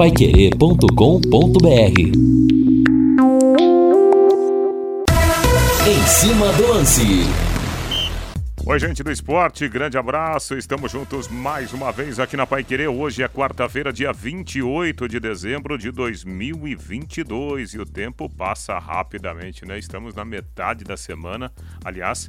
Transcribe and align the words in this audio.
paiquerê.com.br 0.00 2.00
Em 5.86 6.06
cima 6.06 6.50
do 6.54 6.68
lance. 6.68 7.02
Oi, 8.64 8.78
gente 8.78 9.02
do 9.02 9.12
esporte, 9.12 9.68
grande 9.68 9.98
abraço. 9.98 10.56
Estamos 10.56 10.90
juntos 10.90 11.28
mais 11.28 11.74
uma 11.74 11.92
vez 11.92 12.18
aqui 12.18 12.34
na 12.34 12.46
Pai 12.46 12.64
Querer. 12.64 12.88
Hoje 12.88 13.22
é 13.22 13.28
quarta-feira, 13.28 13.92
dia 13.92 14.10
28 14.10 15.06
de 15.06 15.20
dezembro 15.20 15.76
de 15.76 15.90
2022 15.90 17.74
e 17.74 17.78
o 17.78 17.84
tempo 17.84 18.26
passa 18.30 18.78
rapidamente, 18.78 19.66
né? 19.66 19.78
Estamos 19.78 20.14
na 20.14 20.24
metade 20.24 20.82
da 20.82 20.96
semana, 20.96 21.52
aliás, 21.84 22.26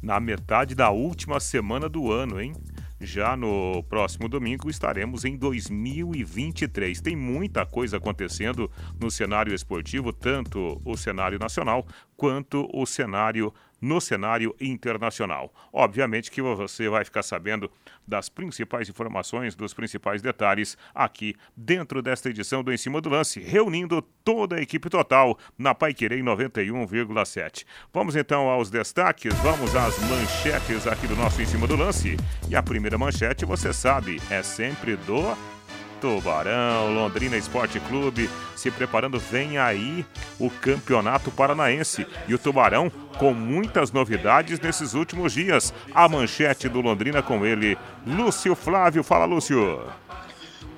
na 0.00 0.18
metade 0.18 0.74
da 0.74 0.88
última 0.88 1.38
semana 1.40 1.90
do 1.90 2.10
ano, 2.10 2.40
hein? 2.40 2.54
Já 3.04 3.36
no 3.36 3.82
próximo 3.88 4.28
domingo 4.28 4.70
estaremos 4.70 5.24
em 5.24 5.36
2023. 5.36 7.00
Tem 7.00 7.16
muita 7.16 7.66
coisa 7.66 7.96
acontecendo 7.96 8.70
no 9.00 9.10
cenário 9.10 9.52
esportivo, 9.52 10.12
tanto 10.12 10.80
o 10.84 10.96
cenário 10.96 11.36
nacional 11.36 11.84
quanto 12.16 12.68
o 12.72 12.86
cenário 12.86 13.52
no 13.82 14.00
cenário 14.00 14.54
internacional. 14.60 15.52
Obviamente 15.72 16.30
que 16.30 16.40
você 16.40 16.88
vai 16.88 17.04
ficar 17.04 17.24
sabendo 17.24 17.68
das 18.06 18.28
principais 18.28 18.88
informações, 18.88 19.56
dos 19.56 19.74
principais 19.74 20.22
detalhes 20.22 20.78
aqui 20.94 21.34
dentro 21.56 22.00
desta 22.00 22.30
edição 22.30 22.62
do 22.62 22.72
Em 22.72 22.76
Cima 22.76 23.00
do 23.00 23.08
Lance, 23.08 23.40
reunindo 23.40 24.00
toda 24.24 24.56
a 24.56 24.62
equipe 24.62 24.88
total 24.88 25.36
na 25.58 25.74
Paiquerei 25.74 26.20
91,7. 26.20 27.66
Vamos 27.92 28.14
então 28.14 28.48
aos 28.48 28.70
destaques, 28.70 29.34
vamos 29.40 29.74
às 29.74 29.98
manchetes 30.08 30.86
aqui 30.86 31.08
do 31.08 31.16
nosso 31.16 31.42
Em 31.42 31.46
Cima 31.46 31.66
do 31.66 31.74
Lance. 31.74 32.16
E 32.48 32.54
a 32.54 32.62
primeira 32.62 32.96
manchete, 32.96 33.44
você 33.44 33.72
sabe, 33.72 34.20
é 34.30 34.42
sempre 34.42 34.96
do 34.96 35.36
Tubarão, 36.02 36.92
Londrina 36.92 37.36
Esporte 37.36 37.78
Clube 37.78 38.28
se 38.56 38.72
preparando. 38.72 39.20
Vem 39.20 39.56
aí 39.56 40.04
o 40.36 40.50
Campeonato 40.50 41.30
Paranaense. 41.30 42.04
E 42.26 42.34
o 42.34 42.38
Tubarão 42.40 42.90
com 43.20 43.32
muitas 43.32 43.92
novidades 43.92 44.58
nesses 44.58 44.94
últimos 44.94 45.32
dias. 45.32 45.72
A 45.94 46.08
manchete 46.08 46.68
do 46.68 46.80
Londrina 46.80 47.22
com 47.22 47.46
ele, 47.46 47.78
Lúcio 48.04 48.56
Flávio. 48.56 49.04
Fala, 49.04 49.24
Lúcio. 49.26 49.80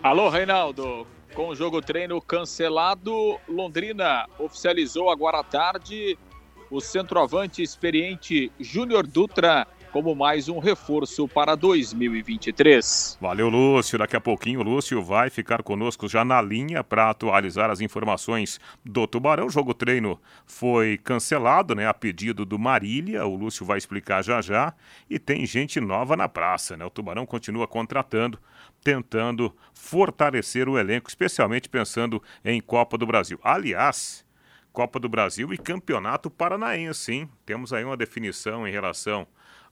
Alô, 0.03 0.29
Reinaldo. 0.29 1.07
Com 1.35 1.49
o 1.49 1.55
jogo 1.57 1.81
treino 1.81 2.21
cancelado, 2.21 3.41
Londrina 3.49 4.27
oficializou 4.39 5.11
agora 5.11 5.41
à 5.41 5.43
tarde 5.43 6.19
o 6.71 6.81
centroavante 6.81 7.63
experiente 7.63 8.53
Júnior 8.61 9.07
Dutra 9.07 9.67
como 9.95 10.13
mais 10.13 10.49
um 10.49 10.59
reforço 10.59 11.29
para 11.29 11.55
2023. 11.55 13.17
Valeu, 13.21 13.49
Lúcio. 13.49 13.97
Daqui 13.97 14.17
a 14.17 14.21
pouquinho 14.21 14.59
o 14.59 14.63
Lúcio 14.65 15.01
vai 15.01 15.31
ficar 15.31 15.63
conosco 15.63 16.09
já 16.09 16.25
na 16.25 16.43
linha 16.43 16.83
para 16.83 17.11
atualizar 17.11 17.71
as 17.71 17.81
informações 17.81 18.59
do 18.85 19.07
Tubarão. 19.07 19.47
O 19.47 19.51
jogo 19.51 19.73
treino 19.73 20.21
foi 20.45 20.99
cancelado, 20.99 21.77
né, 21.77 21.87
a 21.87 21.95
pedido 21.95 22.45
do 22.45 22.59
Marília. 22.59 23.25
O 23.25 23.37
Lúcio 23.37 23.65
vai 23.65 23.79
explicar 23.79 24.21
já 24.25 24.43
já. 24.43 24.75
E 25.09 25.17
tem 25.17 25.47
gente 25.47 25.79
nova 25.81 26.17
na 26.17 26.29
praça, 26.29 26.77
né? 26.77 26.85
O 26.85 26.91
Tubarão 26.91 27.25
continua 27.25 27.69
contratando, 27.69 28.37
tentando 28.83 29.55
fortalecer 29.73 30.69
o 30.69 30.77
elenco, 30.77 31.09
especialmente 31.09 31.69
pensando 31.69 32.21
em 32.45 32.61
Copa 32.61 32.99
do 32.99 33.07
Brasil. 33.07 33.39
Aliás, 33.45 34.27
Copa 34.73 34.99
do 34.99 35.09
Brasil 35.09 35.55
e 35.55 35.57
Campeonato 35.57 36.29
Paranaense, 36.29 37.13
hein? 37.13 37.31
Temos 37.47 37.73
aí 37.73 37.85
uma 37.85 37.97
definição 37.97 38.67
em 38.67 38.73
relação 38.73 39.25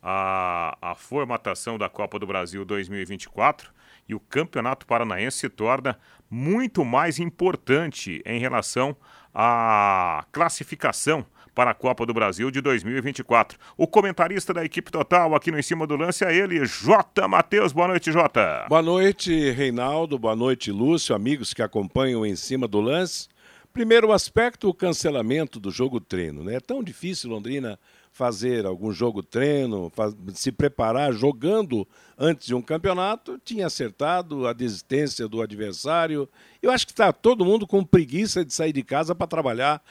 a, 0.02 0.76
a 0.82 0.94
formatação 0.94 1.78
da 1.78 1.88
Copa 1.88 2.18
do 2.18 2.26
Brasil 2.26 2.64
2024 2.64 3.70
e 4.08 4.14
o 4.14 4.20
Campeonato 4.20 4.84
Paranaense 4.84 5.38
se 5.38 5.48
torna 5.48 5.98
muito 6.28 6.84
mais 6.84 7.18
importante 7.18 8.20
em 8.26 8.40
relação 8.40 8.96
à 9.32 10.24
classificação 10.32 11.24
para 11.54 11.70
a 11.70 11.74
Copa 11.74 12.04
do 12.04 12.14
Brasil 12.14 12.50
de 12.50 12.60
2024. 12.60 13.58
O 13.76 13.86
comentarista 13.86 14.52
da 14.52 14.64
equipe 14.64 14.90
total 14.90 15.34
aqui 15.34 15.50
no 15.50 15.58
Em 15.58 15.62
Cima 15.62 15.86
do 15.86 15.96
Lance 15.96 16.24
é 16.24 16.34
ele, 16.34 16.64
J. 16.64 17.28
Matheus. 17.28 17.72
Boa 17.72 17.88
noite, 17.88 18.10
J. 18.10 18.66
Boa 18.68 18.82
noite, 18.82 19.50
Reinaldo. 19.50 20.18
Boa 20.18 20.34
noite, 20.34 20.72
Lúcio, 20.72 21.14
amigos 21.14 21.52
que 21.52 21.62
acompanham 21.62 22.24
Em 22.24 22.34
Cima 22.34 22.66
do 22.66 22.80
Lance. 22.80 23.28
Primeiro 23.72 24.12
aspecto, 24.12 24.68
o 24.68 24.74
cancelamento 24.74 25.60
do 25.60 25.70
jogo 25.70 26.00
treino. 26.00 26.42
Né? 26.44 26.56
É 26.56 26.60
tão 26.60 26.82
difícil 26.82 27.30
Londrina 27.30 27.78
fazer 28.12 28.66
algum 28.66 28.92
jogo 28.92 29.22
treino, 29.22 29.90
se 30.34 30.52
preparar 30.52 31.12
jogando 31.14 31.88
antes 32.18 32.46
de 32.46 32.54
um 32.54 32.60
campeonato, 32.60 33.40
tinha 33.42 33.66
acertado 33.66 34.46
a 34.46 34.52
desistência 34.52 35.26
do 35.26 35.40
adversário. 35.40 36.28
Eu 36.60 36.70
acho 36.70 36.86
que 36.86 36.92
está 36.92 37.10
todo 37.10 37.44
mundo 37.44 37.66
com 37.66 37.82
preguiça 37.82 38.44
de 38.44 38.52
sair 38.52 38.72
de 38.72 38.82
casa 38.82 39.14
para 39.14 39.26
trabalhar 39.26 39.82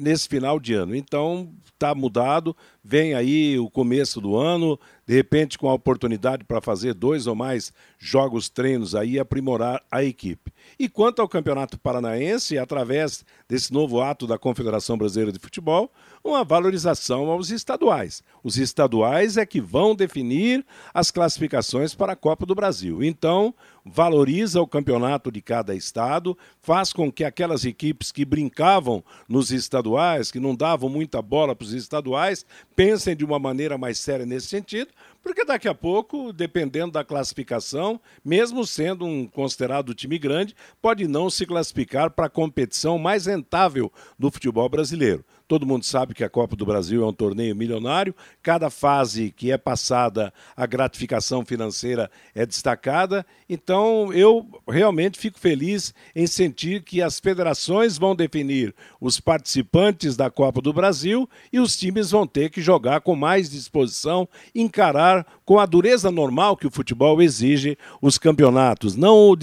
nesse 0.00 0.28
final 0.28 0.60
de 0.60 0.74
ano. 0.74 0.94
Então, 0.94 1.50
está 1.64 1.94
mudado, 1.94 2.54
vem 2.82 3.14
aí 3.14 3.58
o 3.58 3.70
começo 3.70 4.20
do 4.20 4.36
ano, 4.36 4.78
de 5.06 5.14
repente 5.14 5.58
com 5.58 5.68
a 5.68 5.74
oportunidade 5.74 6.44
para 6.44 6.60
fazer 6.60 6.94
dois 6.94 7.26
ou 7.26 7.34
mais 7.34 7.72
jogos 7.98 8.48
treinos 8.48 8.94
aí 8.94 9.18
aprimorar 9.18 9.82
a 9.90 10.02
equipe. 10.02 10.52
E 10.78 10.88
quanto 10.88 11.20
ao 11.20 11.28
Campeonato 11.28 11.78
Paranaense, 11.78 12.58
através 12.58 13.24
desse 13.48 13.72
novo 13.72 14.00
ato 14.00 14.26
da 14.26 14.38
Confederação 14.38 14.96
Brasileira 14.96 15.32
de 15.32 15.38
Futebol, 15.38 15.90
uma 16.22 16.42
valorização 16.42 17.30
aos 17.30 17.50
estaduais. 17.50 18.22
Os 18.42 18.56
estaduais 18.56 19.36
é 19.36 19.44
que 19.44 19.60
vão 19.60 19.94
definir 19.94 20.64
as 20.92 21.10
classificações 21.10 21.94
para 21.94 22.12
a 22.14 22.16
Copa 22.16 22.46
do 22.46 22.54
Brasil. 22.54 23.02
Então, 23.02 23.54
valoriza 23.84 24.60
o 24.60 24.66
campeonato 24.66 25.30
de 25.30 25.42
cada 25.42 25.74
estado, 25.74 26.36
faz 26.62 26.92
com 26.92 27.12
que 27.12 27.22
aquelas 27.22 27.64
equipes 27.64 28.10
que 28.10 28.24
brincavam 28.24 29.04
nos 29.28 29.50
estaduais, 29.50 30.30
que 30.30 30.40
não 30.40 30.54
davam 30.54 30.88
muita 30.88 31.20
bola 31.20 31.54
para 31.54 31.64
os 31.64 31.72
estaduais, 31.74 32.46
pensem 32.74 33.14
de 33.14 33.24
uma 33.24 33.38
maneira 33.38 33.76
mais 33.76 33.98
séria 33.98 34.24
nesse 34.24 34.46
sentido, 34.46 34.90
porque 35.22 35.44
daqui 35.44 35.68
a 35.68 35.74
pouco, 35.74 36.32
dependendo 36.32 36.92
da 36.92 37.04
classificação, 37.04 38.00
mesmo 38.24 38.66
sendo 38.66 39.04
um 39.04 39.26
considerado 39.26 39.94
time 39.94 40.18
grande, 40.18 40.54
pode 40.80 41.06
não 41.06 41.28
se 41.28 41.44
classificar 41.46 42.10
para 42.10 42.26
a 42.26 42.30
competição 42.30 42.98
mais 42.98 43.26
rentável 43.26 43.92
do 44.18 44.30
futebol 44.30 44.68
brasileiro. 44.68 45.24
Todo 45.54 45.68
mundo 45.68 45.84
sabe 45.84 46.14
que 46.14 46.24
a 46.24 46.28
Copa 46.28 46.56
do 46.56 46.66
Brasil 46.66 47.04
é 47.04 47.06
um 47.06 47.12
torneio 47.12 47.54
milionário. 47.54 48.12
Cada 48.42 48.70
fase 48.70 49.30
que 49.30 49.52
é 49.52 49.56
passada, 49.56 50.34
a 50.56 50.66
gratificação 50.66 51.44
financeira 51.44 52.10
é 52.34 52.44
destacada. 52.44 53.24
Então, 53.48 54.12
eu 54.12 54.44
realmente 54.66 55.16
fico 55.16 55.38
feliz 55.38 55.94
em 56.12 56.26
sentir 56.26 56.82
que 56.82 57.00
as 57.00 57.20
federações 57.20 57.96
vão 57.96 58.16
definir 58.16 58.74
os 59.00 59.20
participantes 59.20 60.16
da 60.16 60.28
Copa 60.28 60.60
do 60.60 60.72
Brasil 60.72 61.30
e 61.52 61.60
os 61.60 61.76
times 61.76 62.10
vão 62.10 62.26
ter 62.26 62.50
que 62.50 62.60
jogar 62.60 63.02
com 63.02 63.14
mais 63.14 63.48
disposição, 63.48 64.28
encarar 64.52 65.24
com 65.44 65.60
a 65.60 65.66
dureza 65.66 66.10
normal 66.10 66.56
que 66.56 66.66
o 66.66 66.70
futebol 66.70 67.22
exige 67.22 67.78
os 68.02 68.18
campeonatos, 68.18 68.96
não, 68.96 69.36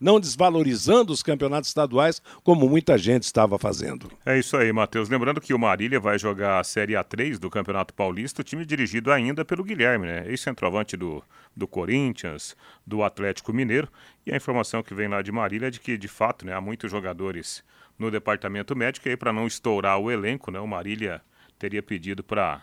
não 0.00 0.18
desvalorizando 0.18 1.12
os 1.12 1.22
campeonatos 1.22 1.68
estaduais 1.68 2.20
como 2.42 2.68
muita 2.68 2.98
gente 2.98 3.22
estava 3.22 3.56
fazendo. 3.56 4.10
É 4.26 4.36
isso 4.36 4.56
aí, 4.56 4.72
Matheus. 4.72 5.08
Lembrando 5.12 5.42
que 5.42 5.52
o 5.52 5.58
Marília 5.58 6.00
vai 6.00 6.18
jogar 6.18 6.58
a 6.58 6.64
Série 6.64 6.94
A3 6.94 7.38
do 7.38 7.50
Campeonato 7.50 7.92
Paulista, 7.92 8.40
o 8.40 8.44
time 8.44 8.64
dirigido 8.64 9.12
ainda 9.12 9.44
pelo 9.44 9.62
Guilherme, 9.62 10.06
né? 10.06 10.24
Ex-centroavante 10.26 10.96
do, 10.96 11.22
do 11.54 11.68
Corinthians, 11.68 12.56
do 12.86 13.02
Atlético 13.02 13.52
Mineiro. 13.52 13.90
E 14.24 14.32
a 14.32 14.36
informação 14.36 14.82
que 14.82 14.94
vem 14.94 15.08
lá 15.08 15.20
de 15.20 15.30
Marília 15.30 15.66
é 15.66 15.70
de 15.70 15.80
que, 15.80 15.98
de 15.98 16.08
fato, 16.08 16.46
né, 16.46 16.54
há 16.54 16.62
muitos 16.62 16.90
jogadores 16.90 17.62
no 17.98 18.10
departamento 18.10 18.74
médico. 18.74 19.06
E 19.06 19.10
aí, 19.10 19.16
para 19.18 19.34
não 19.34 19.46
estourar 19.46 19.98
o 19.98 20.10
elenco, 20.10 20.50
né, 20.50 20.58
o 20.58 20.66
Marília 20.66 21.20
teria 21.58 21.82
pedido 21.82 22.24
para 22.24 22.62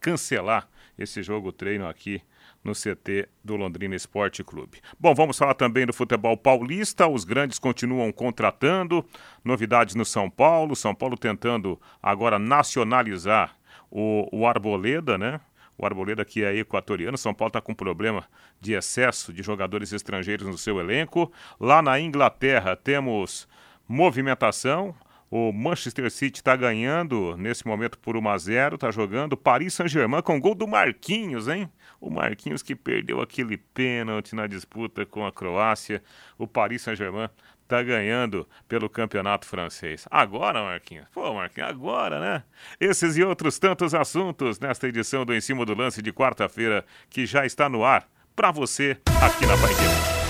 cancelar 0.00 0.70
esse 0.98 1.22
jogo 1.22 1.52
treino 1.52 1.86
aqui 1.86 2.22
no 2.62 2.72
CT 2.72 3.28
do 3.42 3.56
Londrina 3.56 3.94
Esporte 3.94 4.44
Clube. 4.44 4.80
Bom, 4.98 5.14
vamos 5.14 5.38
falar 5.38 5.54
também 5.54 5.86
do 5.86 5.92
futebol 5.92 6.36
paulista. 6.36 7.06
Os 7.08 7.24
grandes 7.24 7.58
continuam 7.58 8.12
contratando. 8.12 9.04
Novidades 9.44 9.94
no 9.94 10.04
São 10.04 10.28
Paulo. 10.28 10.76
São 10.76 10.94
Paulo 10.94 11.16
tentando 11.16 11.80
agora 12.02 12.38
nacionalizar 12.38 13.56
o, 13.90 14.28
o 14.30 14.46
Arboleda, 14.46 15.16
né? 15.16 15.40
O 15.76 15.86
Arboleda 15.86 16.24
que 16.24 16.44
é 16.44 16.54
equatoriano. 16.54 17.16
São 17.16 17.32
Paulo 17.32 17.48
está 17.48 17.60
com 17.60 17.74
problema 17.74 18.24
de 18.60 18.74
excesso 18.74 19.32
de 19.32 19.42
jogadores 19.42 19.92
estrangeiros 19.92 20.46
no 20.46 20.58
seu 20.58 20.78
elenco. 20.78 21.32
Lá 21.58 21.80
na 21.80 21.98
Inglaterra 21.98 22.76
temos 22.76 23.48
movimentação. 23.88 24.94
O 25.30 25.52
Manchester 25.52 26.10
City 26.10 26.40
está 26.40 26.56
ganhando 26.56 27.36
nesse 27.36 27.64
momento 27.64 27.96
por 27.98 28.16
1 28.16 28.28
a 28.28 28.36
0 28.36 28.74
está 28.74 28.90
jogando. 28.90 29.36
Paris 29.36 29.74
Saint-Germain 29.74 30.22
com 30.22 30.40
gol 30.40 30.56
do 30.56 30.66
Marquinhos, 30.66 31.46
hein? 31.46 31.70
O 32.00 32.10
Marquinhos 32.10 32.62
que 32.62 32.74
perdeu 32.74 33.20
aquele 33.20 33.56
pênalti 33.56 34.34
na 34.34 34.48
disputa 34.48 35.06
com 35.06 35.24
a 35.24 35.30
Croácia. 35.30 36.02
O 36.36 36.48
Paris 36.48 36.82
Saint-Germain 36.82 37.28
está 37.62 37.80
ganhando 37.80 38.48
pelo 38.66 38.90
campeonato 38.90 39.46
francês. 39.46 40.04
Agora, 40.10 40.64
Marquinhos. 40.64 41.06
Pô, 41.14 41.32
Marquinhos, 41.32 41.70
agora, 41.70 42.18
né? 42.18 42.42
Esses 42.80 43.16
e 43.16 43.22
outros 43.22 43.56
tantos 43.56 43.94
assuntos 43.94 44.58
nesta 44.58 44.88
edição 44.88 45.24
do 45.24 45.32
Em 45.32 45.40
Cima 45.40 45.64
do 45.64 45.74
Lance 45.74 46.02
de 46.02 46.12
quarta-feira 46.12 46.84
que 47.08 47.24
já 47.24 47.46
está 47.46 47.68
no 47.68 47.84
ar 47.84 48.08
para 48.34 48.50
você 48.50 48.98
aqui 49.22 49.46
na 49.46 49.56
Pai 49.56 50.29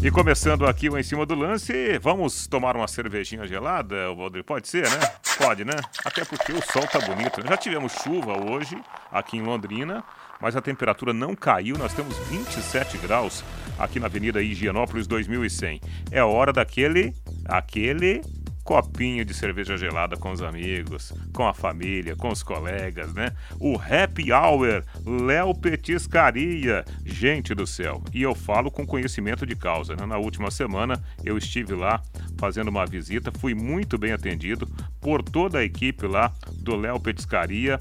E 0.00 0.12
começando 0.12 0.64
aqui 0.64 0.88
o 0.88 0.96
Em 0.96 1.02
Cima 1.02 1.26
do 1.26 1.34
Lance, 1.34 1.98
vamos 1.98 2.46
tomar 2.46 2.76
uma 2.76 2.86
cervejinha 2.86 3.44
gelada, 3.48 4.14
Valdir? 4.14 4.44
Pode 4.44 4.68
ser, 4.68 4.88
né? 4.88 5.00
Pode, 5.36 5.64
né? 5.64 5.72
Até 6.04 6.24
porque 6.24 6.52
o 6.52 6.62
sol 6.62 6.86
tá 6.86 7.00
bonito. 7.00 7.40
Né? 7.42 7.48
Já 7.48 7.56
tivemos 7.56 7.92
chuva 7.94 8.38
hoje 8.48 8.80
aqui 9.10 9.36
em 9.36 9.42
Londrina, 9.42 10.04
mas 10.40 10.54
a 10.54 10.60
temperatura 10.60 11.12
não 11.12 11.34
caiu. 11.34 11.76
Nós 11.76 11.92
temos 11.92 12.16
27 12.28 12.96
graus 12.98 13.42
aqui 13.76 13.98
na 13.98 14.06
Avenida 14.06 14.40
Higienópolis 14.40 15.08
2100. 15.08 15.80
É 16.12 16.22
hora 16.22 16.52
daquele, 16.52 17.12
aquele 17.44 18.22
copinho 18.68 19.24
de 19.24 19.32
cerveja 19.32 19.78
gelada 19.78 20.14
com 20.14 20.30
os 20.30 20.42
amigos, 20.42 21.14
com 21.32 21.48
a 21.48 21.54
família, 21.54 22.14
com 22.14 22.28
os 22.28 22.42
colegas, 22.42 23.14
né? 23.14 23.32
O 23.58 23.76
Happy 23.76 24.30
Hour 24.30 24.84
Léo 25.06 25.54
Petiscaria. 25.54 26.84
Gente 27.02 27.54
do 27.54 27.66
céu. 27.66 28.04
E 28.12 28.20
eu 28.20 28.34
falo 28.34 28.70
com 28.70 28.86
conhecimento 28.86 29.46
de 29.46 29.56
causa, 29.56 29.96
né? 29.96 30.04
Na 30.04 30.18
última 30.18 30.50
semana 30.50 31.02
eu 31.24 31.38
estive 31.38 31.74
lá 31.74 32.02
fazendo 32.36 32.68
uma 32.68 32.84
visita, 32.84 33.32
fui 33.32 33.54
muito 33.54 33.96
bem 33.96 34.12
atendido 34.12 34.68
por 35.00 35.22
toda 35.22 35.60
a 35.60 35.64
equipe 35.64 36.06
lá 36.06 36.30
do 36.52 36.76
Léo 36.76 37.00
Petiscaria. 37.00 37.80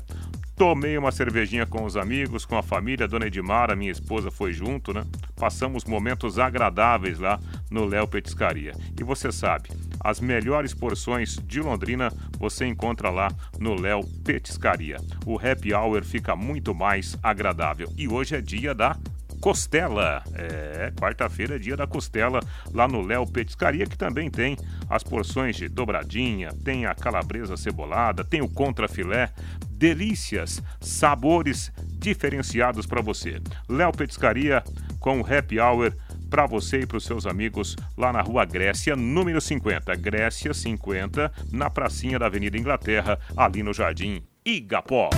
Tomei 0.58 0.98
uma 0.98 1.12
cervejinha 1.12 1.68
com 1.68 1.86
os 1.86 1.96
amigos, 1.96 2.44
com 2.44 2.58
a 2.58 2.64
família, 2.64 3.06
a 3.06 3.08
dona 3.08 3.28
Edmara, 3.28 3.76
minha 3.76 3.92
esposa, 3.92 4.32
foi 4.32 4.52
junto, 4.52 4.92
né? 4.92 5.06
Passamos 5.36 5.86
momentos 5.86 6.40
agradáveis 6.40 7.20
lá 7.20 7.40
no 7.70 7.86
Léo 7.86 8.08
Petiscaria. 8.08 8.74
E 9.00 9.04
você 9.04 9.32
sabe, 9.32 9.70
as 10.04 10.20
melhores 10.20 10.74
porções 10.74 11.38
de 11.46 11.62
Londrina 11.62 12.12
você 12.40 12.66
encontra 12.66 13.12
lá 13.12 13.32
no 13.60 13.80
Léo 13.80 14.04
Petiscaria. 14.26 14.98
O 15.28 15.36
happy 15.38 15.76
hour 15.76 16.04
fica 16.04 16.36
muito 16.36 16.74
mais 16.74 17.16
agradável. 17.22 17.94
E 17.96 18.08
hoje 18.08 18.36
é 18.36 18.42
dia 18.42 18.74
da 18.74 18.98
Costela. 19.40 20.24
É, 20.34 20.92
quarta-feira 21.00 21.56
é 21.56 21.60
dia 21.60 21.78
da 21.78 21.86
costela 21.86 22.40
lá 22.74 22.88
no 22.88 23.02
Léo 23.02 23.28
Petiscaria, 23.28 23.86
que 23.86 23.98
também 23.98 24.30
tem 24.30 24.58
as 24.90 25.04
porções 25.04 25.56
de 25.56 25.70
dobradinha, 25.70 26.50
tem 26.64 26.86
a 26.86 26.96
calabresa 26.96 27.56
cebolada, 27.56 28.24
tem 28.24 28.42
o 28.42 28.50
contrafilé. 28.50 29.32
Delícias, 29.78 30.60
sabores 30.82 31.72
diferenciados 32.00 32.88
para 32.88 33.00
você. 33.00 33.40
Léo 33.70 33.92
Petiscaria 33.92 34.64
com 35.00 35.22
Happy 35.22 35.60
Hour 35.60 35.94
para 36.32 36.48
você 36.48 36.80
e 36.80 36.86
para 36.88 36.98
os 36.98 37.06
seus 37.06 37.28
amigos 37.28 37.76
lá 37.96 38.12
na 38.12 38.22
Rua 38.22 38.44
Grécia, 38.44 38.96
número 38.96 39.40
50. 39.40 39.96
Grécia 39.96 40.52
50, 40.52 41.32
na 41.52 41.70
pracinha 41.70 42.18
da 42.18 42.26
Avenida 42.26 42.58
Inglaterra, 42.58 43.20
ali 43.38 43.62
no 43.62 43.72
Jardim 43.72 44.24
Igapó. 44.44 45.12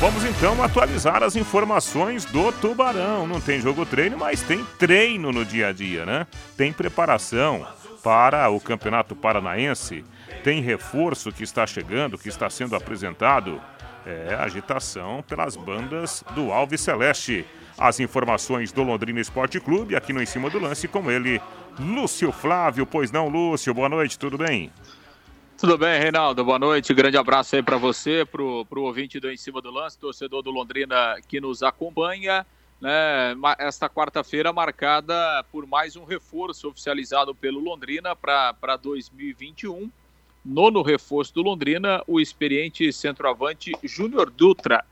Vamos 0.00 0.24
então 0.24 0.60
atualizar 0.62 1.22
as 1.22 1.36
informações 1.36 2.24
do 2.24 2.50
Tubarão. 2.50 3.24
Não 3.24 3.40
tem 3.40 3.60
jogo 3.60 3.86
treino, 3.86 4.18
mas 4.18 4.42
tem 4.42 4.64
treino 4.80 5.30
no 5.30 5.44
dia 5.44 5.68
a 5.68 5.72
dia, 5.72 6.04
né? 6.04 6.26
Tem 6.56 6.72
preparação 6.72 7.64
para 8.02 8.48
o 8.48 8.60
Campeonato 8.60 9.16
Paranaense, 9.16 10.04
tem 10.38 10.62
reforço 10.62 11.32
que 11.32 11.42
está 11.42 11.66
chegando, 11.66 12.16
que 12.16 12.28
está 12.28 12.48
sendo 12.48 12.74
apresentado. 12.74 13.60
É 14.06 14.34
agitação 14.34 15.22
pelas 15.28 15.54
bandas 15.56 16.24
do 16.34 16.50
Alves 16.50 16.80
Celeste. 16.80 17.44
As 17.76 18.00
informações 18.00 18.72
do 18.72 18.82
Londrina 18.82 19.20
Esporte 19.20 19.60
Clube, 19.60 19.94
aqui 19.94 20.12
no 20.12 20.22
Em 20.22 20.26
Cima 20.26 20.48
do 20.48 20.58
Lance, 20.58 20.88
com 20.88 21.10
ele, 21.10 21.40
Lúcio 21.78 22.32
Flávio. 22.32 22.86
Pois 22.86 23.12
não, 23.12 23.28
Lúcio, 23.28 23.74
boa 23.74 23.88
noite, 23.88 24.18
tudo 24.18 24.38
bem? 24.38 24.72
Tudo 25.58 25.76
bem, 25.76 26.00
Reinaldo? 26.00 26.44
Boa 26.44 26.58
noite. 26.58 26.94
Grande 26.94 27.16
abraço 27.16 27.56
aí 27.56 27.62
para 27.62 27.76
você, 27.76 28.24
para 28.24 28.42
o 28.42 28.66
ouvinte 28.76 29.20
do 29.20 29.30
Em 29.30 29.36
Cima 29.36 29.60
do 29.60 29.70
Lance, 29.70 29.98
torcedor 29.98 30.42
do 30.42 30.50
Londrina 30.50 31.16
que 31.26 31.40
nos 31.40 31.62
acompanha. 31.62 32.46
Né, 32.80 33.36
esta 33.58 33.88
quarta-feira 33.90 34.52
marcada 34.52 35.44
por 35.50 35.66
mais 35.66 35.96
um 35.96 36.04
reforço 36.04 36.68
oficializado 36.68 37.34
pelo 37.34 37.58
Londrina 37.58 38.14
para 38.14 38.76
2021. 38.80 39.90
Nono 40.48 40.82
reforço 40.82 41.34
do 41.34 41.42
Londrina, 41.42 42.02
o 42.06 42.18
experiente 42.18 42.92
centroavante 42.92 43.72
Júnior 43.84 44.30
Dutra, 44.30 44.84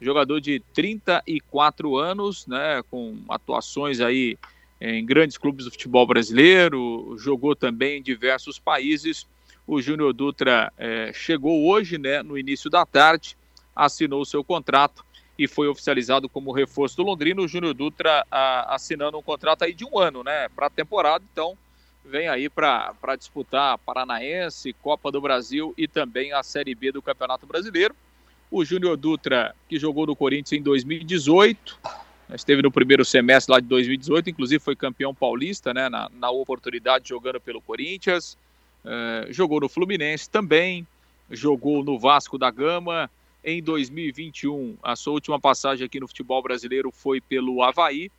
jogador 0.00 0.40
de 0.40 0.60
34 0.72 1.96
anos, 1.96 2.46
né, 2.46 2.82
com 2.90 3.16
atuações 3.28 4.00
aí 4.00 4.36
em 4.80 5.06
grandes 5.06 5.38
clubes 5.38 5.64
do 5.64 5.70
futebol 5.70 6.06
brasileiro, 6.06 7.14
jogou 7.16 7.54
também 7.54 7.98
em 7.98 8.02
diversos 8.02 8.58
países 8.58 9.26
o 9.66 9.80
Júnior 9.80 10.12
Dutra 10.12 10.72
é, 10.76 11.10
chegou 11.14 11.66
hoje, 11.66 11.96
né, 11.96 12.22
no 12.22 12.36
início 12.36 12.68
da 12.68 12.84
tarde, 12.84 13.36
assinou 13.74 14.24
seu 14.24 14.44
contrato 14.44 15.04
e 15.38 15.48
foi 15.48 15.68
oficializado 15.68 16.28
como 16.28 16.52
reforço 16.52 16.96
do 16.96 17.02
Londrina. 17.02 17.40
O 17.40 17.48
Júnior 17.48 17.74
Dutra 17.74 18.26
a, 18.30 18.74
assinando 18.74 19.18
um 19.18 19.22
contrato 19.22 19.62
aí 19.62 19.72
de 19.72 19.84
um 19.84 19.98
ano, 19.98 20.22
né, 20.22 20.48
para 20.50 20.66
a 20.66 20.70
temporada. 20.70 21.24
Então, 21.32 21.56
vem 22.04 22.28
aí 22.28 22.48
para 22.48 23.16
disputar 23.18 23.78
Paranaense, 23.78 24.72
Copa 24.74 25.10
do 25.10 25.20
Brasil 25.20 25.72
e 25.76 25.88
também 25.88 26.32
a 26.32 26.42
Série 26.42 26.74
B 26.74 26.92
do 26.92 27.02
Campeonato 27.02 27.46
Brasileiro. 27.46 27.94
O 28.50 28.64
Júnior 28.64 28.96
Dutra, 28.96 29.54
que 29.68 29.78
jogou 29.78 30.06
no 30.06 30.14
Corinthians 30.14 30.60
em 30.60 30.62
2018, 30.62 31.78
esteve 32.34 32.62
no 32.62 32.70
primeiro 32.70 33.04
semestre 33.04 33.52
lá 33.52 33.60
de 33.60 33.66
2018, 33.66 34.30
inclusive 34.30 34.62
foi 34.62 34.76
campeão 34.76 35.14
paulista, 35.14 35.72
né, 35.72 35.88
na, 35.88 36.10
na 36.14 36.30
oportunidade 36.30 37.08
jogando 37.08 37.40
pelo 37.40 37.60
Corinthians. 37.60 38.36
Eh, 38.84 39.28
jogou 39.30 39.60
no 39.60 39.68
Fluminense 39.68 40.28
também, 40.28 40.86
jogou 41.30 41.82
no 41.82 41.98
Vasco 41.98 42.36
da 42.36 42.50
Gama. 42.50 43.10
Em 43.42 43.62
2021, 43.62 44.76
a 44.82 44.94
sua 44.94 45.14
última 45.14 45.40
passagem 45.40 45.84
aqui 45.84 45.98
no 46.00 46.08
futebol 46.08 46.42
brasileiro 46.42 46.90
foi 46.90 47.20
pelo 47.20 47.62
Havaí. 47.62 48.10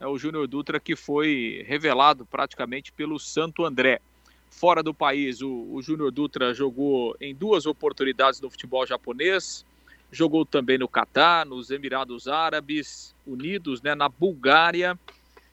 É 0.00 0.06
o 0.06 0.16
Júnior 0.16 0.48
Dutra 0.48 0.80
que 0.80 0.96
foi 0.96 1.62
revelado 1.68 2.24
praticamente 2.24 2.90
pelo 2.90 3.18
Santo 3.18 3.66
André. 3.66 4.00
Fora 4.48 4.82
do 4.82 4.94
país, 4.94 5.42
o, 5.42 5.68
o 5.70 5.82
Júnior 5.82 6.10
Dutra 6.10 6.54
jogou 6.54 7.14
em 7.20 7.34
duas 7.34 7.66
oportunidades 7.66 8.40
no 8.40 8.50
futebol 8.50 8.86
japonês, 8.86 9.64
jogou 10.10 10.46
também 10.46 10.78
no 10.78 10.88
Catar, 10.88 11.44
nos 11.44 11.70
Emirados 11.70 12.26
Árabes 12.26 13.14
Unidos, 13.26 13.82
né, 13.82 13.94
na 13.94 14.08
Bulgária 14.08 14.98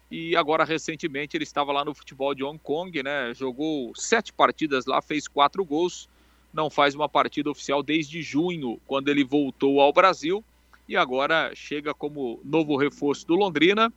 e 0.09 0.35
agora 0.35 0.63
recentemente 0.63 1.35
ele 1.35 1.43
estava 1.43 1.73
lá 1.73 1.83
no 1.83 1.93
futebol 1.93 2.33
de 2.33 2.43
Hong 2.43 2.57
Kong, 2.57 3.03
né? 3.03 3.33
Jogou 3.33 3.91
sete 3.95 4.31
partidas 4.31 4.85
lá, 4.85 5.01
fez 5.01 5.27
quatro 5.27 5.65
gols, 5.65 6.07
não 6.53 6.69
faz 6.69 6.95
uma 6.95 7.09
partida 7.09 7.51
oficial 7.51 7.83
desde 7.83 8.21
junho, 8.21 8.79
quando 8.87 9.09
ele 9.09 9.23
voltou 9.25 9.81
ao 9.81 9.91
Brasil 9.91 10.43
e 10.87 10.95
agora 10.95 11.51
chega 11.53 11.93
como 11.93 12.39
novo 12.45 12.77
reforço 12.77 13.27
do 13.27 13.35
Londrina. 13.35 13.91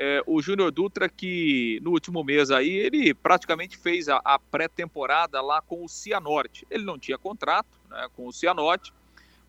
É, 0.00 0.22
o 0.28 0.40
Júnior 0.40 0.70
Dutra, 0.70 1.08
que 1.08 1.80
no 1.82 1.90
último 1.90 2.22
mês 2.22 2.52
aí, 2.52 2.70
ele 2.70 3.12
praticamente 3.12 3.76
fez 3.76 4.08
a, 4.08 4.20
a 4.24 4.38
pré-temporada 4.38 5.40
lá 5.40 5.60
com 5.60 5.84
o 5.84 5.88
Cianorte. 5.88 6.64
Ele 6.70 6.84
não 6.84 6.96
tinha 6.96 7.18
contrato 7.18 7.66
né, 7.90 8.06
com 8.14 8.28
o 8.28 8.32
Cianorte, 8.32 8.92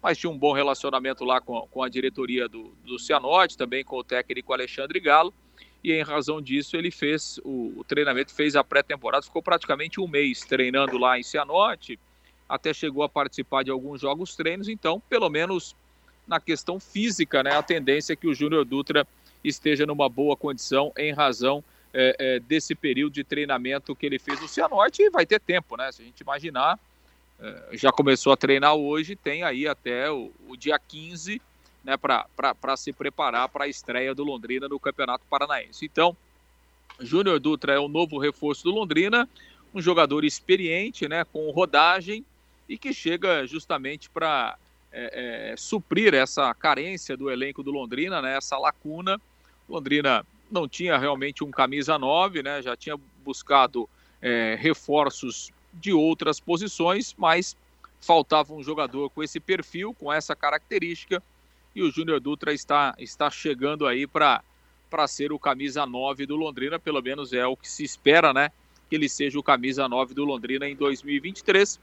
mas 0.01 0.17
tinha 0.17 0.31
um 0.31 0.37
bom 0.37 0.51
relacionamento 0.51 1.23
lá 1.23 1.39
com, 1.39 1.67
com 1.69 1.83
a 1.83 1.87
diretoria 1.87 2.49
do, 2.49 2.73
do 2.83 2.97
Cianorte, 2.97 3.55
também 3.55 3.83
com 3.83 3.97
o 3.97 4.03
técnico 4.03 4.51
Alexandre 4.51 4.99
Galo. 4.99 5.31
E 5.83 5.93
em 5.93 6.01
razão 6.01 6.41
disso 6.41 6.75
ele 6.75 6.89
fez 6.89 7.39
o, 7.43 7.75
o 7.77 7.83
treinamento, 7.87 8.33
fez 8.33 8.55
a 8.55 8.63
pré-temporada, 8.63 9.23
ficou 9.23 9.43
praticamente 9.43 10.01
um 10.01 10.07
mês 10.07 10.39
treinando 10.41 10.97
lá 10.97 11.19
em 11.19 11.21
Cianorte, 11.21 11.99
até 12.49 12.73
chegou 12.73 13.03
a 13.03 13.09
participar 13.09 13.63
de 13.63 13.69
alguns 13.69 14.01
jogos 14.01 14.35
treinos, 14.35 14.67
então 14.67 14.99
pelo 15.07 15.29
menos 15.29 15.75
na 16.27 16.39
questão 16.39 16.79
física, 16.79 17.41
né, 17.43 17.55
a 17.55 17.63
tendência 17.63 18.13
é 18.13 18.15
que 18.15 18.27
o 18.27 18.33
Júnior 18.33 18.65
Dutra 18.65 19.07
esteja 19.43 19.85
numa 19.85 20.09
boa 20.09 20.35
condição 20.35 20.91
em 20.97 21.13
razão 21.13 21.63
é, 21.93 22.15
é, 22.19 22.39
desse 22.39 22.75
período 22.75 23.13
de 23.13 23.23
treinamento 23.23 23.95
que 23.95 24.05
ele 24.05 24.19
fez 24.19 24.39
no 24.39 24.47
Cianorte 24.47 25.01
e 25.01 25.09
vai 25.09 25.25
ter 25.25 25.39
tempo, 25.39 25.75
né? 25.75 25.91
Se 25.91 26.01
a 26.01 26.05
gente 26.05 26.21
imaginar, 26.21 26.79
é, 27.39 27.69
já 27.73 27.91
começou 27.91 28.31
a 28.33 28.37
treinar 28.37 28.75
hoje, 28.75 29.15
tem 29.15 29.43
aí 29.43 29.67
até 29.67 30.11
o, 30.11 30.31
o 30.47 30.55
dia 30.55 30.77
15 30.77 31.41
né, 31.83 31.95
para 31.97 32.77
se 32.77 32.91
preparar 32.93 33.49
para 33.49 33.65
a 33.65 33.67
estreia 33.67 34.13
do 34.13 34.23
Londrina 34.23 34.67
no 34.67 34.79
Campeonato 34.79 35.25
Paranaense. 35.29 35.85
Então, 35.85 36.15
Júnior 36.99 37.39
Dutra 37.39 37.73
é 37.73 37.79
o 37.79 37.87
novo 37.87 38.17
reforço 38.17 38.63
do 38.65 38.71
Londrina, 38.71 39.27
um 39.73 39.81
jogador 39.81 40.23
experiente, 40.23 41.07
né, 41.07 41.23
com 41.23 41.49
rodagem 41.51 42.25
e 42.67 42.77
que 42.77 42.93
chega 42.93 43.45
justamente 43.47 44.09
para 44.09 44.57
é, 44.91 45.51
é, 45.51 45.57
suprir 45.57 46.13
essa 46.13 46.53
carência 46.53 47.15
do 47.15 47.29
elenco 47.29 47.63
do 47.63 47.71
Londrina, 47.71 48.21
né, 48.21 48.37
essa 48.37 48.57
lacuna. 48.57 49.19
Londrina 49.67 50.25
não 50.49 50.67
tinha 50.67 50.97
realmente 50.97 51.43
um 51.43 51.51
camisa 51.51 51.97
9, 51.97 52.41
né, 52.43 52.61
já 52.61 52.75
tinha 52.75 52.97
buscado 53.23 53.87
é, 54.21 54.57
reforços 54.59 55.51
de 55.73 55.93
outras 55.93 56.39
posições, 56.39 57.13
mas 57.17 57.55
faltava 58.01 58.53
um 58.53 58.63
jogador 58.63 59.09
com 59.09 59.21
esse 59.21 59.39
perfil, 59.39 59.93
com 59.93 60.11
essa 60.11 60.35
característica 60.35 61.21
e 61.75 61.81
o 61.81 61.91
Júnior 61.91 62.19
Dutra 62.19 62.53
está, 62.53 62.95
está 62.97 63.29
chegando 63.29 63.85
aí 63.85 64.07
para 64.07 64.41
ser 65.07 65.31
o 65.31 65.39
camisa 65.39 65.85
9 65.85 66.25
do 66.25 66.35
Londrina, 66.35 66.79
pelo 66.79 67.01
menos 67.01 67.31
é 67.33 67.45
o 67.45 67.55
que 67.55 67.69
se 67.69 67.83
espera, 67.83 68.33
né? 68.33 68.49
Que 68.89 68.95
ele 68.95 69.07
seja 69.07 69.37
o 69.37 69.43
camisa 69.43 69.87
9 69.87 70.13
do 70.13 70.25
Londrina 70.25 70.67
em 70.67 70.75
2023. 70.75 71.79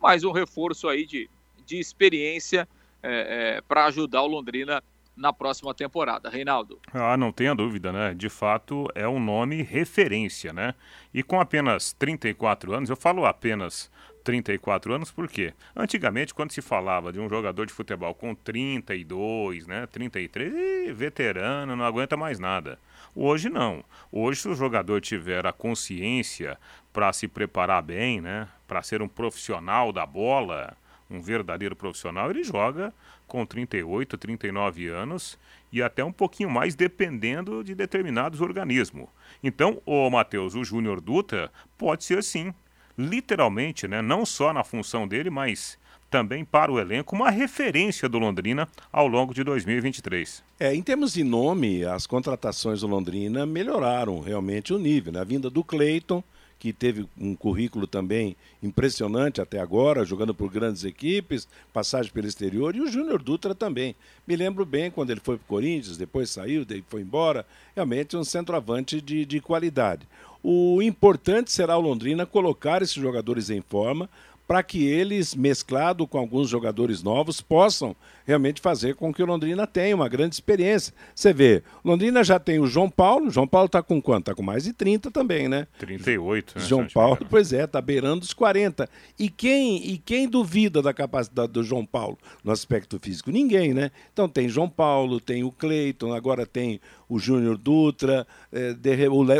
Mais 0.00 0.22
um 0.22 0.30
reforço 0.30 0.88
aí 0.88 1.04
de, 1.04 1.28
de 1.64 1.78
experiência 1.78 2.68
é, 3.02 3.56
é, 3.56 3.60
para 3.60 3.86
ajudar 3.86 4.22
o 4.22 4.26
Londrina 4.26 4.82
na 5.16 5.32
próxima 5.32 5.72
temporada. 5.74 6.28
Reinaldo. 6.28 6.80
Ah, 6.92 7.16
não 7.16 7.30
tenha 7.30 7.54
dúvida, 7.54 7.92
né? 7.92 8.14
De 8.14 8.28
fato, 8.28 8.88
é 8.94 9.06
um 9.06 9.20
nome 9.20 9.62
referência, 9.62 10.52
né? 10.52 10.74
E 11.12 11.22
com 11.22 11.40
apenas 11.40 11.92
34 11.92 12.72
anos, 12.74 12.90
eu 12.90 12.96
falo 12.96 13.24
apenas 13.24 13.90
34 14.24 14.94
anos, 14.94 15.10
por 15.10 15.28
quê? 15.28 15.52
Antigamente, 15.76 16.34
quando 16.34 16.50
se 16.50 16.62
falava 16.62 17.12
de 17.12 17.20
um 17.20 17.28
jogador 17.28 17.66
de 17.66 17.72
futebol 17.72 18.14
com 18.14 18.34
32, 18.34 19.66
né, 19.66 19.86
33, 19.86 20.96
veterano, 20.96 21.76
não 21.76 21.84
aguenta 21.84 22.16
mais 22.16 22.38
nada. 22.38 22.78
Hoje 23.14 23.50
não. 23.50 23.84
Hoje, 24.10 24.40
se 24.40 24.48
o 24.48 24.54
jogador 24.54 25.00
tiver 25.00 25.46
a 25.46 25.52
consciência 25.52 26.58
para 26.92 27.12
se 27.12 27.28
preparar 27.28 27.82
bem, 27.82 28.20
né, 28.20 28.48
para 28.66 28.82
ser 28.82 29.02
um 29.02 29.08
profissional 29.08 29.92
da 29.92 30.06
bola, 30.06 30.74
um 31.10 31.20
verdadeiro 31.20 31.76
profissional, 31.76 32.30
ele 32.30 32.42
joga 32.44 32.92
com 33.26 33.44
38, 33.44 34.16
39 34.16 34.88
anos 34.88 35.38
e 35.72 35.82
até 35.82 36.04
um 36.04 36.12
pouquinho 36.12 36.50
mais, 36.50 36.74
dependendo 36.74 37.64
de 37.64 37.74
determinados 37.74 38.40
organismos. 38.40 39.08
Então, 39.42 39.80
o 39.84 40.08
Matheus, 40.10 40.54
o 40.54 40.64
Júnior 40.64 41.00
Dutra, 41.00 41.50
pode 41.76 42.04
ser 42.04 42.22
sim, 42.22 42.54
literalmente, 42.96 43.88
né, 43.88 44.00
não 44.00 44.24
só 44.24 44.52
na 44.52 44.62
função 44.62 45.06
dele, 45.06 45.30
mas 45.30 45.78
também 46.14 46.44
para 46.44 46.70
o 46.70 46.78
elenco, 46.78 47.16
uma 47.16 47.28
referência 47.28 48.08
do 48.08 48.20
Londrina 48.20 48.68
ao 48.92 49.08
longo 49.08 49.34
de 49.34 49.42
2023. 49.42 50.44
É, 50.60 50.72
em 50.72 50.80
termos 50.80 51.12
de 51.12 51.24
nome, 51.24 51.84
as 51.84 52.06
contratações 52.06 52.82
do 52.82 52.86
Londrina 52.86 53.44
melhoraram 53.44 54.20
realmente 54.20 54.72
o 54.72 54.78
nível. 54.78 55.12
Né? 55.12 55.20
A 55.20 55.24
vinda 55.24 55.50
do 55.50 55.64
Cleiton, 55.64 56.22
que 56.64 56.72
teve 56.72 57.06
um 57.20 57.36
currículo 57.36 57.86
também 57.86 58.34
impressionante 58.62 59.38
até 59.38 59.60
agora, 59.60 60.02
jogando 60.02 60.34
por 60.34 60.50
grandes 60.50 60.82
equipes, 60.82 61.46
passagem 61.74 62.10
pelo 62.10 62.26
exterior, 62.26 62.74
e 62.74 62.80
o 62.80 62.90
Júnior 62.90 63.22
Dutra 63.22 63.54
também. 63.54 63.94
Me 64.26 64.34
lembro 64.34 64.64
bem 64.64 64.90
quando 64.90 65.10
ele 65.10 65.20
foi 65.20 65.36
para 65.36 65.44
o 65.44 65.46
Corinthians, 65.46 65.98
depois 65.98 66.30
saiu, 66.30 66.64
daí 66.64 66.82
foi 66.88 67.02
embora. 67.02 67.44
Realmente 67.76 68.16
um 68.16 68.24
centroavante 68.24 68.98
de, 68.98 69.26
de 69.26 69.42
qualidade. 69.42 70.08
O 70.42 70.80
importante 70.80 71.52
será 71.52 71.76
o 71.76 71.82
Londrina 71.82 72.24
colocar 72.24 72.80
esses 72.80 72.94
jogadores 72.94 73.50
em 73.50 73.60
forma 73.60 74.08
para 74.48 74.62
que 74.62 74.86
eles, 74.86 75.34
mesclado 75.34 76.06
com 76.06 76.16
alguns 76.16 76.48
jogadores 76.48 77.02
novos, 77.02 77.42
possam 77.42 77.94
realmente 78.24 78.60
fazer 78.60 78.94
com 78.94 79.12
que 79.12 79.22
o 79.22 79.26
Londrina 79.26 79.66
tenha 79.66 79.94
uma 79.94 80.08
grande 80.08 80.34
experiência. 80.34 80.92
Você 81.14 81.32
vê, 81.32 81.62
Londrina 81.84 82.24
já 82.24 82.38
tem 82.38 82.58
o 82.58 82.66
João 82.66 82.88
Paulo, 82.88 83.30
João 83.30 83.46
Paulo 83.46 83.66
está 83.66 83.82
com 83.82 84.00
quanto? 84.00 84.20
Está 84.20 84.34
com 84.34 84.42
mais 84.42 84.64
de 84.64 84.72
30 84.72 85.10
também, 85.10 85.48
né? 85.48 85.66
38, 85.78 86.58
né? 86.58 86.64
João 86.64 86.86
Paulo, 86.86 87.18
pois 87.28 87.52
é, 87.52 87.64
está 87.64 87.80
beirando 87.80 88.24
os 88.24 88.32
40. 88.32 88.88
E 89.18 89.28
quem, 89.28 89.86
e 89.86 89.98
quem 89.98 90.28
duvida 90.28 90.80
da 90.80 90.94
capacidade 90.94 91.52
do 91.52 91.62
João 91.62 91.84
Paulo 91.84 92.18
no 92.42 92.50
aspecto 92.50 92.98
físico? 93.00 93.30
Ninguém, 93.30 93.74
né? 93.74 93.90
Então 94.12 94.28
tem 94.28 94.48
João 94.48 94.68
Paulo, 94.68 95.20
tem 95.20 95.44
o 95.44 95.52
Cleiton, 95.52 96.12
agora 96.12 96.46
tem 96.46 96.80
o 97.08 97.18
Júnior 97.18 97.58
Dutra, 97.58 98.26
é, 98.52 98.74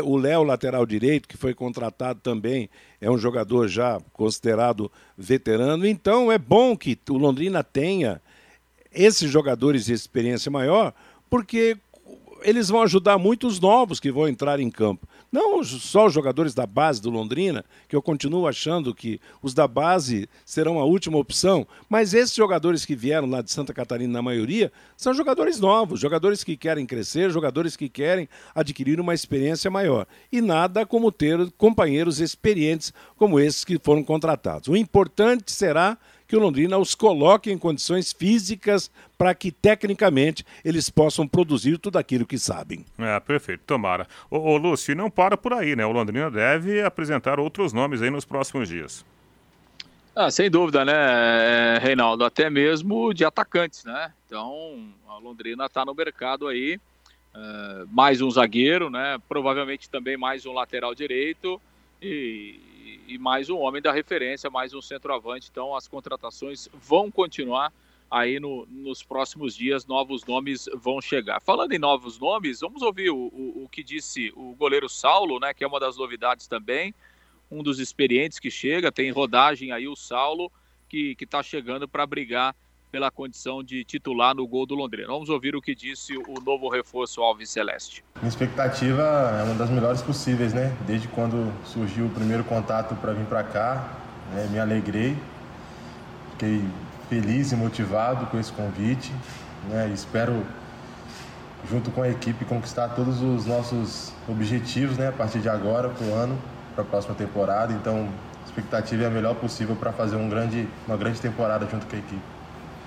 o 0.03 0.17
Léo, 0.17 0.43
lateral 0.43 0.85
direito, 0.85 1.27
que 1.27 1.37
foi 1.37 1.53
contratado 1.53 2.19
também, 2.21 2.69
é 3.01 3.09
um 3.09 3.17
jogador 3.17 3.67
já 3.67 3.99
considerado 4.13 4.91
veterano. 5.17 5.85
Então 5.85 6.31
é 6.31 6.37
bom 6.37 6.77
que 6.77 6.97
o 7.09 7.17
Londrina 7.17 7.63
tenha 7.63 8.21
esses 8.95 9.29
jogadores 9.29 9.85
de 9.85 9.93
experiência 9.93 10.49
maior, 10.49 10.93
porque 11.29 11.77
eles 12.41 12.69
vão 12.69 12.83
ajudar 12.83 13.17
muito 13.17 13.47
os 13.47 13.59
novos 13.59 13.99
que 13.99 14.11
vão 14.11 14.27
entrar 14.27 14.59
em 14.59 14.69
campo. 14.69 15.07
Não 15.31 15.61
só 15.63 16.05
os 16.05 16.13
jogadores 16.13 16.53
da 16.53 16.65
base 16.65 17.01
do 17.01 17.09
Londrina, 17.09 17.65
que 17.89 17.95
eu 17.95 18.01
continuo 18.01 18.47
achando 18.47 18.93
que 18.93 19.19
os 19.41 19.53
da 19.53 19.67
base 19.67 20.29
serão 20.45 20.79
a 20.79 20.85
última 20.85 21.17
opção, 21.17 21.67
mas 21.89 22.13
esses 22.13 22.35
jogadores 22.35 22.85
que 22.85 22.95
vieram 22.95 23.27
lá 23.27 23.41
de 23.41 23.51
Santa 23.51 23.73
Catarina, 23.73 24.13
na 24.13 24.21
maioria, 24.21 24.71
são 24.95 25.13
jogadores 25.13 25.59
novos, 25.59 25.99
jogadores 25.99 26.43
que 26.43 26.55
querem 26.55 26.85
crescer, 26.85 27.31
jogadores 27.31 27.75
que 27.75 27.89
querem 27.89 28.29
adquirir 28.53 28.99
uma 28.99 29.13
experiência 29.13 29.69
maior. 29.69 30.05
E 30.31 30.39
nada 30.39 30.85
como 30.85 31.11
ter 31.11 31.51
companheiros 31.57 32.21
experientes 32.21 32.93
como 33.17 33.39
esses 33.39 33.65
que 33.65 33.77
foram 33.77 34.03
contratados. 34.03 34.69
O 34.69 34.77
importante 34.77 35.51
será 35.51 35.97
que 36.35 36.37
o 36.37 36.41
Londrina 36.41 36.77
os 36.77 36.93
coloque 36.93 37.49
em 37.49 37.57
condições 37.57 38.11
físicas 38.11 38.91
para 39.17 39.33
que, 39.33 39.53
tecnicamente, 39.53 40.45
eles 40.65 40.89
possam 40.89 41.25
produzir 41.25 41.77
tudo 41.77 41.97
aquilo 41.97 42.25
que 42.25 42.37
sabem. 42.37 42.85
É, 42.97 43.17
perfeito, 43.21 43.63
tomara. 43.65 44.05
Ô, 44.29 44.37
ô 44.37 44.57
Lúcio, 44.57 44.93
não 44.93 45.09
para 45.09 45.37
por 45.37 45.53
aí, 45.53 45.77
né? 45.77 45.85
O 45.85 45.93
Londrina 45.93 46.29
deve 46.29 46.81
apresentar 46.81 47.39
outros 47.39 47.71
nomes 47.71 48.01
aí 48.01 48.09
nos 48.09 48.25
próximos 48.25 48.67
dias. 48.67 49.05
Ah, 50.13 50.29
sem 50.29 50.51
dúvida, 50.51 50.83
né, 50.83 51.77
Reinaldo? 51.77 52.25
Até 52.25 52.49
mesmo 52.49 53.13
de 53.13 53.23
atacantes, 53.23 53.85
né? 53.85 54.11
Então, 54.25 54.89
a 55.07 55.17
Londrina 55.17 55.67
está 55.67 55.85
no 55.85 55.95
mercado 55.95 56.49
aí. 56.49 56.77
Uh, 57.33 57.87
mais 57.89 58.21
um 58.21 58.29
zagueiro, 58.29 58.89
né? 58.89 59.17
Provavelmente 59.29 59.89
também 59.89 60.17
mais 60.17 60.45
um 60.45 60.51
lateral 60.51 60.93
direito. 60.93 61.61
E, 62.01 62.59
e 63.07 63.17
mais 63.17 63.49
um 63.49 63.57
homem 63.59 63.81
da 63.81 63.91
referência, 63.91 64.49
mais 64.49 64.73
um 64.73 64.81
centroavante. 64.81 65.49
Então 65.51 65.75
as 65.75 65.87
contratações 65.87 66.67
vão 66.73 67.09
continuar 67.11 67.71
aí 68.09 68.39
no, 68.39 68.65
nos 68.69 69.03
próximos 69.03 69.55
dias, 69.55 69.85
novos 69.85 70.25
nomes 70.25 70.69
vão 70.75 71.01
chegar. 71.01 71.41
Falando 71.41 71.73
em 71.73 71.79
novos 71.79 72.19
nomes, 72.19 72.59
vamos 72.59 72.81
ouvir 72.81 73.09
o, 73.09 73.17
o, 73.17 73.63
o 73.63 73.69
que 73.69 73.83
disse 73.83 74.31
o 74.35 74.53
goleiro 74.55 74.87
Saulo, 74.87 75.39
né, 75.39 75.53
que 75.53 75.63
é 75.63 75.67
uma 75.67 75.79
das 75.79 75.97
novidades 75.97 76.47
também, 76.47 76.93
um 77.49 77.61
dos 77.61 77.79
experientes 77.79 78.39
que 78.39 78.51
chega, 78.51 78.91
tem 78.91 79.11
rodagem 79.11 79.71
aí 79.71 79.87
o 79.87 79.95
Saulo, 79.95 80.51
que 80.87 81.15
está 81.19 81.43
chegando 81.43 81.87
para 81.87 82.05
brigar 82.05 82.55
pela 82.91 83.11
condição 83.11 83.63
de 83.63 83.83
titular 83.83 84.35
no 84.35 84.47
gol 84.47 84.65
do 84.65 84.75
Londrina. 84.75 85.07
Vamos 85.07 85.29
ouvir 85.29 85.55
o 85.55 85.61
que 85.61 85.75
disse 85.75 86.17
o 86.17 86.39
novo 86.45 86.69
reforço 86.69 87.21
Alves 87.21 87.49
Celeste. 87.49 88.03
Minha 88.17 88.29
expectativa 88.29 89.01
é 89.39 89.43
uma 89.43 89.55
das 89.55 89.69
melhores 89.69 90.01
possíveis, 90.01 90.53
né? 90.53 90.75
Desde 90.87 91.07
quando 91.07 91.51
surgiu 91.65 92.05
o 92.05 92.09
primeiro 92.09 92.43
contato 92.43 92.95
para 92.95 93.13
vir 93.13 93.25
para 93.25 93.43
cá, 93.43 93.97
né? 94.33 94.47
me 94.51 94.59
alegrei, 94.59 95.17
fiquei 96.31 96.63
feliz 97.09 97.51
e 97.51 97.55
motivado 97.55 98.25
com 98.27 98.39
esse 98.39 98.51
convite, 98.51 99.11
né? 99.69 99.91
Espero 99.93 100.45
junto 101.69 101.91
com 101.91 102.01
a 102.01 102.09
equipe 102.09 102.45
conquistar 102.45 102.89
todos 102.89 103.21
os 103.21 103.45
nossos 103.45 104.13
objetivos, 104.27 104.97
né? 104.97 105.09
A 105.09 105.11
partir 105.11 105.39
de 105.39 105.49
agora, 105.49 105.89
para 105.89 106.05
o 106.05 106.13
ano, 106.13 106.37
para 106.73 106.83
a 106.83 106.87
próxima 106.87 107.15
temporada. 107.15 107.73
Então, 107.73 108.07
a 108.41 108.45
expectativa 108.45 109.03
é 109.03 109.07
a 109.07 109.09
melhor 109.09 109.35
possível 109.35 109.75
para 109.75 109.91
fazer 109.91 110.15
um 110.15 110.29
grande, 110.29 110.67
uma 110.87 110.97
grande 110.97 111.19
temporada 111.19 111.67
junto 111.69 111.85
com 111.87 111.95
a 111.95 111.99
equipe. 111.99 112.34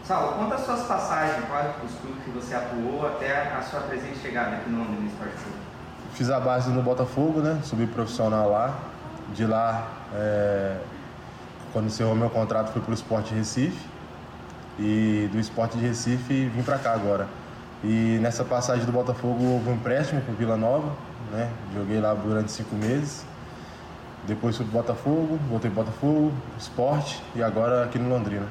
Saulo, 0.09 0.39
conta 0.39 0.55
as 0.55 0.63
suas 0.63 0.87
passagens, 0.87 1.45
quais 1.51 1.71
os 1.85 1.99
clubes 2.01 2.25
que 2.25 2.31
você 2.31 2.55
atuou 2.55 3.07
até 3.07 3.53
a 3.53 3.61
sua 3.61 3.81
presente 3.81 4.19
chegada 4.21 4.57
aqui 4.57 4.71
no 4.71 4.79
Londrina 4.79 5.07
Esporte 5.07 5.35
Clube. 5.35 5.59
Fiz 6.15 6.31
a 6.31 6.41
base 6.41 6.71
no 6.71 6.83
Botafogo, 6.83 7.41
né? 7.41 7.61
Subi 7.63 7.87
profissional 7.87 8.51
lá. 8.51 8.75
De 9.35 9.45
lá, 9.45 9.87
é... 10.15 10.79
quando 11.75 11.89
encerrou 11.89 12.15
meu 12.15 12.31
contrato, 12.31 12.73
fui 12.73 12.81
para 12.81 12.91
o 12.91 12.95
Esporte 12.95 13.35
Recife. 13.35 13.87
E 14.79 15.29
do 15.31 15.39
Esporte 15.39 15.77
de 15.77 15.87
Recife 15.87 16.47
vim 16.47 16.63
para 16.63 16.79
cá 16.79 16.95
agora. 16.95 17.27
E 17.85 18.19
nessa 18.23 18.45
passagem 18.45 18.87
do 18.87 18.93
Botafogo 18.93 19.45
houve 19.45 19.69
um 19.69 19.75
empréstimo 19.75 20.23
para 20.23 20.33
Vila 20.33 20.57
Nova, 20.57 20.91
né? 21.31 21.51
Joguei 21.75 22.01
lá 22.01 22.15
durante 22.15 22.51
cinco 22.51 22.75
meses. 22.77 23.27
Depois 24.27 24.57
fui 24.57 24.65
para 24.65 24.81
Botafogo, 24.81 25.39
voltei 25.51 25.71
para 25.71 25.83
Botafogo, 25.83 26.33
Esporte 26.59 27.23
e 27.35 27.43
agora 27.43 27.85
aqui 27.85 27.99
no 27.99 28.09
Londrina. 28.09 28.47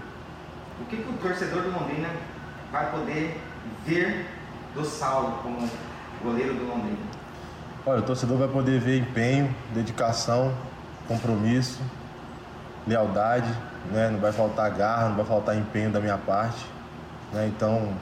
O 0.82 0.86
que, 0.86 0.98
que 0.98 1.10
o 1.10 1.14
torcedor 1.14 1.64
do 1.64 1.72
Londrina 1.72 2.10
vai 2.72 2.92
poder 2.92 3.40
ver 3.86 4.26
do 4.76 4.86
Saulo 4.86 5.40
como 5.42 5.68
goleiro 6.24 6.54
do 6.54 6.68
Londrina? 6.68 6.98
Olha, 7.86 8.00
o 8.00 8.04
torcedor 8.04 8.38
vai 8.38 8.48
poder 8.48 8.80
ver 8.80 9.00
empenho, 9.00 9.54
dedicação, 9.74 10.54
compromisso, 11.08 11.82
lealdade, 12.86 13.52
né? 13.92 14.10
não 14.10 14.20
vai 14.20 14.32
faltar 14.32 14.70
garra, 14.72 15.10
não 15.10 15.16
vai 15.16 15.26
faltar 15.26 15.58
empenho 15.58 15.90
da 15.90 16.00
minha 16.00 16.18
parte. 16.18 16.66
Né? 17.32 17.48
Então, 17.48 17.94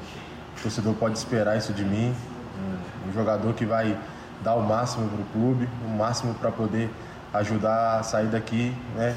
o 0.58 0.62
torcedor 0.62 0.94
pode 0.96 1.18
esperar 1.18 1.58
isso 1.58 1.74
de 1.74 1.84
mim, 1.84 2.16
um, 3.08 3.14
jogador 3.14 3.54
que 3.54 3.66
vai 3.66 3.98
dar 4.44 4.56
o 4.56 4.62
máximo 4.62 5.08
para 5.10 5.22
o 5.22 5.26
clube, 5.26 5.70
o 5.86 5.90
máximo 5.90 6.34
para 6.34 6.52
poder 6.52 6.90
ajudar 7.34 8.00
a 8.00 8.04
sair 8.04 8.28
daqui, 8.28 8.76
né? 8.96 9.16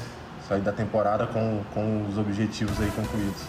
Sair 0.49 0.61
da 0.61 0.71
temporada 0.71 1.27
com, 1.27 1.63
com 1.75 2.07
os 2.07 2.17
objetivos 2.17 2.81
aí 2.81 2.89
concluídos. 2.91 3.45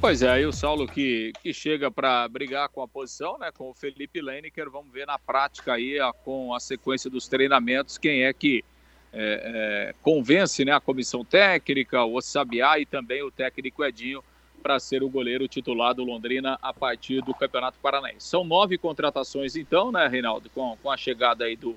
Pois 0.00 0.20
é, 0.20 0.28
aí 0.28 0.44
o 0.44 0.52
Saulo 0.52 0.86
que, 0.88 1.32
que 1.40 1.54
chega 1.54 1.88
para 1.90 2.28
brigar 2.28 2.68
com 2.68 2.82
a 2.82 2.88
posição, 2.88 3.38
né, 3.38 3.50
com 3.56 3.70
o 3.70 3.74
Felipe 3.74 4.20
Leineker, 4.20 4.68
vamos 4.68 4.92
ver 4.92 5.06
na 5.06 5.18
prática 5.18 5.74
aí, 5.74 5.98
a, 6.00 6.12
com 6.12 6.52
a 6.52 6.58
sequência 6.58 7.08
dos 7.08 7.28
treinamentos, 7.28 7.96
quem 7.96 8.24
é 8.24 8.32
que 8.32 8.64
é, 9.12 9.92
é, 9.92 9.94
convence 10.02 10.64
né, 10.64 10.72
a 10.72 10.80
comissão 10.80 11.24
técnica, 11.24 12.04
o 12.04 12.20
Sabiá 12.20 12.78
e 12.78 12.84
também 12.84 13.22
o 13.22 13.30
técnico 13.30 13.84
Edinho 13.84 14.22
para 14.62 14.80
ser 14.80 15.02
o 15.02 15.08
goleiro 15.08 15.46
titular 15.46 15.94
do 15.94 16.04
Londrina 16.04 16.58
a 16.60 16.74
partir 16.74 17.22
do 17.22 17.32
Campeonato 17.32 17.78
Paranaense. 17.80 18.26
São 18.26 18.44
nove 18.44 18.76
contratações 18.76 19.54
então, 19.54 19.92
né, 19.92 20.08
Reinaldo, 20.08 20.50
com, 20.50 20.76
com 20.82 20.90
a 20.90 20.96
chegada 20.96 21.44
aí 21.44 21.56
do, 21.56 21.76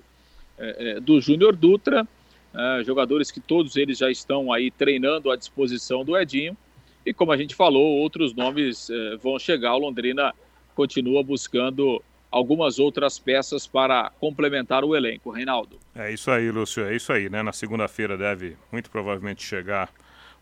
é, 0.58 0.98
é 0.98 1.00
do 1.00 1.22
Júnior 1.22 1.56
Dutra, 1.56 2.06
é, 2.54 2.84
jogadores 2.84 3.32
que 3.32 3.40
todos 3.40 3.76
eles 3.76 3.98
já 3.98 4.10
estão 4.10 4.52
aí 4.52 4.72
treinando 4.72 5.32
à 5.32 5.36
disposição 5.36 6.04
do 6.04 6.18
Edinho. 6.18 6.58
E 7.06 7.14
como 7.14 7.32
a 7.32 7.38
gente 7.38 7.56
falou, 7.56 7.98
outros 7.98 8.34
nomes 8.36 8.90
eh, 8.90 9.18
vão 9.22 9.40
chegar. 9.40 9.74
O 9.74 9.80
Londrina 9.80 10.34
continua 10.76 11.24
buscando 11.24 12.04
algumas 12.32 12.78
outras 12.78 13.18
peças 13.18 13.66
para 13.66 14.12
complementar 14.20 14.84
o 14.84 14.96
elenco. 14.96 15.32
Reinaldo. 15.32 15.80
É 15.96 16.12
isso 16.12 16.30
aí, 16.30 16.52
Lúcio. 16.52 16.86
É 16.86 16.96
isso 16.96 17.12
aí, 17.12 17.30
né? 17.30 17.42
Na 17.42 17.52
segunda-feira 17.52 18.18
deve 18.18 18.56
muito 18.72 18.90
provavelmente 18.92 19.44
chegar 19.44 19.92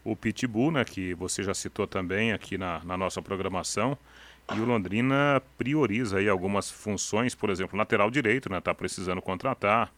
o 0.04 0.16
Pitbull, 0.16 0.72
né? 0.72 0.84
Que 0.84 1.14
você 1.14 1.44
já 1.44 1.54
citou 1.54 1.88
também 1.88 2.34
aqui 2.34 2.58
na, 2.58 2.84
na 2.84 2.98
nossa 2.98 3.22
programação. 3.22 3.98
E 4.56 4.60
o 4.60 4.66
Londrina 4.66 5.42
prioriza 5.58 6.18
aí 6.18 6.28
algumas 6.28 6.72
funções, 6.72 7.36
por 7.36 7.50
exemplo, 7.50 7.78
lateral 7.78 8.10
direito, 8.10 8.50
né? 8.50 8.60
Tá 8.60 8.74
precisando 8.74 9.22
contratar 9.22 9.92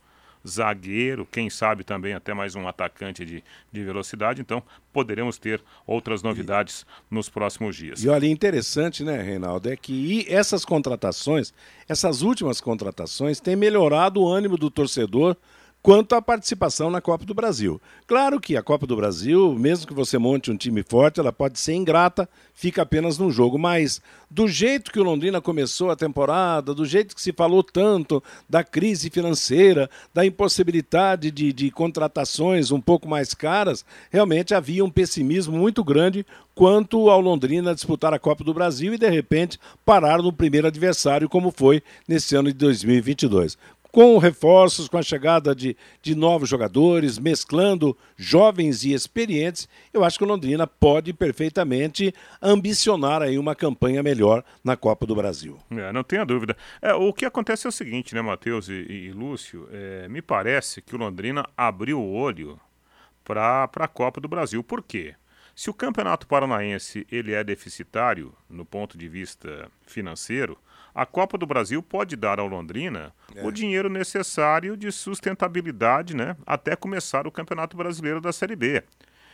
zagueiro, 0.48 1.28
quem 1.30 1.50
sabe 1.50 1.84
também 1.84 2.14
até 2.14 2.34
mais 2.34 2.56
um 2.56 2.68
atacante 2.68 3.26
de, 3.26 3.44
de 3.72 3.84
velocidade. 3.84 4.42
Então, 4.42 4.64
poderemos 4.94 5.38
ter 5.38 5.62
outras 5.86 6.24
novidades 6.24 6.82
e, 6.82 6.86
nos 7.14 7.30
próximos 7.30 7.76
dias. 7.76 8.04
E 8.04 8.10
olha, 8.10 8.28
interessante, 8.28 9.04
né, 9.04 9.22
Reinaldo, 9.22 9.70
é 9.70 9.76
que 9.76 10.26
essas 10.30 10.64
contratações, 10.64 11.54
essas 11.88 12.22
últimas 12.22 12.62
contratações, 12.62 13.40
têm 13.40 13.56
melhorado 13.56 14.22
o 14.22 14.28
ânimo 14.28 14.58
do 14.58 14.70
torcedor 14.70 15.36
quanto 15.82 16.14
à 16.14 16.22
participação 16.22 16.90
na 16.90 17.00
Copa 17.00 17.26
do 17.26 17.34
Brasil. 17.34 17.82
Claro 18.06 18.40
que 18.40 18.58
a 18.58 18.64
Copa 18.64 18.86
do 18.86 18.96
Brasil, 18.96 19.56
mesmo 19.58 19.88
que 19.88 19.94
você 19.94 20.18
monte 20.18 20.52
um 20.52 20.58
time 20.58 20.84
forte, 20.84 21.20
ela 21.20 21.32
pode 21.32 21.60
ser 21.60 21.74
ingrata, 21.74 22.28
fica 22.54 22.82
apenas 22.82 23.18
num 23.18 23.32
jogo, 23.32 23.58
mas 23.58 24.02
do 24.30 24.48
jeito 24.48 24.92
que 24.92 25.00
o 25.00 25.04
Londrina 25.04 25.40
começou 25.40 25.90
a 25.90 25.96
temporada, 25.96 26.74
do 26.74 26.86
jeito 26.86 27.16
que 27.16 27.22
se 27.22 27.32
falou 27.32 27.64
tanto 27.64 28.22
da 28.48 28.64
crise 28.64 29.10
financeira, 29.10 29.90
da 30.14 30.26
impossibilidade 30.26 31.32
de, 31.32 31.54
de 31.54 31.72
contratações 31.72 32.72
um 32.72 32.82
pouco 32.82 33.08
mais 33.08 33.34
caras, 33.34 33.86
realmente 34.12 34.54
havia 34.54 34.84
um 34.84 34.90
pessimismo 34.90 35.58
muito 35.58 35.84
grande 35.84 36.26
quanto 36.54 37.10
ao 37.10 37.22
Londrina 37.22 37.74
disputar 37.74 38.14
a 38.14 38.20
Copa 38.20 38.44
do 38.44 38.54
Brasil 38.54 38.94
e 38.94 38.98
de 38.98 39.10
repente 39.10 39.58
parar 39.86 40.22
no 40.22 40.34
primeiro 40.34 40.68
adversário, 40.68 41.30
como 41.30 41.52
foi 41.52 41.82
nesse 42.06 42.36
ano 42.36 42.50
de 42.50 42.58
2022 42.58 43.58
com 43.92 44.18
reforços, 44.18 44.88
com 44.88 44.98
a 44.98 45.02
chegada 45.02 45.56
de, 45.56 45.76
de 46.02 46.16
novos 46.16 46.48
jogadores, 46.50 47.18
mesclando 47.18 47.98
jovens 48.16 48.84
e 48.84 48.94
experientes, 48.94 49.68
eu 49.94 50.04
acho 50.04 50.18
que 50.18 50.24
o 50.24 50.28
Londrina 50.28 50.68
pode 50.68 51.14
perfeitamente 51.14 52.14
ambicionar 52.42 53.22
aí 53.22 53.38
uma 53.38 53.56
campanha 53.56 54.04
melhor 54.04 54.44
na 54.64 54.78
Copa 54.78 55.06
do 55.06 55.16
Brasil. 55.16 55.58
É, 55.72 55.92
não 55.92 56.04
tenha 56.04 56.26
dúvida. 56.26 56.56
É, 56.82 56.94
o 56.94 57.12
que 57.12 57.26
acontece 57.26 57.66
é 57.66 57.70
o 57.70 57.72
seguinte, 57.72 58.14
né, 58.14 58.22
Matheus 58.22 58.70
e, 58.70 58.74
e 58.74 59.12
Lúcio? 59.12 59.68
É, 59.72 60.08
me 60.08 60.22
parece 60.22 60.82
que 60.82 60.96
o 60.96 61.00
Londrina 61.00 61.48
abriu 61.58 62.00
o 62.00 62.14
olho 62.14 62.60
para 63.24 63.70
a 63.76 63.88
Copa 63.88 64.22
do 64.22 64.28
Brasil. 64.28 64.64
Por 64.64 64.84
quê? 64.84 65.16
Se 65.56 65.70
o 65.70 65.74
Campeonato 65.74 66.26
Paranaense 66.26 67.06
ele 67.12 67.34
é 67.34 67.44
deficitário 67.44 68.34
no 68.50 68.64
ponto 68.64 68.98
de 68.98 69.10
vista 69.10 69.70
financeiro, 69.86 70.58
a 70.94 71.06
Copa 71.06 71.38
do 71.38 71.46
Brasil 71.46 71.82
pode 71.82 72.16
dar 72.16 72.40
ao 72.40 72.48
Londrina 72.48 73.14
é. 73.36 73.46
o 73.46 73.52
dinheiro 73.52 73.90
necessário 73.90 74.76
de 74.76 74.92
sustentabilidade 74.92 76.16
né, 76.16 76.36
até 76.46 76.76
começar 76.76 77.28
o 77.28 77.32
Campeonato 77.32 77.78
Brasileiro 77.78 78.20
da 78.20 78.32
Série 78.32 78.56
B. 78.56 78.84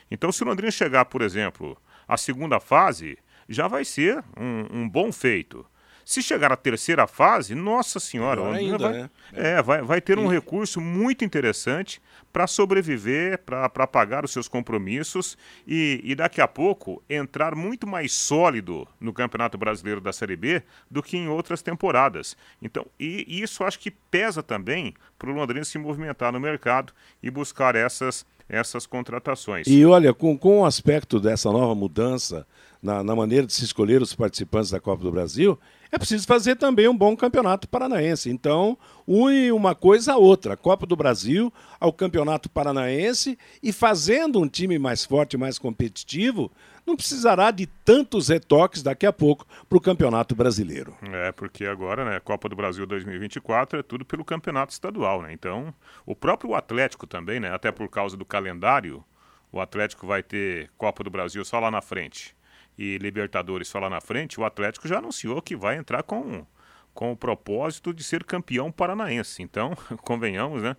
Então, 0.10 0.32
se 0.32 0.44
o 0.44 0.46
Londrina 0.46 0.72
chegar, 0.72 1.06
por 1.06 1.22
exemplo, 1.22 1.78
à 2.08 2.18
segunda 2.18 2.60
fase, 2.60 3.18
já 3.50 3.68
vai 3.68 3.84
ser 3.84 4.24
um, 4.38 4.82
um 4.82 4.90
bom 4.90 5.12
feito. 5.12 5.66
Se 6.06 6.22
chegar 6.22 6.52
à 6.52 6.56
terceira 6.56 7.08
fase, 7.08 7.56
nossa 7.56 8.00
senhora, 8.00 8.40
o 8.40 8.52
ainda, 8.52 8.78
vai, 8.78 8.94
né? 8.94 9.10
é, 9.34 9.62
vai, 9.62 9.82
vai 9.82 10.00
ter 10.00 10.20
um 10.20 10.28
recurso 10.28 10.80
muito 10.80 11.26
interessante 11.26 12.00
para 12.32 12.46
sobreviver, 12.46 13.40
para 13.40 13.88
pagar 13.88 14.24
os 14.24 14.32
seus 14.32 14.48
compromissos 14.48 15.36
e, 15.68 16.00
e 16.04 16.14
daqui 16.14 16.40
a 16.40 16.48
pouco 16.48 17.02
entrar 17.10 17.56
muito 17.56 17.88
mais 17.88 18.14
sólido 18.14 18.88
no 19.00 19.12
Campeonato 19.12 19.58
Brasileiro 19.58 20.00
da 20.00 20.14
Série 20.14 20.36
B 20.36 20.62
do 20.92 21.02
que 21.02 21.18
em 21.18 21.28
outras 21.28 21.64
temporadas. 21.64 22.38
Então, 22.62 22.86
e, 23.00 23.26
e 23.28 23.42
isso 23.42 23.64
acho 23.64 23.80
que 23.80 23.90
pesa 23.90 24.44
também 24.44 24.94
para 25.18 25.32
o 25.32 25.34
Londrina 25.34 25.66
se 25.66 25.80
movimentar 25.80 26.32
no 26.32 26.40
mercado 26.40 26.94
e 27.24 27.32
buscar 27.32 27.74
essas 27.74 28.24
essas 28.48 28.86
contratações. 28.86 29.68
E 29.68 29.84
olha, 29.86 30.14
com, 30.14 30.38
com 30.38 30.60
o 30.60 30.66
aspecto 30.66 31.20
dessa 31.20 31.52
nova 31.52 31.74
mudança 31.74 32.46
na, 32.82 33.04
na 33.04 33.16
maneira 33.16 33.48
de 33.48 33.54
se 33.54 33.64
escolher 33.64 34.02
os 34.02 34.14
participantes 34.14 34.70
da 34.70 34.80
Copa 34.80 35.04
do 35.04 35.12
Brasil, 35.12 35.60
é 35.96 35.98
preciso 35.98 36.28
fazer 36.28 36.58
também 36.58 36.90
um 36.90 36.96
bom 36.96 37.16
campeonato 37.16 37.70
paranaense. 37.70 38.30
Então, 38.30 38.78
une 39.08 39.52
uma 39.52 39.74
coisa 39.74 40.14
a 40.14 40.18
outra, 40.18 40.54
a 40.54 40.58
Copa 40.58 40.86
do 40.86 40.96
Brasil 40.96 41.52
ao 41.80 41.94
Campeonato 41.94 42.50
Paranaense 42.50 43.38
e 43.64 43.72
fazendo 43.72 44.42
um 44.42 44.48
time 44.48 44.78
mais 44.78 45.06
forte, 45.06 45.38
mais 45.38 45.58
competitivo, 45.58 46.52
não 46.86 46.98
precisará 46.98 47.50
de 47.50 47.66
tantos 47.66 48.28
retoques 48.28 48.84
daqui 48.84 49.06
a 49.06 49.14
pouco 49.14 49.48
para 49.70 49.78
o 49.78 49.82
Campeonato 49.82 50.36
Brasileiro. 50.36 50.96
É, 51.02 51.32
porque 51.32 51.66
agora, 51.66 52.04
né, 52.04 52.20
Copa 52.20 52.50
do 52.50 52.56
Brasil 52.58 52.86
2024 52.86 53.80
é 53.80 53.84
tudo 53.84 54.04
pelo 54.04 54.26
Campeonato 54.26 54.74
Estadual, 54.74 55.22
né? 55.22 55.32
Então, 55.32 55.74
o 56.06 56.14
próprio 56.14 56.54
Atlético 56.56 57.08
também, 57.08 57.40
né, 57.40 57.54
até 57.54 57.72
por 57.72 57.88
causa 57.90 58.18
do 58.18 58.26
calendário, 58.26 59.04
o 59.50 59.62
Atlético 59.62 60.06
vai 60.06 60.22
ter 60.22 60.70
Copa 60.78 61.06
do 61.06 61.10
Brasil 61.10 61.46
só 61.46 61.58
lá 61.60 61.72
na 61.72 61.82
frente 61.82 62.36
e 62.78 62.98
Libertadores 62.98 63.68
só 63.68 63.80
lá 63.80 63.90
na 63.90 64.02
frente, 64.02 64.40
o 64.40 64.46
Atlético 64.46 64.88
já 64.88 64.98
anunciou 64.98 65.42
que 65.42 65.56
vai 65.56 65.78
entrar 65.78 66.04
com, 66.04 66.46
com 66.94 67.12
o 67.12 67.18
propósito 67.18 67.94
de 67.94 68.04
ser 68.04 68.24
campeão 68.24 68.72
paranaense. 68.72 69.42
Então, 69.42 69.76
convenhamos, 70.04 70.62
né? 70.62 70.76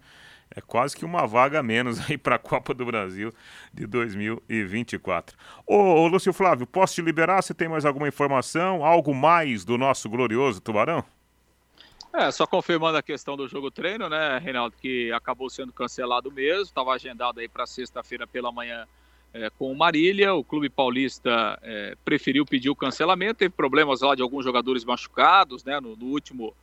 É 0.54 0.60
quase 0.60 0.96
que 0.96 1.04
uma 1.04 1.26
vaga 1.26 1.58
a 1.58 1.62
menos 1.62 1.98
aí 2.08 2.16
para 2.16 2.36
a 2.36 2.38
Copa 2.38 2.72
do 2.72 2.86
Brasil 2.86 3.32
de 3.74 3.86
2024. 3.86 5.36
Ô, 5.66 5.74
ô, 5.76 6.06
Lúcio 6.06 6.32
Flávio, 6.32 6.66
posso 6.66 6.94
te 6.94 7.02
liberar? 7.02 7.42
Você 7.42 7.52
tem 7.52 7.68
mais 7.68 7.84
alguma 7.84 8.06
informação? 8.06 8.84
Algo 8.84 9.14
mais 9.14 9.64
do 9.64 9.76
nosso 9.76 10.08
glorioso 10.08 10.60
Tubarão? 10.60 11.04
É, 12.12 12.30
só 12.30 12.46
confirmando 12.46 12.96
a 12.96 13.02
questão 13.02 13.36
do 13.36 13.46
jogo 13.46 13.70
treino, 13.70 14.08
né, 14.08 14.38
Reinaldo, 14.38 14.74
que 14.80 15.12
acabou 15.12 15.50
sendo 15.50 15.70
cancelado 15.70 16.32
mesmo, 16.32 16.62
estava 16.62 16.92
agendado 16.92 17.40
aí 17.40 17.48
para 17.48 17.66
sexta-feira 17.66 18.26
pela 18.26 18.50
manhã 18.50 18.86
é, 19.36 19.50
com 19.50 19.70
o 19.70 19.76
Marília. 19.76 20.34
O 20.34 20.42
Clube 20.42 20.68
Paulista 20.68 21.58
é, 21.62 21.96
preferiu 22.04 22.44
pedir 22.46 22.70
o 22.70 22.76
cancelamento, 22.76 23.34
teve 23.34 23.54
problemas 23.54 24.00
lá 24.00 24.14
de 24.14 24.22
alguns 24.22 24.44
jogadores 24.44 24.84
machucados, 24.84 25.62
né, 25.64 25.78
no, 25.78 25.94
no, 25.94 26.06
último, 26.06 26.54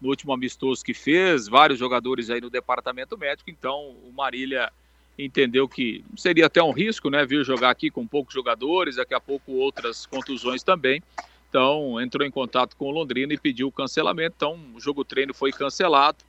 no 0.00 0.08
último 0.08 0.32
amistoso 0.32 0.84
que 0.84 0.94
fez, 0.94 1.46
vários 1.46 1.78
jogadores 1.78 2.30
aí 2.30 2.40
no 2.40 2.50
departamento 2.50 3.16
médico, 3.18 3.50
então 3.50 3.94
o 4.04 4.12
Marília 4.12 4.72
entendeu 5.18 5.68
que 5.68 6.02
seria 6.16 6.46
até 6.46 6.62
um 6.62 6.72
risco, 6.72 7.10
né, 7.10 7.24
vir 7.26 7.44
jogar 7.44 7.70
aqui 7.70 7.90
com 7.90 8.06
poucos 8.06 8.32
jogadores, 8.32 8.96
daqui 8.96 9.14
a 9.14 9.20
pouco 9.20 9.52
outras 9.52 10.06
contusões 10.06 10.62
também. 10.62 11.02
Então, 11.48 12.00
entrou 12.00 12.26
em 12.26 12.30
contato 12.30 12.74
com 12.76 12.86
o 12.86 12.90
Londrina 12.90 13.34
e 13.34 13.38
pediu 13.38 13.68
o 13.68 13.72
cancelamento. 13.72 14.34
Então, 14.34 14.58
o 14.74 14.80
jogo 14.80 15.04
treino 15.04 15.34
foi 15.34 15.52
cancelado. 15.52 16.24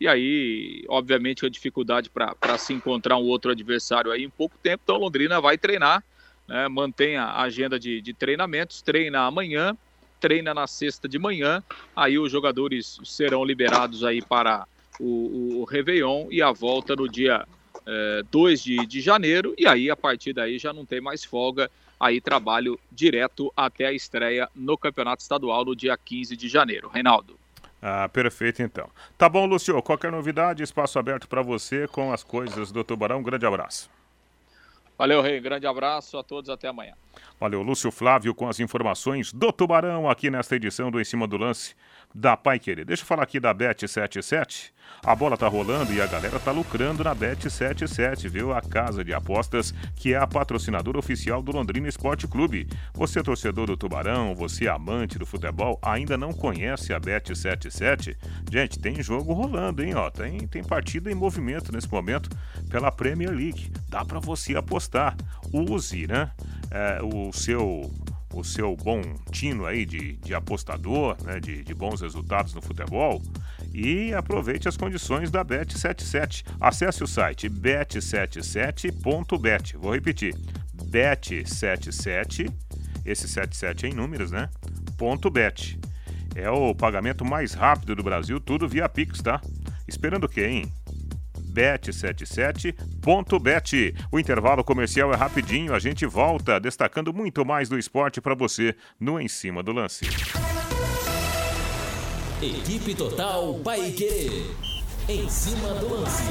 E 0.00 0.06
aí, 0.06 0.84
obviamente, 0.88 1.44
a 1.44 1.48
dificuldade 1.48 2.10
para 2.10 2.58
se 2.58 2.72
encontrar 2.72 3.16
um 3.16 3.24
outro 3.24 3.50
adversário 3.50 4.10
aí 4.10 4.22
em 4.24 4.30
pouco 4.30 4.56
tempo. 4.62 4.82
Então, 4.84 4.96
Londrina 4.96 5.40
vai 5.40 5.58
treinar, 5.58 6.04
né, 6.46 6.68
mantém 6.68 7.16
a 7.16 7.40
agenda 7.40 7.78
de, 7.78 8.00
de 8.00 8.14
treinamentos, 8.14 8.80
treina 8.80 9.22
amanhã, 9.22 9.76
treina 10.20 10.54
na 10.54 10.66
sexta 10.66 11.08
de 11.08 11.18
manhã. 11.18 11.62
Aí 11.96 12.18
os 12.18 12.30
jogadores 12.30 12.98
serão 13.04 13.44
liberados 13.44 14.04
aí 14.04 14.22
para 14.22 14.66
o, 15.00 15.60
o 15.60 15.64
Réveillon 15.64 16.28
e 16.30 16.40
a 16.42 16.52
volta 16.52 16.94
no 16.94 17.08
dia 17.08 17.46
é, 17.86 18.22
2 18.30 18.62
de, 18.62 18.86
de 18.86 19.00
janeiro. 19.00 19.54
E 19.58 19.66
aí, 19.66 19.90
a 19.90 19.96
partir 19.96 20.32
daí, 20.32 20.58
já 20.58 20.72
não 20.72 20.84
tem 20.84 21.00
mais 21.00 21.24
folga. 21.24 21.70
Aí, 21.98 22.20
trabalho 22.20 22.78
direto 22.92 23.52
até 23.56 23.86
a 23.86 23.92
estreia 23.92 24.48
no 24.54 24.78
Campeonato 24.78 25.22
Estadual 25.22 25.64
no 25.64 25.74
dia 25.74 25.96
15 25.96 26.36
de 26.36 26.48
janeiro. 26.48 26.88
Reinaldo. 26.88 27.38
Ah, 27.80 28.08
perfeito 28.08 28.62
então. 28.62 28.90
Tá 29.16 29.28
bom, 29.28 29.46
Lúcio. 29.46 29.80
Qualquer 29.82 30.10
novidade, 30.10 30.62
espaço 30.62 30.98
aberto 30.98 31.28
para 31.28 31.42
você 31.42 31.86
com 31.86 32.12
as 32.12 32.22
coisas 32.24 32.72
do 32.72 32.82
Tubarão. 32.82 33.20
Um 33.20 33.22
grande 33.22 33.46
abraço. 33.46 33.97
Valeu, 34.98 35.22
Rei. 35.22 35.40
Grande 35.40 35.64
abraço 35.64 36.18
a 36.18 36.24
todos. 36.24 36.50
Até 36.50 36.66
amanhã. 36.66 36.94
Valeu, 37.38 37.62
Lúcio 37.62 37.90
Flávio, 37.92 38.34
com 38.34 38.48
as 38.48 38.58
informações 38.58 39.32
do 39.32 39.52
Tubarão 39.52 40.10
aqui 40.10 40.28
nesta 40.28 40.56
edição 40.56 40.90
do 40.90 41.00
Em 41.00 41.04
Cima 41.04 41.26
do 41.26 41.36
Lance 41.36 41.76
da 42.12 42.36
Pai 42.36 42.58
Querer. 42.58 42.84
Deixa 42.84 43.02
eu 43.02 43.06
falar 43.06 43.22
aqui 43.22 43.38
da 43.38 43.54
Bet77. 43.54 44.70
A 45.04 45.14
bola 45.14 45.36
tá 45.36 45.46
rolando 45.46 45.92
e 45.92 46.00
a 46.00 46.06
galera 46.06 46.40
tá 46.40 46.50
lucrando 46.50 47.04
na 47.04 47.14
Bet77, 47.14 48.28
viu? 48.28 48.52
A 48.52 48.60
casa 48.60 49.04
de 49.04 49.12
apostas 49.12 49.72
que 49.94 50.14
é 50.14 50.16
a 50.16 50.26
patrocinadora 50.26 50.98
oficial 50.98 51.42
do 51.42 51.52
Londrina 51.52 51.86
Esporte 51.86 52.26
Clube. 52.26 52.66
Você, 52.94 53.22
torcedor 53.22 53.66
do 53.66 53.76
Tubarão, 53.76 54.34
você, 54.34 54.66
amante 54.66 55.18
do 55.18 55.26
futebol, 55.26 55.78
ainda 55.82 56.16
não 56.16 56.32
conhece 56.32 56.92
a 56.92 57.00
Bet77? 57.00 58.16
Gente, 58.50 58.78
tem 58.78 59.00
jogo 59.02 59.32
rolando, 59.34 59.84
hein? 59.84 59.94
Ó, 59.94 60.10
tem, 60.10 60.46
tem 60.48 60.64
partida 60.64 61.12
em 61.12 61.14
movimento 61.14 61.70
nesse 61.70 61.90
momento 61.90 62.30
pela 62.70 62.90
Premier 62.90 63.30
League. 63.30 63.70
Dá 63.88 64.04
para 64.04 64.18
você 64.18 64.56
apostar. 64.56 64.87
Use, 65.52 66.06
né? 66.06 66.30
É, 66.70 67.00
o 67.02 67.32
seu 67.32 67.90
o 68.34 68.44
seu 68.44 68.76
bom 68.76 69.00
tino 69.32 69.64
aí 69.64 69.86
de, 69.86 70.16
de 70.16 70.34
apostador, 70.34 71.16
né, 71.24 71.40
de, 71.40 71.64
de 71.64 71.72
bons 71.74 72.02
resultados 72.02 72.52
no 72.54 72.60
futebol 72.60 73.22
e 73.72 74.12
aproveite 74.12 74.68
as 74.68 74.76
condições 74.76 75.30
da 75.30 75.42
Bet77. 75.44 76.44
Acesse 76.60 77.02
o 77.02 77.06
site 77.06 77.48
bet77.bet. 77.48 79.78
Vou 79.78 79.94
repetir: 79.94 80.34
bet77.bet 80.76 82.52
esse 83.04 83.26
77 83.26 83.86
em 83.86 83.94
números, 83.94 84.30
né? 84.30 84.48
Ponto 84.96 85.28
bet. 85.30 85.78
É 86.34 86.50
o 86.50 86.74
pagamento 86.74 87.24
mais 87.24 87.54
rápido 87.54 87.96
do 87.96 88.02
Brasil, 88.02 88.38
tudo 88.38 88.68
via 88.68 88.86
Pix, 88.88 89.22
tá? 89.22 89.40
Esperando 89.86 90.24
o 90.24 90.28
quê, 90.28 90.46
hein? 90.46 90.72
bet77.bet. 91.58 93.94
O 94.12 94.20
intervalo 94.20 94.62
comercial 94.62 95.12
é 95.12 95.16
rapidinho, 95.16 95.74
a 95.74 95.80
gente 95.80 96.06
volta 96.06 96.60
destacando 96.60 97.12
muito 97.12 97.44
mais 97.44 97.68
do 97.68 97.76
esporte 97.76 98.20
para 98.20 98.36
você 98.36 98.76
no 99.00 99.20
Em 99.20 99.26
Cima 99.26 99.60
do 99.62 99.72
Lance. 99.72 100.06
Equipe 102.40 102.94
Total 102.94 103.52
Paique. 103.64 104.46
Em 105.08 105.28
cima 105.28 105.74
do 105.74 105.94
lance. 105.94 106.22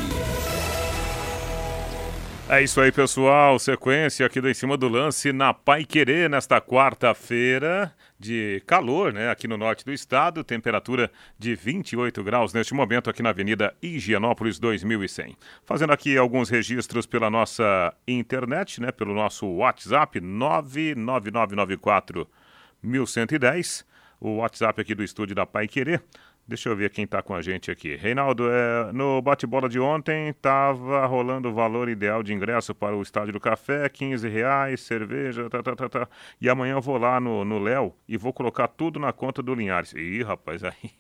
É 2.48 2.62
isso 2.62 2.80
aí, 2.80 2.92
pessoal. 2.92 3.60
Sequência 3.60 4.26
aqui 4.26 4.40
do 4.40 4.48
Em 4.48 4.54
Cima 4.54 4.78
do 4.78 4.88
Lance 4.88 5.34
na 5.34 5.54
Pai 5.54 5.84
Querer 5.84 6.30
nesta 6.30 6.62
quarta-feira 6.62 7.92
de 8.20 8.64
calor, 8.66 9.14
né? 9.14 9.30
Aqui 9.30 9.48
no 9.48 9.56
norte 9.58 9.86
do 9.86 9.94
estado, 9.94 10.44
temperatura 10.44 11.12
de 11.38 11.54
28 11.56 12.24
graus 12.24 12.52
neste 12.54 12.74
momento 12.74 13.08
aqui 13.10 13.22
na 13.22 13.30
Avenida 13.30 13.74
Higienópolis 13.82 14.60
2100. 14.60 15.38
Fazendo 15.64 15.94
aqui 15.94 16.18
alguns 16.18 16.50
registros 16.50 17.06
pela 17.06 17.30
nossa 17.30 17.94
internet, 18.08 18.82
né? 18.82 18.92
Pelo 18.92 19.14
nosso 19.14 19.46
WhatsApp 19.48 20.20
99994 20.20 22.28
1110, 22.82 23.86
o 24.20 24.38
WhatsApp 24.38 24.82
aqui 24.82 24.96
do 24.96 25.04
estúdio 25.04 25.36
da 25.36 25.46
Pai 25.46 25.68
Querer. 25.68 26.02
Deixa 26.48 26.70
eu 26.70 26.78
ver 26.78 26.90
quem 26.92 27.04
está 27.04 27.22
com 27.22 27.36
a 27.36 27.42
gente 27.42 27.70
aqui. 27.70 27.98
Reinaldo, 27.98 28.50
é, 28.50 28.94
no 28.94 29.22
bate-bola 29.22 29.68
de 29.68 29.82
ontem 29.82 30.30
estava 30.30 31.06
rolando 31.06 31.50
o 31.50 31.54
valor 31.54 31.90
ideal 31.90 32.24
de 32.24 32.34
ingresso 32.34 32.74
para 32.74 32.96
o 32.96 33.02
Estádio 33.02 33.34
do 33.34 33.40
Café, 33.40 33.90
15 33.90 34.30
reais, 34.30 34.80
cerveja, 34.80 35.50
tá, 35.50 35.62
tá, 35.62 35.76
tá, 35.76 35.90
tá. 35.90 36.10
E 36.40 36.48
amanhã 36.48 36.76
eu 36.76 36.82
vou 36.82 36.98
lá 36.98 37.20
no 37.20 37.60
Léo 37.60 37.94
e 38.08 38.16
vou 38.16 38.32
colocar 38.32 38.70
tudo 38.70 38.98
na 38.98 39.12
conta 39.12 39.44
do 39.44 39.54
Linhares. 39.54 39.92
Ih, 39.94 40.24
rapaz, 40.24 40.64
aí 40.66 40.92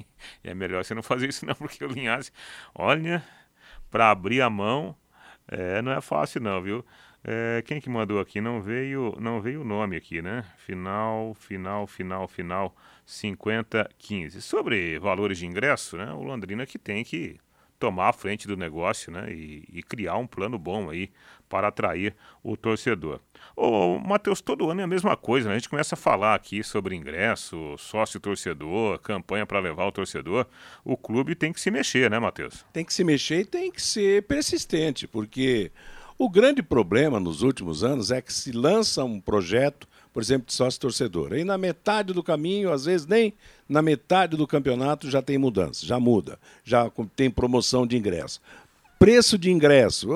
é 0.43 0.53
melhor 0.53 0.83
você 0.83 0.93
não 0.93 1.01
fazer 1.01 1.29
isso 1.29 1.45
não, 1.45 1.55
porque 1.55 1.85
o 1.85 1.87
Linhares, 1.87 2.29
olha, 2.75 3.23
para 3.89 4.11
abrir 4.11 4.41
a 4.41 4.49
mão, 4.49 4.97
é, 5.47 5.81
não 5.81 5.93
é 5.93 6.01
fácil 6.01 6.41
não, 6.41 6.61
viu? 6.61 6.85
É, 7.23 7.61
quem 7.65 7.81
que 7.81 7.89
mandou 7.89 8.19
aqui? 8.19 8.39
Não 8.39 8.61
veio, 8.61 9.15
não 9.19 9.41
veio 9.41 9.61
o 9.61 9.65
nome 9.65 9.95
aqui, 9.95 10.21
né? 10.21 10.45
Final, 10.57 11.33
final, 11.33 11.87
final, 11.87 12.27
final. 12.27 12.75
5015. 13.07 14.41
Sobre 14.41 14.99
valores 14.99 15.37
de 15.37 15.45
ingresso, 15.45 15.97
né, 15.97 16.11
o 16.11 16.21
Londrina 16.21 16.65
que 16.65 16.77
tem 16.77 17.03
que 17.03 17.39
tomar 17.79 18.09
a 18.09 18.13
frente 18.13 18.47
do 18.47 18.57
negócio 18.57 19.11
né, 19.11 19.31
e, 19.31 19.63
e 19.71 19.83
criar 19.83 20.17
um 20.17 20.27
plano 20.27 20.57
bom 20.57 20.89
aí 20.89 21.11
para 21.47 21.67
atrair 21.67 22.15
o 22.43 22.57
torcedor. 22.57 23.21
Ô, 23.55 23.97
Matheus, 23.99 24.41
todo 24.41 24.69
ano 24.69 24.81
é 24.81 24.83
a 24.83 24.87
mesma 24.87 25.15
coisa, 25.15 25.47
né? 25.47 25.55
A 25.55 25.57
gente 25.57 25.69
começa 25.69 25.95
a 25.95 25.97
falar 25.97 26.35
aqui 26.35 26.63
sobre 26.63 26.95
ingresso, 26.95 27.77
sócio-torcedor, 27.77 28.99
campanha 28.99 29.45
para 29.45 29.59
levar 29.59 29.85
o 29.85 29.91
torcedor. 29.91 30.47
O 30.83 30.97
clube 30.97 31.35
tem 31.35 31.53
que 31.53 31.61
se 31.61 31.71
mexer, 31.71 32.09
né, 32.09 32.19
Matheus? 32.19 32.65
Tem 32.73 32.83
que 32.83 32.93
se 32.93 33.03
mexer 33.03 33.41
e 33.41 33.45
tem 33.45 33.71
que 33.71 33.81
ser 33.81 34.23
persistente, 34.23 35.07
porque 35.07 35.71
o 36.17 36.29
grande 36.29 36.63
problema 36.63 37.19
nos 37.19 37.41
últimos 37.41 37.83
anos 37.83 38.11
é 38.11 38.21
que 38.21 38.33
se 38.33 38.51
lança 38.51 39.03
um 39.03 39.19
projeto 39.19 39.87
por 40.17 40.23
exemplo, 40.23 40.47
de 40.47 40.53
sócio-torcedor. 40.53 41.33
Aí 41.33 41.43
na 41.43 41.59
metade 41.59 42.11
do 42.11 42.23
caminho, 42.23 42.73
às 42.73 42.85
vezes 42.85 43.05
nem 43.05 43.35
na 43.69 43.83
metade 43.83 44.35
do 44.35 44.47
campeonato 44.47 45.11
já 45.11 45.21
tem 45.21 45.37
mudança, 45.37 45.85
já 45.85 45.99
muda, 45.99 46.39
já 46.63 46.91
tem 47.15 47.29
promoção 47.29 47.85
de 47.85 47.95
ingresso. 47.95 48.41
Preço 48.97 49.37
de 49.37 49.51
ingresso 49.51 50.07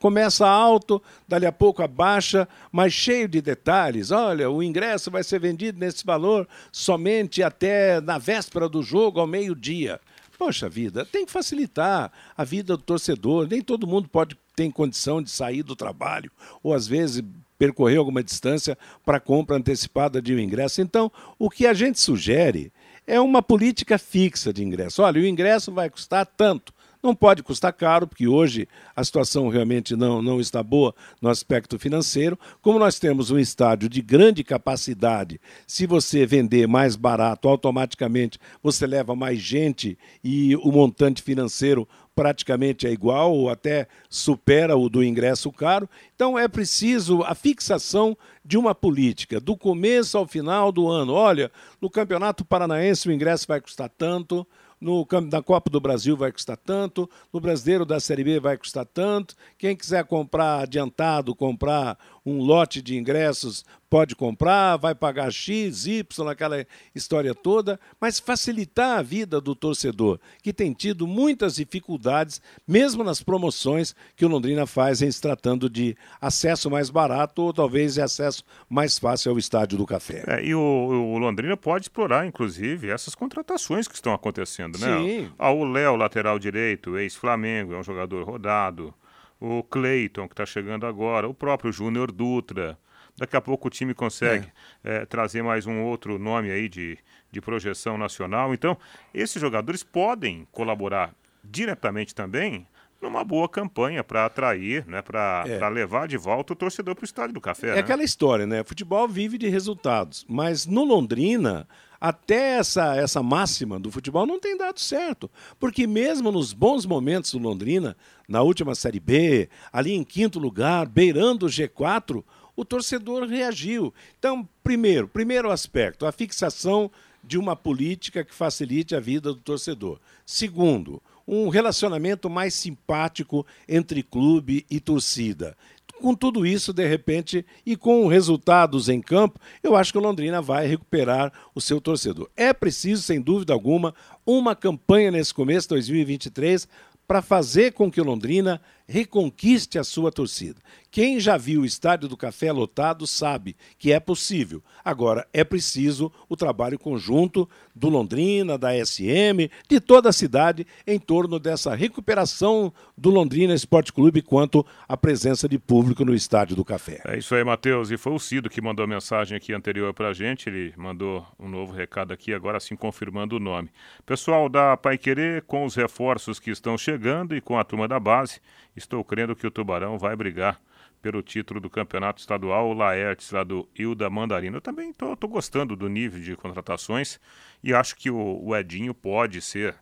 começa 0.00 0.48
alto, 0.48 1.02
dali 1.28 1.44
a 1.44 1.52
pouco 1.52 1.82
abaixa, 1.82 2.48
mas 2.72 2.94
cheio 2.94 3.28
de 3.28 3.42
detalhes. 3.42 4.10
Olha, 4.10 4.50
o 4.50 4.62
ingresso 4.62 5.10
vai 5.10 5.22
ser 5.22 5.38
vendido 5.38 5.78
nesse 5.78 6.06
valor 6.06 6.48
somente 6.72 7.42
até 7.42 8.00
na 8.00 8.16
véspera 8.16 8.66
do 8.66 8.82
jogo, 8.82 9.20
ao 9.20 9.26
meio-dia. 9.26 10.00
Poxa 10.38 10.70
vida, 10.70 11.04
tem 11.04 11.26
que 11.26 11.30
facilitar 11.30 12.10
a 12.34 12.44
vida 12.44 12.78
do 12.78 12.82
torcedor. 12.82 13.46
Nem 13.46 13.60
todo 13.60 13.86
mundo 13.86 14.08
pode 14.08 14.38
ter 14.60 14.70
condição 14.72 15.22
de 15.22 15.30
sair 15.30 15.62
do 15.62 15.74
trabalho, 15.74 16.30
ou 16.62 16.74
às 16.74 16.86
vezes 16.86 17.22
percorrer 17.58 17.96
alguma 17.96 18.22
distância 18.22 18.76
para 19.04 19.18
compra 19.18 19.56
antecipada 19.56 20.20
de 20.20 20.34
um 20.34 20.38
ingresso. 20.38 20.82
Então, 20.82 21.10
o 21.38 21.48
que 21.48 21.66
a 21.66 21.72
gente 21.72 21.98
sugere 21.98 22.70
é 23.06 23.18
uma 23.18 23.42
política 23.42 23.98
fixa 23.98 24.52
de 24.52 24.62
ingresso. 24.62 25.02
Olha, 25.02 25.20
o 25.20 25.26
ingresso 25.26 25.72
vai 25.72 25.88
custar 25.88 26.26
tanto. 26.26 26.72
Não 27.02 27.14
pode 27.14 27.42
custar 27.42 27.72
caro, 27.72 28.06
porque 28.06 28.28
hoje 28.28 28.68
a 28.94 29.02
situação 29.02 29.48
realmente 29.48 29.96
não, 29.96 30.20
não 30.20 30.38
está 30.38 30.62
boa 30.62 30.94
no 31.20 31.30
aspecto 31.30 31.78
financeiro. 31.78 32.38
Como 32.60 32.78
nós 32.78 32.98
temos 32.98 33.30
um 33.30 33.38
estádio 33.38 33.88
de 33.88 34.02
grande 34.02 34.44
capacidade, 34.44 35.40
se 35.66 35.86
você 35.86 36.26
vender 36.26 36.68
mais 36.68 36.96
barato, 36.96 37.48
automaticamente 37.48 38.38
você 38.62 38.86
leva 38.86 39.16
mais 39.16 39.38
gente 39.38 39.96
e 40.22 40.54
o 40.56 40.70
montante 40.70 41.22
financeiro 41.22 41.88
praticamente 42.14 42.86
é 42.86 42.90
igual 42.90 43.32
ou 43.32 43.48
até 43.48 43.86
supera 44.08 44.76
o 44.76 44.88
do 44.88 45.02
ingresso 45.02 45.50
caro. 45.50 45.88
Então 46.14 46.38
é 46.38 46.46
preciso 46.48 47.22
a 47.22 47.34
fixação 47.34 48.16
de 48.44 48.58
uma 48.58 48.74
política 48.74 49.40
do 49.40 49.56
começo 49.56 50.18
ao 50.18 50.26
final 50.26 50.70
do 50.70 50.88
ano. 50.88 51.12
Olha, 51.12 51.50
no 51.80 51.88
Campeonato 51.88 52.44
Paranaense 52.44 53.08
o 53.08 53.12
ingresso 53.12 53.46
vai 53.46 53.60
custar 53.60 53.88
tanto, 53.88 54.46
no 54.80 55.06
da 55.28 55.42
Copa 55.42 55.68
do 55.68 55.78
Brasil 55.78 56.16
vai 56.16 56.32
custar 56.32 56.56
tanto, 56.56 57.08
no 57.32 57.38
Brasileiro 57.38 57.84
da 57.84 58.00
Série 58.00 58.24
B 58.24 58.40
vai 58.40 58.56
custar 58.56 58.86
tanto. 58.86 59.36
Quem 59.58 59.76
quiser 59.76 60.04
comprar 60.04 60.60
adiantado, 60.60 61.34
comprar 61.34 61.98
um 62.24 62.38
lote 62.42 62.82
de 62.82 62.96
ingressos, 62.98 63.64
pode 63.88 64.14
comprar, 64.14 64.76
vai 64.76 64.94
pagar 64.94 65.32
X, 65.32 65.86
Y, 65.86 66.28
aquela 66.28 66.64
história 66.94 67.34
toda, 67.34 67.78
mas 68.00 68.20
facilitar 68.20 68.98
a 68.98 69.02
vida 69.02 69.40
do 69.40 69.54
torcedor, 69.54 70.20
que 70.42 70.52
tem 70.52 70.72
tido 70.72 71.06
muitas 71.06 71.56
dificuldades, 71.56 72.40
mesmo 72.66 73.02
nas 73.02 73.20
promoções 73.20 73.94
que 74.14 74.24
o 74.24 74.28
Londrina 74.28 74.64
faz 74.64 75.02
em 75.02 75.10
se 75.10 75.20
tratando 75.20 75.68
de 75.68 75.96
acesso 76.20 76.70
mais 76.70 76.88
barato 76.88 77.42
ou 77.42 77.52
talvez 77.52 77.98
acesso 77.98 78.44
mais 78.68 78.98
fácil 78.98 79.32
ao 79.32 79.38
Estádio 79.38 79.76
do 79.76 79.86
Café. 79.86 80.22
É, 80.26 80.44
e 80.44 80.54
o, 80.54 80.60
o, 80.60 81.18
Londrina 81.18 81.56
pode 81.56 81.86
explorar, 81.86 82.26
inclusive, 82.26 82.90
essas 82.90 83.14
contratações 83.14 83.88
que 83.88 83.94
estão 83.94 84.14
acontecendo, 84.14 84.78
né? 84.78 84.98
Sim. 84.98 85.30
Ah, 85.38 85.50
o 85.50 85.64
Léo, 85.64 85.96
lateral 85.96 86.38
direito, 86.38 86.96
ex-Flamengo, 86.96 87.74
é 87.74 87.78
um 87.78 87.82
jogador 87.82 88.24
rodado 88.24 88.94
o 89.40 89.62
Cleiton, 89.62 90.28
que 90.28 90.34
está 90.34 90.44
chegando 90.44 90.86
agora, 90.86 91.28
o 91.28 91.34
próprio 91.34 91.72
Júnior 91.72 92.12
Dutra. 92.12 92.78
Daqui 93.16 93.36
a 93.36 93.40
pouco 93.40 93.68
o 93.68 93.70
time 93.70 93.94
consegue 93.94 94.48
é. 94.84 94.96
É, 95.02 95.06
trazer 95.06 95.42
mais 95.42 95.66
um 95.66 95.82
outro 95.82 96.18
nome 96.18 96.50
aí 96.50 96.68
de, 96.68 96.98
de 97.30 97.40
projeção 97.40 97.98
nacional. 97.98 98.52
Então, 98.52 98.76
esses 99.12 99.40
jogadores 99.40 99.82
podem 99.82 100.46
colaborar 100.52 101.14
diretamente 101.42 102.14
também 102.14 102.66
numa 103.00 103.24
boa 103.24 103.48
campanha 103.48 104.04
para 104.04 104.26
atrair, 104.26 104.86
né, 104.86 105.00
para 105.00 105.44
é. 105.46 105.68
levar 105.70 106.06
de 106.06 106.18
volta 106.18 106.52
o 106.52 106.56
torcedor 106.56 106.94
para 106.94 107.02
o 107.02 107.06
estádio 107.06 107.34
do 107.34 107.40
café. 107.40 107.68
É 107.68 107.74
né? 107.74 107.78
aquela 107.80 108.04
história, 108.04 108.46
né? 108.46 108.62
Futebol 108.62 109.08
vive 109.08 109.38
de 109.38 109.48
resultados, 109.48 110.26
mas 110.28 110.66
no 110.66 110.84
Londrina 110.84 111.66
até 112.00 112.58
essa, 112.58 112.96
essa 112.96 113.22
máxima 113.22 113.78
do 113.78 113.90
futebol 113.90 114.26
não 114.26 114.40
tem 114.40 114.56
dado 114.56 114.80
certo. 114.80 115.30
Porque 115.58 115.86
mesmo 115.86 116.32
nos 116.32 116.52
bons 116.52 116.86
momentos 116.86 117.32
do 117.32 117.38
Londrina, 117.38 117.96
na 118.26 118.40
última 118.40 118.74
Série 118.74 119.00
B, 119.00 119.48
ali 119.72 119.92
em 119.92 120.02
quinto 120.02 120.38
lugar, 120.38 120.88
beirando 120.88 121.46
o 121.46 121.48
G4, 121.48 122.24
o 122.56 122.64
torcedor 122.64 123.26
reagiu. 123.26 123.92
Então, 124.18 124.48
primeiro, 124.62 125.06
primeiro 125.06 125.50
aspecto, 125.50 126.06
a 126.06 126.12
fixação 126.12 126.90
de 127.22 127.36
uma 127.36 127.54
política 127.54 128.24
que 128.24 128.34
facilite 128.34 128.94
a 128.94 129.00
vida 129.00 129.32
do 129.32 129.38
torcedor. 129.38 130.00
Segundo, 130.24 131.02
um 131.28 131.48
relacionamento 131.48 132.30
mais 132.30 132.54
simpático 132.54 133.46
entre 133.68 134.02
clube 134.02 134.64
e 134.70 134.80
torcida 134.80 135.54
com 136.00 136.14
tudo 136.14 136.46
isso, 136.46 136.72
de 136.72 136.86
repente, 136.86 137.44
e 137.64 137.76
com 137.76 138.08
resultados 138.08 138.88
em 138.88 139.00
campo, 139.00 139.38
eu 139.62 139.76
acho 139.76 139.92
que 139.92 139.98
o 139.98 140.02
Londrina 140.02 140.42
vai 140.42 140.66
recuperar 140.66 141.32
o 141.54 141.60
seu 141.60 141.80
torcedor. 141.80 142.28
É 142.36 142.52
preciso, 142.52 143.02
sem 143.02 143.20
dúvida 143.20 143.52
alguma, 143.52 143.94
uma 144.26 144.56
campanha 144.56 145.10
nesse 145.10 145.32
começo 145.32 145.68
de 145.68 145.74
2023 145.74 146.66
para 147.06 147.20
fazer 147.20 147.72
com 147.72 147.90
que 147.90 148.00
o 148.00 148.04
Londrina 148.04 148.60
reconquiste 148.90 149.78
a 149.78 149.84
sua 149.84 150.10
torcida. 150.10 150.60
Quem 150.90 151.20
já 151.20 151.36
viu 151.36 151.60
o 151.60 151.64
Estádio 151.64 152.08
do 152.08 152.16
Café 152.16 152.50
lotado 152.50 153.06
sabe 153.06 153.56
que 153.78 153.92
é 153.92 154.00
possível. 154.00 154.60
Agora, 154.84 155.24
é 155.32 155.44
preciso 155.44 156.10
o 156.28 156.36
trabalho 156.36 156.76
conjunto 156.76 157.48
do 157.72 157.88
Londrina, 157.88 158.58
da 158.58 158.70
SM, 158.84 159.48
de 159.68 159.78
toda 159.78 160.08
a 160.08 160.12
cidade 160.12 160.66
em 160.84 160.98
torno 160.98 161.38
dessa 161.38 161.76
recuperação 161.76 162.72
do 162.98 163.10
Londrina 163.10 163.54
Esporte 163.54 163.92
Clube 163.92 164.20
quanto 164.20 164.66
à 164.88 164.96
presença 164.96 165.48
de 165.48 165.60
público 165.60 166.04
no 166.04 166.12
Estádio 166.12 166.56
do 166.56 166.64
Café. 166.64 167.00
É 167.06 167.16
isso 167.16 167.36
aí, 167.36 167.44
Matheus. 167.44 167.92
E 167.92 167.96
foi 167.96 168.12
o 168.12 168.18
Cido 168.18 168.50
que 168.50 168.60
mandou 168.60 168.82
a 168.82 168.88
mensagem 168.88 169.36
aqui 169.36 169.52
anterior 169.52 169.94
para 169.94 170.08
a 170.08 170.12
gente. 170.12 170.48
Ele 170.48 170.74
mandou 170.76 171.24
um 171.38 171.48
novo 171.48 171.72
recado 171.72 172.12
aqui, 172.12 172.34
agora 172.34 172.58
sim 172.58 172.74
confirmando 172.74 173.36
o 173.36 173.40
nome. 173.40 173.70
Pessoal 174.04 174.48
da 174.48 174.76
Pai 174.76 174.98
Querer, 174.98 175.42
com 175.42 175.64
os 175.64 175.76
reforços 175.76 176.40
que 176.40 176.50
estão 176.50 176.76
chegando 176.76 177.36
e 177.36 177.40
com 177.40 177.56
a 177.56 177.62
turma 177.62 177.86
da 177.86 178.00
base, 178.00 178.40
estou 178.80 179.04
crendo 179.04 179.36
que 179.36 179.46
o 179.46 179.50
Tubarão 179.50 179.98
vai 179.98 180.16
brigar 180.16 180.60
pelo 181.00 181.22
título 181.22 181.60
do 181.60 181.70
campeonato 181.70 182.20
estadual, 182.20 182.68
o 182.68 182.74
Laertes, 182.74 183.30
lá 183.30 183.44
do 183.44 183.68
Hilda 183.78 184.10
Mandarina. 184.10 184.56
Eu 184.56 184.60
também 184.60 184.92
tô 184.92 185.16
gostando 185.28 185.76
do 185.76 185.88
nível 185.88 186.20
de 186.20 186.36
contratações 186.36 187.20
e 187.62 187.72
acho 187.72 187.96
que 187.96 188.10
o, 188.10 188.40
o 188.42 188.56
Edinho 188.56 188.94
pode 188.94 189.40
ser 189.40 189.74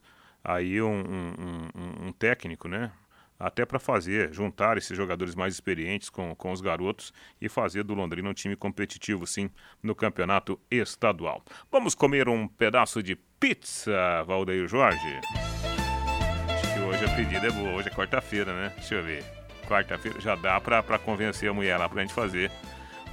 aí 0.44 0.80
um, 0.80 1.00
um, 1.00 1.68
um, 1.74 2.08
um 2.08 2.12
técnico, 2.12 2.68
né? 2.68 2.92
Até 3.38 3.64
para 3.64 3.78
fazer, 3.78 4.32
juntar 4.32 4.76
esses 4.76 4.96
jogadores 4.96 5.36
mais 5.36 5.54
experientes 5.54 6.10
com, 6.10 6.34
com 6.34 6.50
os 6.50 6.60
garotos 6.60 7.12
e 7.40 7.48
fazer 7.48 7.84
do 7.84 7.94
Londrina 7.94 8.28
um 8.28 8.34
time 8.34 8.56
competitivo, 8.56 9.28
sim, 9.28 9.48
no 9.80 9.94
campeonato 9.94 10.60
estadual. 10.68 11.44
Vamos 11.70 11.94
comer 11.94 12.28
um 12.28 12.48
pedaço 12.48 13.00
de 13.00 13.14
pizza, 13.14 14.24
Valdeir 14.26 14.66
Jorge? 14.66 15.20
Hoje 16.88 17.04
a 17.04 17.08
pedida 17.10 17.48
é 17.48 17.50
boa, 17.50 17.72
hoje 17.72 17.88
é 17.88 17.90
quarta-feira, 17.90 18.54
né? 18.54 18.72
Deixa 18.74 18.94
eu 18.94 19.04
ver 19.04 19.22
quarta-feira 19.66 20.18
já 20.22 20.34
dá 20.34 20.58
para 20.58 20.98
convencer 20.98 21.50
a 21.50 21.52
mulher 21.52 21.76
lá 21.76 21.86
pra 21.86 22.00
gente 22.00 22.14
fazer 22.14 22.50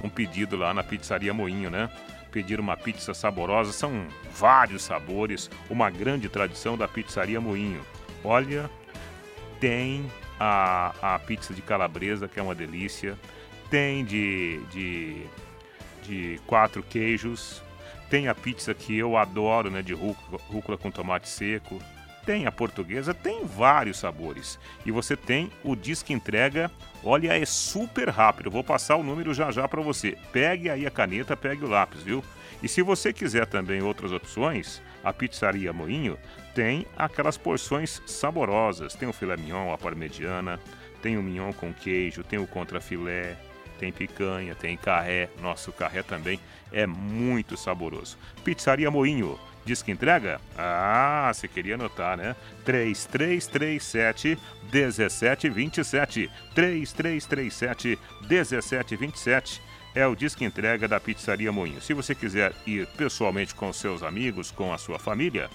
um 0.02 0.08
pedido 0.08 0.56
lá 0.56 0.72
na 0.72 0.82
pizzaria 0.82 1.34
Moinho, 1.34 1.68
né? 1.68 1.90
Pedir 2.32 2.58
uma 2.58 2.74
pizza 2.74 3.12
saborosa, 3.12 3.72
são 3.72 4.06
vários 4.32 4.82
sabores, 4.82 5.50
uma 5.68 5.90
grande 5.90 6.26
tradição 6.26 6.74
da 6.74 6.88
pizzaria 6.88 7.38
Moinho. 7.38 7.82
Olha, 8.24 8.70
tem 9.60 10.10
a, 10.40 10.94
a 11.02 11.18
pizza 11.18 11.52
de 11.52 11.60
calabresa, 11.60 12.26
que 12.26 12.40
é 12.40 12.42
uma 12.42 12.54
delícia, 12.54 13.18
tem 13.68 14.06
de, 14.06 14.58
de, 14.70 15.22
de 16.02 16.40
quatro 16.46 16.82
queijos, 16.82 17.62
tem 18.08 18.26
a 18.26 18.34
pizza 18.34 18.72
que 18.72 18.96
eu 18.96 19.18
adoro, 19.18 19.70
né, 19.70 19.82
de 19.82 19.92
rúcula, 19.92 20.40
rúcula 20.48 20.78
com 20.78 20.90
tomate 20.90 21.28
seco, 21.28 21.78
tem 22.26 22.44
a 22.44 22.52
portuguesa, 22.52 23.14
tem 23.14 23.46
vários 23.46 23.98
sabores. 23.98 24.58
E 24.84 24.90
você 24.90 25.16
tem 25.16 25.50
o 25.62 25.76
disque 25.76 26.12
entrega, 26.12 26.70
olha, 27.04 27.40
é 27.40 27.46
super 27.46 28.08
rápido. 28.10 28.50
vou 28.50 28.64
passar 28.64 28.96
o 28.96 29.02
número 29.04 29.32
já 29.32 29.52
já 29.52 29.68
para 29.68 29.80
você. 29.80 30.18
Pegue 30.32 30.68
aí 30.68 30.84
a 30.84 30.90
caneta, 30.90 31.36
pegue 31.36 31.64
o 31.64 31.68
lápis, 31.68 32.02
viu? 32.02 32.22
E 32.62 32.68
se 32.68 32.82
você 32.82 33.12
quiser 33.12 33.46
também 33.46 33.80
outras 33.80 34.10
opções, 34.10 34.82
a 35.04 35.12
Pizzaria 35.12 35.72
Moinho 35.72 36.18
tem 36.52 36.84
aquelas 36.96 37.38
porções 37.38 38.02
saborosas. 38.06 38.94
Tem 38.94 39.08
o 39.08 39.12
filé 39.12 39.36
mignon, 39.36 39.72
a 39.72 39.78
parmegiana, 39.78 40.58
tem 41.00 41.16
o 41.16 41.22
mignon 41.22 41.52
com 41.52 41.72
queijo, 41.72 42.24
tem 42.24 42.38
o 42.38 42.46
contrafilé, 42.46 43.36
tem 43.78 43.92
picanha, 43.92 44.54
tem 44.54 44.76
carré. 44.76 45.28
Nossa, 45.40 45.70
o 45.70 45.72
carré 45.72 46.02
também 46.02 46.40
é 46.72 46.86
muito 46.86 47.56
saboroso. 47.56 48.18
Pizzaria 48.42 48.90
Moinho, 48.90 49.38
Diz 49.66 49.82
que 49.82 49.90
entrega? 49.90 50.40
Ah, 50.56 51.28
você 51.34 51.48
queria 51.48 51.74
anotar, 51.74 52.16
né? 52.16 52.36
3337 52.64 54.38
1727. 54.72 56.30
3337 56.54 57.98
1727 58.22 59.62
é 59.92 60.06
o 60.06 60.14
disque 60.14 60.44
entrega 60.44 60.86
da 60.86 61.00
Pizzaria 61.00 61.50
Moinho. 61.50 61.80
Se 61.80 61.92
você 61.92 62.14
quiser 62.14 62.52
ir 62.64 62.86
pessoalmente 62.96 63.56
com 63.56 63.72
seus 63.72 64.04
amigos, 64.04 64.52
com 64.52 64.72
a 64.72 64.78
sua 64.78 65.00
família, 65.00 65.50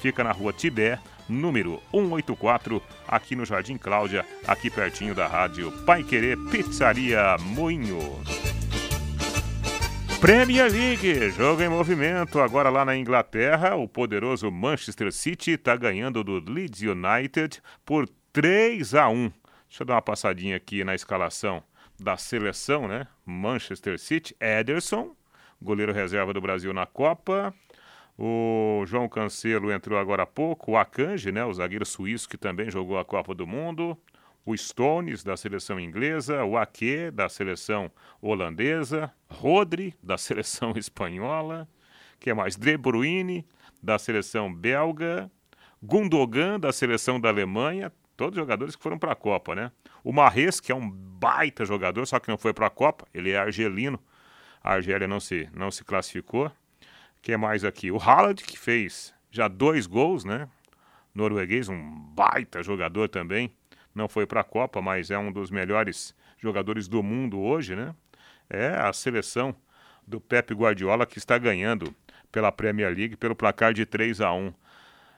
fica 0.00 0.24
na 0.24 0.32
rua 0.32 0.52
Tibé, 0.52 0.98
número 1.28 1.80
184, 1.92 2.82
aqui 3.06 3.36
no 3.36 3.44
Jardim 3.44 3.76
Cláudia, 3.76 4.26
aqui 4.44 4.70
pertinho 4.70 5.14
da 5.14 5.28
rádio 5.28 5.70
Pai 5.86 6.02
Querer 6.02 6.36
Pizzaria 6.50 7.36
Moinho. 7.38 8.22
Premier 10.22 10.70
League, 10.70 11.30
jogo 11.30 11.62
em 11.62 11.68
movimento. 11.68 12.40
Agora 12.40 12.70
lá 12.70 12.84
na 12.84 12.96
Inglaterra, 12.96 13.74
o 13.74 13.88
poderoso 13.88 14.52
Manchester 14.52 15.12
City 15.12 15.50
está 15.50 15.74
ganhando 15.74 16.22
do 16.22 16.38
Leeds 16.48 16.80
United 16.80 17.60
por 17.84 18.08
3 18.32 18.94
a 18.94 19.08
1. 19.08 19.32
Deixa 19.68 19.82
eu 19.82 19.84
dar 19.84 19.94
uma 19.94 20.02
passadinha 20.02 20.56
aqui 20.56 20.84
na 20.84 20.94
escalação 20.94 21.60
da 21.98 22.16
seleção, 22.16 22.86
né? 22.86 23.08
Manchester 23.26 23.98
City, 23.98 24.36
Ederson, 24.38 25.10
goleiro 25.60 25.92
reserva 25.92 26.32
do 26.32 26.40
Brasil 26.40 26.72
na 26.72 26.86
Copa. 26.86 27.52
O 28.16 28.84
João 28.86 29.08
Cancelo 29.08 29.72
entrou 29.72 29.98
agora 29.98 30.22
há 30.22 30.26
pouco. 30.26 30.70
O 30.70 30.76
Akanji, 30.76 31.32
né? 31.32 31.44
O 31.44 31.52
zagueiro 31.52 31.84
suíço 31.84 32.28
que 32.28 32.38
também 32.38 32.70
jogou 32.70 32.96
a 32.96 33.04
Copa 33.04 33.34
do 33.34 33.44
Mundo 33.44 33.98
o 34.44 34.56
Stones, 34.56 35.22
da 35.22 35.36
seleção 35.36 35.78
inglesa, 35.78 36.44
o 36.44 36.56
Ake, 36.56 37.10
da 37.10 37.28
seleção 37.28 37.90
holandesa, 38.20 39.12
Rodri, 39.28 39.94
da 40.02 40.18
seleção 40.18 40.72
espanhola, 40.76 41.68
que 42.18 42.30
é 42.30 42.34
mais 42.34 42.56
De 42.56 42.76
Bruyne, 42.76 43.46
da 43.82 43.98
seleção 43.98 44.52
belga, 44.52 45.30
Gundogan, 45.82 46.58
da 46.58 46.72
seleção 46.72 47.20
da 47.20 47.28
Alemanha, 47.28 47.92
todos 48.16 48.36
jogadores 48.36 48.76
que 48.76 48.82
foram 48.82 48.98
para 48.98 49.12
a 49.12 49.16
Copa, 49.16 49.54
né? 49.54 49.72
O 50.04 50.12
Marres, 50.12 50.60
que 50.60 50.70
é 50.70 50.74
um 50.74 50.88
baita 50.88 51.64
jogador, 51.64 52.06
só 52.06 52.18
que 52.20 52.28
não 52.28 52.38
foi 52.38 52.52
para 52.52 52.66
a 52.66 52.70
Copa, 52.70 53.06
ele 53.12 53.30
é 53.30 53.38
argelino, 53.38 53.98
a 54.62 54.74
Argélia 54.74 55.08
não 55.08 55.18
se, 55.18 55.48
não 55.52 55.70
se 55.70 55.84
classificou. 55.84 56.50
que 57.20 57.32
é 57.32 57.36
mais 57.36 57.64
aqui? 57.64 57.90
O 57.90 57.98
Haaland, 57.98 58.42
que 58.42 58.58
fez 58.58 59.14
já 59.30 59.48
dois 59.48 59.86
gols, 59.86 60.24
né? 60.24 60.48
Norueguês, 61.14 61.68
um 61.68 62.00
baita 62.14 62.62
jogador 62.62 63.08
também 63.08 63.52
não 63.94 64.08
foi 64.08 64.26
para 64.26 64.40
a 64.40 64.44
Copa, 64.44 64.80
mas 64.80 65.10
é 65.10 65.18
um 65.18 65.32
dos 65.32 65.50
melhores 65.50 66.14
jogadores 66.38 66.88
do 66.88 67.02
mundo 67.02 67.40
hoje, 67.40 67.76
né? 67.76 67.94
É 68.48 68.68
a 68.68 68.92
seleção 68.92 69.54
do 70.06 70.20
Pep 70.20 70.52
Guardiola 70.52 71.06
que 71.06 71.18
está 71.18 71.38
ganhando 71.38 71.94
pela 72.30 72.50
Premier 72.50 72.94
League 72.94 73.16
pelo 73.16 73.36
placar 73.36 73.72
de 73.72 73.86
3 73.86 74.20
a 74.20 74.32
1. 74.32 74.52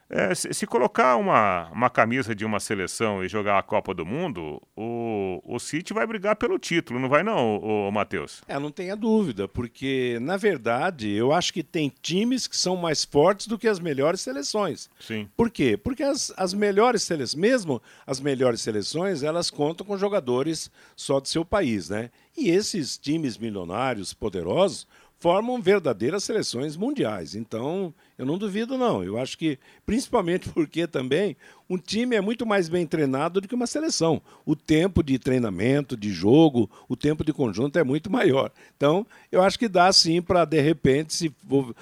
É, 0.08 0.34
se, 0.34 0.52
se, 0.52 0.66
colocar 0.66 1.16
uma, 1.16 1.68
uma 1.70 1.88
camisa 1.88 2.34
de 2.34 2.44
uma 2.44 2.60
seleção 2.60 3.24
e 3.24 3.28
jogar 3.28 3.58
a 3.58 3.62
Copa 3.62 3.94
do 3.94 4.04
Mundo, 4.04 4.60
o, 4.76 5.42
o 5.44 5.58
City 5.58 5.92
vai 5.92 6.06
brigar 6.06 6.36
pelo 6.36 6.58
título, 6.58 7.00
não 7.00 7.08
vai 7.08 7.22
não, 7.22 7.56
o, 7.56 7.88
o 7.88 7.92
Matheus? 7.92 8.42
É, 8.46 8.58
não 8.58 8.70
tenha 8.70 8.94
dúvida, 8.94 9.48
porque 9.48 10.18
na 10.20 10.36
verdade 10.36 11.10
eu 11.10 11.32
acho 11.32 11.52
que 11.52 11.62
tem 11.62 11.92
times 12.02 12.46
que 12.46 12.56
são 12.56 12.76
mais 12.76 13.04
fortes 13.04 13.46
do 13.46 13.58
que 13.58 13.66
as 13.66 13.80
melhores 13.80 14.20
seleções. 14.20 14.90
Sim. 15.00 15.28
Por 15.36 15.50
quê? 15.50 15.76
Porque 15.76 16.02
as, 16.02 16.32
as 16.36 16.52
melhores 16.52 17.02
seleções, 17.02 17.34
mesmo 17.34 17.82
as 18.06 18.20
melhores 18.20 18.60
seleções, 18.60 19.22
elas 19.22 19.50
contam 19.50 19.86
com 19.86 19.96
jogadores 19.96 20.70
só 20.94 21.18
do 21.18 21.28
seu 21.28 21.44
país, 21.44 21.88
né? 21.88 22.10
E 22.36 22.50
esses 22.50 22.98
times 22.98 23.38
milionários, 23.38 24.12
poderosos, 24.12 24.86
formam 25.18 25.62
verdadeiras 25.62 26.24
seleções 26.24 26.76
mundiais. 26.76 27.34
Então, 27.34 27.94
eu 28.16 28.24
não 28.24 28.38
duvido, 28.38 28.78
não. 28.78 29.02
Eu 29.02 29.18
acho 29.18 29.36
que, 29.36 29.58
principalmente 29.84 30.48
porque 30.54 30.86
também 30.86 31.36
um 31.68 31.78
time 31.78 32.14
é 32.16 32.20
muito 32.20 32.44
mais 32.44 32.68
bem 32.68 32.86
treinado 32.86 33.40
do 33.40 33.48
que 33.48 33.54
uma 33.54 33.66
seleção. 33.66 34.20
O 34.44 34.54
tempo 34.54 35.02
de 35.02 35.18
treinamento, 35.18 35.96
de 35.96 36.12
jogo, 36.12 36.70
o 36.88 36.96
tempo 36.96 37.24
de 37.24 37.32
conjunto 37.32 37.78
é 37.78 37.84
muito 37.84 38.10
maior. 38.10 38.50
Então, 38.76 39.06
eu 39.32 39.42
acho 39.42 39.58
que 39.58 39.68
dá 39.68 39.92
sim 39.92 40.20
para, 40.20 40.44
de 40.44 40.60
repente, 40.60 41.14
se, 41.14 41.34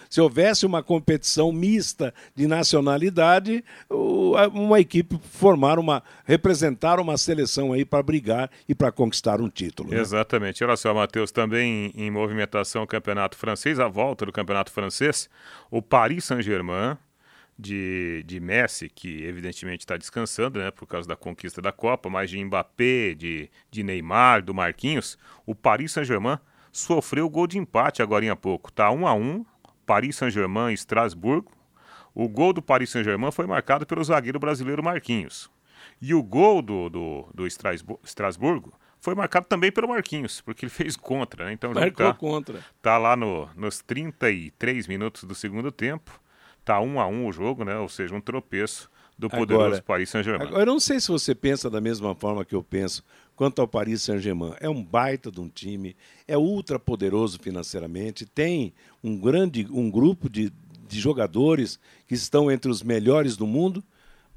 se 0.08 0.20
houvesse 0.20 0.64
uma 0.64 0.82
competição 0.82 1.50
mista 1.50 2.14
de 2.34 2.46
nacionalidade, 2.46 3.64
uma 4.52 4.78
equipe 4.78 5.18
formar 5.32 5.78
uma. 5.78 6.02
representar 6.24 7.00
uma 7.00 7.16
seleção 7.16 7.72
aí 7.72 7.84
para 7.84 8.02
brigar 8.02 8.50
e 8.68 8.74
para 8.74 8.92
conquistar 8.92 9.40
um 9.40 9.48
título. 9.48 9.90
Né? 9.90 9.98
Exatamente. 9.98 10.62
Olha 10.62 10.76
só, 10.76 10.94
Matheus, 10.94 11.32
também 11.32 11.92
em 11.96 12.10
movimentação 12.10 12.86
campeonato 12.86 13.36
francês, 13.36 13.80
a 13.80 13.88
volta 13.88 14.24
do 14.26 14.32
campeonato 14.32 14.70
francês, 14.70 15.28
o 15.70 15.82
Paris 15.82 16.24
Saint-Germain 16.24 16.96
de, 17.58 18.22
de 18.26 18.40
Messi, 18.40 18.88
que 18.88 19.24
evidentemente 19.24 19.80
está 19.80 19.96
descansando, 19.96 20.58
né, 20.58 20.70
por 20.70 20.86
causa 20.86 21.08
da 21.08 21.16
conquista 21.16 21.60
da 21.60 21.72
Copa, 21.72 22.08
mas 22.08 22.30
de 22.30 22.42
Mbappé, 22.42 23.14
de, 23.14 23.50
de 23.70 23.82
Neymar, 23.82 24.42
do 24.42 24.54
Marquinhos, 24.54 25.18
o 25.46 25.54
Paris 25.54 25.92
Saint-Germain 25.92 26.38
sofreu 26.72 27.28
gol 27.28 27.46
de 27.46 27.58
empate 27.58 28.02
agora 28.02 28.30
há 28.32 28.36
pouco. 28.36 28.72
Tá 28.72 28.90
1 28.90 29.06
a 29.06 29.14
1 29.14 29.44
Paris 29.86 30.16
Saint-Germain 30.16 30.70
e 30.70 30.74
Estrasburgo. 30.74 31.52
O 32.14 32.28
gol 32.28 32.52
do 32.52 32.62
Paris 32.62 32.90
Saint-Germain 32.90 33.30
foi 33.30 33.46
marcado 33.46 33.86
pelo 33.86 34.02
zagueiro 34.02 34.38
brasileiro 34.38 34.82
Marquinhos. 34.82 35.50
E 36.00 36.14
o 36.14 36.22
gol 36.22 36.62
do, 36.62 36.88
do, 36.88 37.28
do 37.34 37.46
Estrasburgo 37.46 38.72
foi 39.00 39.14
marcado 39.14 39.46
também 39.46 39.72
pelo 39.72 39.88
Marquinhos, 39.88 40.40
porque 40.40 40.64
ele 40.64 40.70
fez 40.72 40.96
contra, 40.96 41.46
né? 41.46 41.52
Então 41.52 41.72
Marcou 41.72 42.06
tá, 42.06 42.14
contra. 42.14 42.64
Tá 42.80 42.98
lá 42.98 43.16
no, 43.16 43.48
nos 43.56 43.80
33 43.80 44.86
minutos 44.86 45.24
do 45.24 45.34
segundo 45.34 45.72
tempo. 45.72 46.20
Tá 46.64 46.81
um 46.81 47.01
a 47.01 47.07
um 47.07 47.27
o 47.27 47.33
jogo, 47.33 47.64
né? 47.64 47.77
Ou 47.79 47.88
seja, 47.88 48.14
um 48.14 48.20
tropeço 48.20 48.90
do 49.18 49.29
poderoso 49.29 49.66
agora, 49.66 49.83
Paris 49.83 50.11
Saint-Germain. 50.11 50.46
Agora, 50.46 50.62
eu 50.62 50.66
não 50.66 50.81
sei 50.81 51.01
se 51.01 51.09
você 51.09 51.35
pensa 51.35 51.70
da 51.70 51.81
mesma 51.81 52.14
forma 52.14 52.44
que 52.44 52.55
eu 52.55 52.62
penso 52.62 53.05
quanto 53.37 53.61
ao 53.61 53.68
Paris 53.68 54.03
Saint-Germain. 54.03 54.55
É 54.61 54.68
um 54.68 54.83
baita 54.83 55.31
de 55.31 55.40
um 55.40 55.48
time, 55.48 55.96
é 56.27 56.37
ultra 56.37 56.79
poderoso 56.79 57.38
financeiramente, 57.38 58.27
tem 58.27 58.72
um 59.03 59.16
grande 59.16 59.66
um 59.70 59.90
grupo 59.90 60.29
de, 60.29 60.53
de 60.88 61.01
jogadores 61.01 61.79
que 62.07 62.14
estão 62.14 62.51
entre 62.51 62.70
os 62.70 62.83
melhores 62.83 63.37
do 63.37 63.46
mundo, 63.46 63.83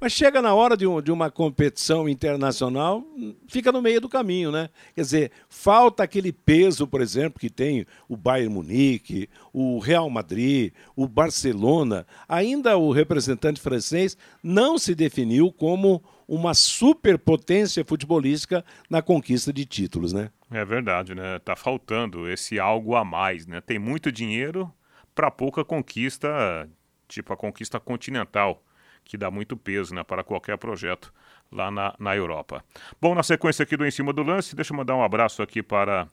Mas 0.05 0.13
chega 0.13 0.39
na 0.39 0.53
hora 0.53 0.77
de, 0.77 0.85
um, 0.85 1.01
de 1.01 1.11
uma 1.11 1.31
competição 1.31 2.07
internacional, 2.07 3.03
fica 3.47 3.71
no 3.71 3.81
meio 3.81 3.99
do 3.99 4.07
caminho, 4.07 4.51
né? 4.51 4.69
Quer 4.93 5.01
dizer, 5.01 5.31
falta 5.49 6.03
aquele 6.03 6.31
peso, 6.31 6.85
por 6.85 7.01
exemplo, 7.01 7.39
que 7.39 7.49
tem 7.49 7.87
o 8.07 8.15
Bayern 8.15 8.53
Munique, 8.53 9.27
o 9.51 9.79
Real 9.79 10.07
Madrid, 10.07 10.71
o 10.95 11.07
Barcelona. 11.07 12.05
Ainda 12.29 12.77
o 12.77 12.91
representante 12.91 13.59
francês 13.59 14.15
não 14.43 14.77
se 14.77 14.93
definiu 14.93 15.51
como 15.51 16.03
uma 16.27 16.53
superpotência 16.53 17.83
futebolística 17.83 18.63
na 18.87 19.01
conquista 19.01 19.51
de 19.51 19.65
títulos, 19.65 20.13
né? 20.13 20.29
É 20.51 20.63
verdade, 20.63 21.15
né? 21.15 21.39
Tá 21.39 21.55
faltando 21.55 22.29
esse 22.29 22.59
algo 22.59 22.95
a 22.95 23.03
mais, 23.03 23.47
né? 23.47 23.59
Tem 23.59 23.79
muito 23.79 24.11
dinheiro 24.11 24.71
para 25.15 25.31
pouca 25.31 25.65
conquista, 25.65 26.69
tipo 27.07 27.33
a 27.33 27.35
conquista 27.35 27.79
continental 27.79 28.61
que 29.05 29.17
dá 29.17 29.31
muito 29.31 29.55
peso 29.55 29.93
né, 29.93 30.03
para 30.03 30.23
qualquer 30.23 30.57
projeto 30.57 31.13
lá 31.51 31.71
na, 31.71 31.95
na 31.97 32.15
Europa. 32.15 32.65
Bom, 32.99 33.15
na 33.15 33.23
sequência 33.23 33.63
aqui 33.63 33.77
do 33.77 33.85
Em 33.85 33.91
Cima 33.91 34.11
do 34.11 34.23
Lance, 34.23 34.55
deixa 34.55 34.73
eu 34.73 34.77
mandar 34.77 34.95
um 34.95 35.03
abraço 35.03 35.41
aqui 35.41 35.61
para 35.63 36.07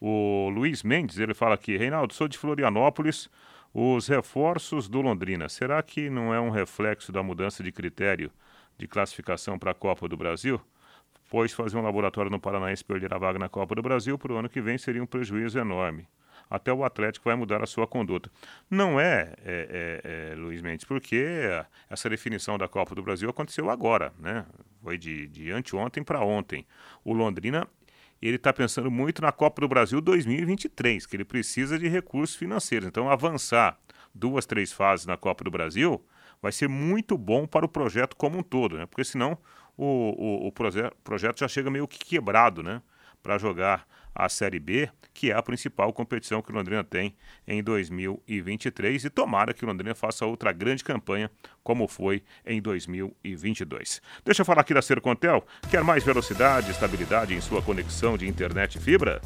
o 0.00 0.48
Luiz 0.48 0.82
Mendes. 0.82 1.18
Ele 1.18 1.34
fala 1.34 1.54
aqui: 1.54 1.76
Reinaldo, 1.76 2.14
sou 2.14 2.26
de 2.26 2.38
Florianópolis. 2.38 3.30
Os 3.72 4.08
reforços 4.08 4.88
do 4.88 5.02
Londrina, 5.02 5.46
será 5.48 5.80
que 5.82 6.08
não 6.08 6.32
é 6.32 6.40
um 6.40 6.48
reflexo 6.48 7.12
da 7.12 7.22
mudança 7.22 7.62
de 7.62 7.70
critério 7.70 8.32
de 8.78 8.88
classificação 8.88 9.58
para 9.58 9.72
a 9.72 9.74
Copa 9.74 10.08
do 10.08 10.16
Brasil? 10.16 10.58
Pois 11.30 11.52
fazer 11.52 11.76
um 11.76 11.82
laboratório 11.82 12.30
no 12.30 12.40
Paranaense 12.40 12.82
perder 12.82 13.12
a 13.12 13.18
vaga 13.18 13.38
na 13.38 13.48
Copa 13.48 13.74
do 13.74 13.82
Brasil 13.82 14.18
para 14.18 14.32
o 14.32 14.36
ano 14.36 14.48
que 14.48 14.62
vem 14.62 14.78
seria 14.78 15.02
um 15.02 15.06
prejuízo 15.06 15.58
enorme 15.58 16.08
até 16.50 16.72
o 16.72 16.84
Atlético 16.84 17.24
vai 17.24 17.36
mudar 17.36 17.62
a 17.62 17.66
sua 17.66 17.86
conduta. 17.86 18.30
Não 18.70 18.98
é, 18.98 19.34
é, 19.44 20.00
é, 20.04 20.32
é 20.32 20.34
Luiz 20.34 20.62
Mendes, 20.62 20.84
porque 20.84 21.24
essa 21.88 22.08
definição 22.08 22.56
da 22.56 22.68
Copa 22.68 22.94
do 22.94 23.02
Brasil 23.02 23.28
aconteceu 23.28 23.70
agora, 23.70 24.12
né? 24.18 24.44
Foi 24.82 24.96
de, 24.96 25.26
de 25.26 25.50
anteontem 25.50 26.02
para 26.02 26.20
ontem. 26.20 26.66
O 27.04 27.12
Londrina 27.12 27.66
ele 28.20 28.36
está 28.36 28.52
pensando 28.52 28.90
muito 28.90 29.22
na 29.22 29.30
Copa 29.30 29.60
do 29.60 29.68
Brasil 29.68 30.00
2023, 30.00 31.06
que 31.06 31.16
ele 31.16 31.24
precisa 31.24 31.78
de 31.78 31.88
recursos 31.88 32.36
financeiros. 32.36 32.88
Então, 32.88 33.08
avançar 33.08 33.78
duas, 34.14 34.44
três 34.44 34.72
fases 34.72 35.06
na 35.06 35.16
Copa 35.16 35.44
do 35.44 35.50
Brasil 35.50 36.04
vai 36.42 36.52
ser 36.52 36.68
muito 36.68 37.16
bom 37.16 37.46
para 37.46 37.64
o 37.64 37.68
projeto 37.68 38.16
como 38.16 38.38
um 38.38 38.42
todo, 38.42 38.76
né? 38.76 38.86
Porque 38.86 39.04
senão 39.04 39.38
o, 39.76 39.84
o, 39.84 40.46
o 40.48 40.52
proje 40.52 40.82
projeto 41.04 41.38
já 41.38 41.48
chega 41.48 41.70
meio 41.70 41.86
que 41.86 41.98
quebrado, 41.98 42.62
né? 42.62 42.82
Para 43.22 43.38
jogar 43.38 43.86
a 44.14 44.28
Série 44.28 44.58
B, 44.58 44.90
que 45.18 45.32
é 45.32 45.34
a 45.34 45.42
principal 45.42 45.92
competição 45.92 46.40
que 46.40 46.52
o 46.52 46.54
Londrina 46.54 46.84
tem 46.84 47.12
em 47.44 47.60
2023 47.60 49.06
e 49.06 49.10
tomara 49.10 49.52
que 49.52 49.64
o 49.64 49.66
Londrina 49.66 49.92
faça 49.92 50.24
outra 50.24 50.52
grande 50.52 50.84
campanha 50.84 51.28
como 51.60 51.88
foi 51.88 52.22
em 52.46 52.62
2022. 52.62 54.00
Deixa 54.24 54.42
eu 54.42 54.46
falar 54.46 54.60
aqui 54.60 54.72
da 54.72 54.80
Sercontel. 54.80 55.44
Quer 55.68 55.82
mais 55.82 56.04
velocidade 56.04 56.68
e 56.68 56.70
estabilidade 56.70 57.34
em 57.34 57.40
sua 57.40 57.60
conexão 57.60 58.16
de 58.16 58.28
internet 58.28 58.78
fibra? 58.78 59.20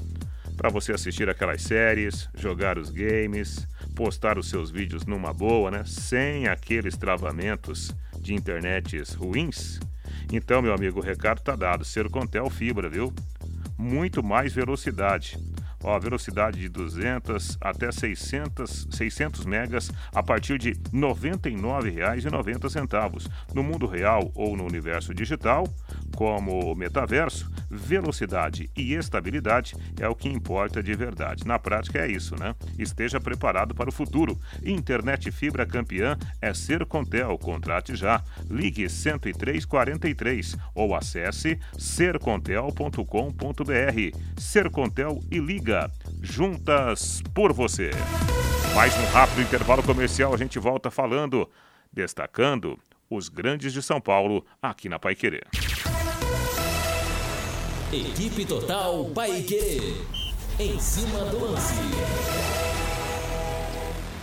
Para 0.56 0.70
você 0.70 0.94
assistir 0.94 1.28
aquelas 1.28 1.60
séries, 1.60 2.26
jogar 2.34 2.78
os 2.78 2.88
games, 2.88 3.68
postar 3.94 4.38
os 4.38 4.48
seus 4.48 4.70
vídeos 4.70 5.04
numa 5.04 5.34
boa, 5.34 5.70
né? 5.70 5.84
Sem 5.84 6.48
aqueles 6.48 6.96
travamentos 6.96 7.94
de 8.18 8.32
internets 8.32 9.12
ruins? 9.12 9.78
Então, 10.32 10.62
meu 10.62 10.72
amigo, 10.72 11.00
o 11.00 11.02
recado 11.02 11.42
tá 11.42 11.54
dado. 11.54 11.84
Sercontel 11.84 12.48
Fibra, 12.48 12.88
viu? 12.88 13.12
muito 13.82 14.22
mais 14.22 14.52
velocidade. 14.52 15.36
Ó, 15.82 15.98
velocidade 15.98 16.60
de 16.60 16.68
200 16.68 17.58
até 17.60 17.90
600, 17.90 18.86
600 18.90 19.44
megas 19.44 19.90
a 20.14 20.22
partir 20.22 20.56
de 20.58 20.70
R$ 20.70 20.76
99,90. 20.92 23.28
No 23.54 23.62
mundo 23.62 23.86
real 23.86 24.30
ou 24.34 24.56
no 24.56 24.64
universo 24.64 25.14
digital, 25.14 25.68
como 26.14 26.74
metaverso, 26.74 27.50
velocidade 27.70 28.70
e 28.76 28.94
estabilidade 28.94 29.74
é 29.98 30.08
o 30.08 30.14
que 30.14 30.28
importa 30.28 30.82
de 30.82 30.94
verdade. 30.94 31.46
Na 31.46 31.58
prática 31.58 32.00
é 32.00 32.10
isso, 32.10 32.38
né? 32.38 32.54
Esteja 32.78 33.20
preparado 33.20 33.74
para 33.74 33.88
o 33.88 33.92
futuro. 33.92 34.38
Internet 34.64 35.30
fibra 35.30 35.66
campeã 35.66 36.16
é 36.40 36.52
ser 36.52 36.84
Contel. 36.86 37.38
Contrate 37.38 37.96
já. 37.96 38.22
Ligue 38.50 38.88
10343 38.88 40.56
ou 40.74 40.94
acesse 40.94 41.58
sercontel.com.br. 41.78 44.18
Sercontel 44.36 45.20
e 45.30 45.38
liga 45.38 45.90
juntas 46.20 47.22
por 47.34 47.52
você. 47.52 47.90
Mais 48.74 48.96
um 48.96 49.04
rápido 49.12 49.42
intervalo 49.42 49.82
comercial, 49.82 50.32
a 50.32 50.36
gente 50.36 50.58
volta 50.58 50.90
falando, 50.90 51.48
destacando 51.92 52.78
os 53.10 53.28
grandes 53.28 53.72
de 53.72 53.82
São 53.82 54.00
Paulo 54.00 54.46
aqui 54.62 54.88
na 54.88 54.98
Pai 54.98 55.14
Querer. 55.14 55.46
Equipe 57.94 58.46
Total 58.46 59.04
Paique. 59.10 60.00
Em 60.58 60.80
cima 60.80 61.26
do 61.26 61.44
lance. 61.44 61.74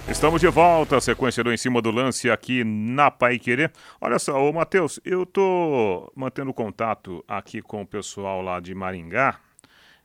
Estamos 0.10 0.42
de 0.42 0.48
volta, 0.48 0.98
a 0.98 1.02
sequência 1.02 1.44
do 1.44 1.54
Em 1.54 1.58
Cima 1.58 1.80
do 1.80 1.92
Lance 1.92 2.32
aqui 2.32 2.64
na 2.64 3.12
Pai 3.12 3.38
Querer. 3.38 3.72
Olha 4.02 4.18
só, 4.18 4.44
ô 4.44 4.52
Matheus, 4.52 5.00
eu 5.06 5.24
tô 5.24 6.12
mantendo 6.16 6.52
contato 6.52 7.24
aqui 7.28 7.62
com 7.62 7.84
o 7.84 7.86
pessoal 7.86 8.42
lá 8.42 8.60
de 8.60 8.74
Maringá. 8.74 9.40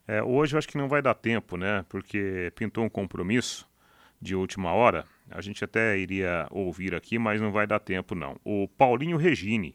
É, 0.07 0.22
hoje 0.22 0.55
eu 0.55 0.59
acho 0.59 0.68
que 0.68 0.77
não 0.77 0.87
vai 0.87 1.00
dar 1.00 1.14
tempo, 1.14 1.57
né? 1.57 1.87
Porque 1.88 2.53
pintou 2.55 2.85
um 2.85 2.90
compromisso 2.90 3.66
de 4.20 4.37
última 4.37 4.74
hora. 4.74 5.07
A 5.31 5.40
gente 5.40 5.64
até 5.64 5.96
iria 5.96 6.46
ouvir 6.50 6.94
aqui, 6.94 7.18
mas 7.18 7.40
não 7.40 7.50
vai 7.50 7.66
dar 7.66 7.79
tempo, 7.79 8.14
não. 8.14 8.37
O 8.44 8.68
Paulinho 8.68 9.16
Regini, 9.16 9.74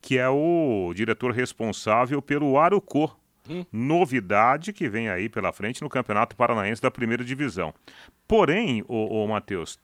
que 0.00 0.18
é 0.18 0.28
o 0.28 0.92
diretor 0.94 1.32
responsável 1.32 2.22
pelo 2.22 2.56
Arucô, 2.60 3.10
Hum. 3.48 3.64
Novidade 3.70 4.72
que 4.72 4.88
vem 4.88 5.08
aí 5.08 5.28
pela 5.28 5.52
frente 5.52 5.82
no 5.82 5.88
Campeonato 5.88 6.34
Paranaense 6.34 6.80
da 6.80 6.90
Primeira 6.90 7.24
Divisão. 7.24 7.74
Porém, 8.26 8.82
o, 8.88 9.26
Matheus, 9.26 9.78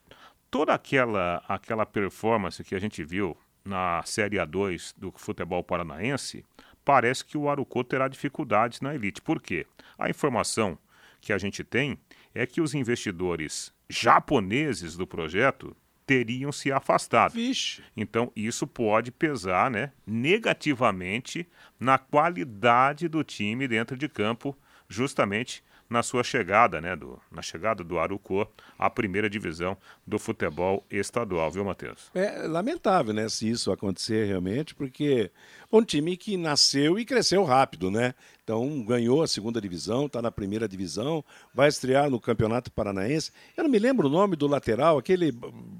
toda 0.51 0.75
aquela, 0.75 1.42
aquela 1.46 1.85
performance 1.85 2.64
que 2.64 2.75
a 2.75 2.79
gente 2.79 3.05
viu 3.05 3.37
na 3.64 4.03
Série 4.05 4.37
A2 4.37 4.94
do 4.96 5.12
futebol 5.12 5.62
paranaense, 5.62 6.44
parece 6.85 7.25
que 7.25 7.37
o 7.37 7.49
Arucô 7.49 7.85
terá 7.85 8.09
dificuldades 8.09 8.81
na 8.81 8.94
elite. 8.94 9.20
Por 9.20 9.40
quê? 9.40 9.66
A 9.99 10.09
informação 10.09 10.79
que 11.20 11.33
a 11.33 11.38
gente 11.38 11.62
tem 11.62 11.99
é 12.35 12.46
que 12.46 12.61
os 12.61 12.75
investidores 12.75 13.73
japoneses 13.88 14.96
do 14.96 15.07
projeto 15.07 15.77
teriam 16.11 16.51
se 16.51 16.73
afastado. 16.73 17.35
Vixe. 17.35 17.85
Então, 17.96 18.33
isso 18.35 18.66
pode 18.66 19.12
pesar 19.12 19.70
né, 19.70 19.92
negativamente 20.05 21.49
na 21.79 21.99
qualidade 21.99 23.07
do 23.07 23.23
time 23.23 23.68
dentro 23.68 23.96
de 23.96 24.09
campo, 24.09 24.59
justamente 24.88 25.62
na 25.88 26.03
sua 26.03 26.25
chegada, 26.25 26.81
né, 26.81 26.96
do, 26.96 27.20
na 27.31 27.42
chegada 27.42 27.85
do 27.85 27.99
Arucô 28.01 28.44
à 28.77 28.90
primeira 28.90 29.31
divisão 29.31 29.77
do 30.05 30.18
futebol 30.18 30.85
estadual, 30.90 31.49
viu, 31.49 31.64
Matheus? 31.64 32.11
É 32.12 32.46
lamentável, 32.46 33.14
né, 33.14 33.29
se 33.29 33.49
isso 33.49 33.70
acontecer 33.70 34.27
realmente, 34.27 34.75
porque 34.75 35.31
um 35.70 35.85
time 35.85 36.16
que 36.16 36.37
nasceu 36.37 36.99
e 36.99 37.05
cresceu 37.05 37.44
rápido, 37.44 37.88
né? 37.88 38.14
Então 38.51 38.83
ganhou 38.83 39.23
a 39.23 39.29
segunda 39.29 39.61
divisão, 39.61 40.07
está 40.07 40.21
na 40.21 40.33
primeira 40.33 40.67
divisão, 40.67 41.25
vai 41.55 41.69
estrear 41.69 42.11
no 42.11 42.19
Campeonato 42.19 42.69
Paranaense. 42.73 43.31
Eu 43.57 43.63
não 43.63 43.71
me 43.71 43.79
lembro 43.79 44.09
o 44.09 44.11
nome 44.11 44.35
do 44.35 44.49
lateral, 44.49 44.99
aquele 44.99 45.33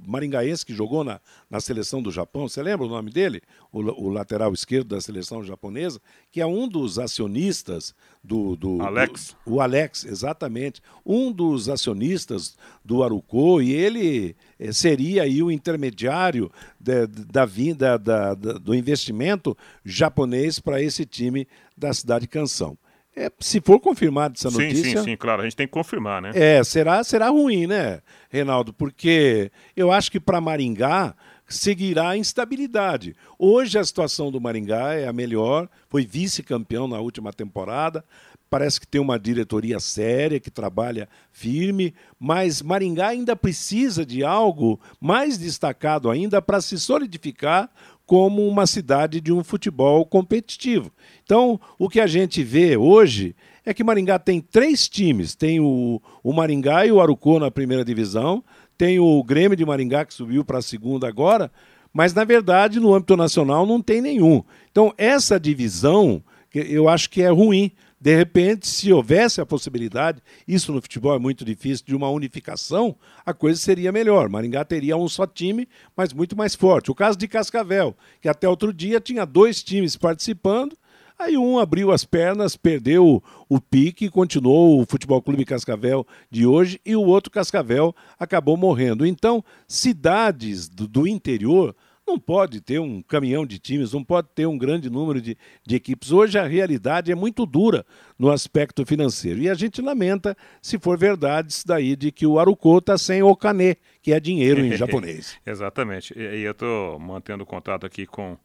maringaense 0.07 0.65
que 0.65 0.73
jogou 0.73 1.03
na, 1.03 1.21
na 1.51 1.61
seleção 1.61 2.01
do 2.01 2.13
Japão. 2.13 2.49
Você 2.49 2.63
lembra 2.63 2.87
o 2.87 2.89
nome 2.89 3.11
dele? 3.11 3.43
O, 3.73 3.81
o 3.81 4.09
lateral 4.09 4.53
esquerdo 4.53 4.87
da 4.87 5.01
seleção 5.01 5.43
japonesa, 5.43 6.01
que 6.31 6.41
é 6.41 6.47
um 6.47 6.69
dos 6.69 6.97
acionistas 6.97 7.93
do. 8.23 8.55
do 8.55 8.81
Alex. 8.83 9.37
Do, 9.45 9.55
o 9.55 9.61
Alex, 9.61 10.05
exatamente. 10.05 10.81
Um 11.05 11.33
dos 11.33 11.69
acionistas 11.69 12.57
do 12.85 13.03
Arucô, 13.03 13.61
e 13.61 13.73
ele 13.73 14.37
eh, 14.61 14.73
seria 14.73 15.25
aí 15.25 15.43
o 15.43 15.51
intermediário 15.51 16.53
da, 16.79 17.07
da 17.07 17.45
vinda 17.45 17.99
da, 17.99 18.35
da, 18.35 18.53
do 18.53 18.75
investimento 18.75 19.57
japonês 19.85 20.61
para 20.61 20.81
esse 20.81 21.05
time 21.05 21.49
da 21.81 21.93
cidade 21.93 22.29
Canção. 22.29 22.77
É, 23.17 23.31
se 23.41 23.61
for 23.61 23.81
confirmada 23.81 24.35
essa 24.37 24.51
notícia. 24.51 24.85
Sim, 24.85 24.97
sim, 24.99 25.05
sim, 25.05 25.17
claro, 25.17 25.43
a 25.43 25.45
gente 25.45 25.57
tem 25.57 25.67
que 25.67 25.73
confirmar, 25.73 26.23
né? 26.23 26.31
É, 26.33 26.63
será, 26.63 27.03
será 27.03 27.29
ruim, 27.29 27.67
né, 27.67 28.01
Reinaldo? 28.29 28.73
Porque 28.73 29.51
eu 29.77 29.91
acho 29.91 30.13
que 30.13 30.21
para 30.21 30.41
Maringá 30.41 31.15
seguirá 31.49 32.11
a 32.11 32.17
instabilidade. 32.17 33.17
Hoje 33.37 33.77
a 33.79 33.85
situação 33.85 34.31
do 34.31 34.41
Maringá 34.41 34.95
é 34.95 35.09
a 35.09 35.13
melhor, 35.13 35.69
foi 35.89 36.07
vice-campeão 36.07 36.87
na 36.87 37.01
última 37.01 37.33
temporada, 37.33 38.05
parece 38.49 38.81
que 38.81 38.87
tem 38.87 39.01
uma 39.01 39.19
diretoria 39.19 39.81
séria 39.81 40.39
que 40.39 40.51
trabalha 40.51 41.09
firme, 41.33 41.93
mas 42.19 42.63
Maringá 42.63 43.09
ainda 43.09 43.35
precisa 43.35 44.07
de 44.07 44.23
algo 44.23 44.81
mais 45.01 45.37
destacado 45.37 46.09
ainda 46.09 46.41
para 46.41 46.61
se 46.61 46.79
solidificar 46.79 47.69
como 48.11 48.45
uma 48.49 48.67
cidade 48.67 49.21
de 49.21 49.33
um 49.33 49.45
futebol 49.45 50.05
competitivo. 50.05 50.91
Então, 51.23 51.61
o 51.79 51.89
que 51.89 52.01
a 52.01 52.09
gente 52.09 52.43
vê 52.43 52.77
hoje 52.77 53.37
é 53.65 53.73
que 53.73 53.85
Maringá 53.85 54.19
tem 54.19 54.41
três 54.41 54.89
times: 54.89 55.37
tem 55.37 55.61
o, 55.61 56.03
o 56.21 56.33
Maringá 56.33 56.85
e 56.85 56.91
o 56.91 57.01
Arucô 57.01 57.39
na 57.39 57.53
primeira 57.53 57.85
divisão, 57.85 58.43
tem 58.77 58.99
o 58.99 59.23
Grêmio 59.23 59.57
de 59.57 59.65
Maringá 59.65 60.05
que 60.05 60.13
subiu 60.13 60.45
para 60.45 60.59
a 60.59 60.63
segunda 60.63 61.07
agora, 61.07 61.53
mas 61.93 62.13
na 62.13 62.25
verdade 62.25 62.81
no 62.81 62.93
âmbito 62.93 63.17
nacional 63.17 63.65
não 63.65 63.81
tem 63.81 64.01
nenhum. 64.01 64.43
Então, 64.73 64.93
essa 64.99 65.39
divisão 65.39 66.21
eu 66.53 66.89
acho 66.89 67.09
que 67.09 67.23
é 67.23 67.31
ruim. 67.31 67.71
De 68.01 68.17
repente, 68.17 68.67
se 68.67 68.91
houvesse 68.91 69.43
a 69.43 69.47
possibilidade, 69.47 70.23
isso 70.49 70.73
no 70.73 70.81
futebol 70.81 71.15
é 71.15 71.19
muito 71.19 71.45
difícil, 71.45 71.85
de 71.85 71.95
uma 71.95 72.09
unificação, 72.09 72.97
a 73.27 73.35
coisa 73.35 73.61
seria 73.61 73.93
melhor. 73.93 74.31
Maringá 74.31 74.65
teria 74.65 74.97
um 74.97 75.07
só 75.07 75.27
time, 75.27 75.69
mas 75.95 76.13
muito 76.15 76.35
mais 76.35 76.55
forte. 76.55 76.91
O 76.91 76.95
caso 76.95 77.19
de 77.19 77.29
Cascavel, 77.29 77.95
que 78.21 78.29
até 78.29 78.49
outro 78.49 78.73
dia 78.73 79.01
tinha 79.01 79.27
dois 79.27 79.63
times 79.63 79.97
participando, 79.97 80.75
Aí 81.19 81.37
um 81.37 81.59
abriu 81.59 81.93
as 81.93 82.03
pernas, 82.03 82.57
perdeu 82.57 83.23
o 83.47 83.61
pique, 83.61 84.09
continuou 84.09 84.81
o 84.81 84.87
Futebol 84.89 85.21
Clube 85.21 85.45
Cascavel 85.45 86.07
de 86.31 86.47
hoje 86.47 86.81
e 86.83 86.97
o 86.97 87.03
outro 87.03 87.31
Cascavel 87.31 87.95
acabou 88.19 88.57
morrendo. 88.57 89.05
Então, 89.05 89.45
cidades 89.69 90.67
do, 90.67 90.89
do 90.89 91.07
interior 91.07 91.77
não 92.07 92.19
pode 92.19 92.61
ter 92.61 92.81
um 92.81 93.01
caminhão 93.03 93.47
de 93.47 93.59
times, 93.59 93.93
não 93.93 94.03
pode 94.03 94.29
ter 94.35 94.47
um 94.47 94.59
grande 94.59 94.91
número 94.91 95.21
de, 95.21 95.37
de 95.65 95.77
equipes. 95.77 96.11
Hoje 96.11 96.39
a 96.39 96.47
realidade 96.47 97.13
é 97.13 97.15
muito 97.15 97.47
dura 97.47 97.87
no 98.19 98.31
aspecto 98.31 98.85
financeiro. 98.85 99.41
E 99.41 99.49
a 99.49 99.55
gente 99.55 99.81
lamenta 99.81 100.37
se 100.61 100.79
for 100.79 100.99
verdade 100.99 101.53
isso 101.53 101.67
daí 101.67 101.95
de 101.95 102.11
que 102.11 102.27
o 102.27 102.39
Aruco 102.39 102.79
está 102.79 102.99
sem 102.99 103.23
o 103.23 103.35
Kane, 103.37 103.77
que 104.03 104.13
é 104.13 104.21
dinheiro 104.21 104.61
em 104.65 104.73
japonês. 104.77 105.39
Exatamente. 105.47 106.13
E 106.19 106.43
eu 106.43 106.53
estou 106.53 106.99
mantendo 106.99 107.47
contato 107.47 107.87
aqui 107.87 108.07
com 108.07 108.37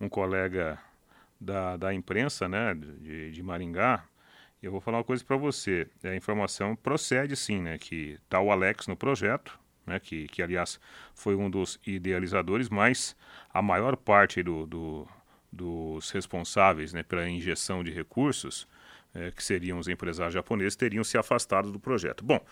um 0.00 0.08
colega 0.08 0.78
da, 1.40 1.76
da 1.76 1.94
imprensa 1.94 2.48
né, 2.48 2.74
de, 2.74 3.30
de 3.30 3.42
Maringá, 3.42 4.04
eu 4.64 4.72
vou 4.72 4.80
falar 4.80 4.98
uma 4.98 5.04
coisa 5.04 5.22
para 5.22 5.36
você. 5.36 5.86
A 6.02 6.16
informação 6.16 6.74
procede 6.74 7.36
sim, 7.36 7.60
né? 7.60 7.76
Que 7.76 8.18
está 8.24 8.40
o 8.40 8.50
Alex 8.50 8.86
no 8.86 8.96
projeto, 8.96 9.58
né? 9.86 10.00
Que, 10.00 10.26
que 10.28 10.42
aliás 10.42 10.80
foi 11.14 11.34
um 11.34 11.50
dos 11.50 11.78
idealizadores, 11.86 12.68
mas 12.68 13.16
a 13.52 13.62
maior 13.62 13.96
parte 13.96 14.42
do, 14.42 14.66
do 14.66 15.08
dos 15.54 16.10
responsáveis 16.10 16.92
né, 16.92 17.02
pela 17.02 17.28
injeção 17.28 17.84
de 17.84 17.90
recursos, 17.90 18.66
é, 19.14 19.30
que 19.30 19.42
seriam 19.42 19.78
os 19.78 19.86
empresários 19.88 20.34
japoneses, 20.34 20.74
teriam 20.74 21.04
se 21.04 21.16
afastado 21.16 21.70
do 21.70 21.78
projeto. 21.78 22.24
Bom, 22.24 22.44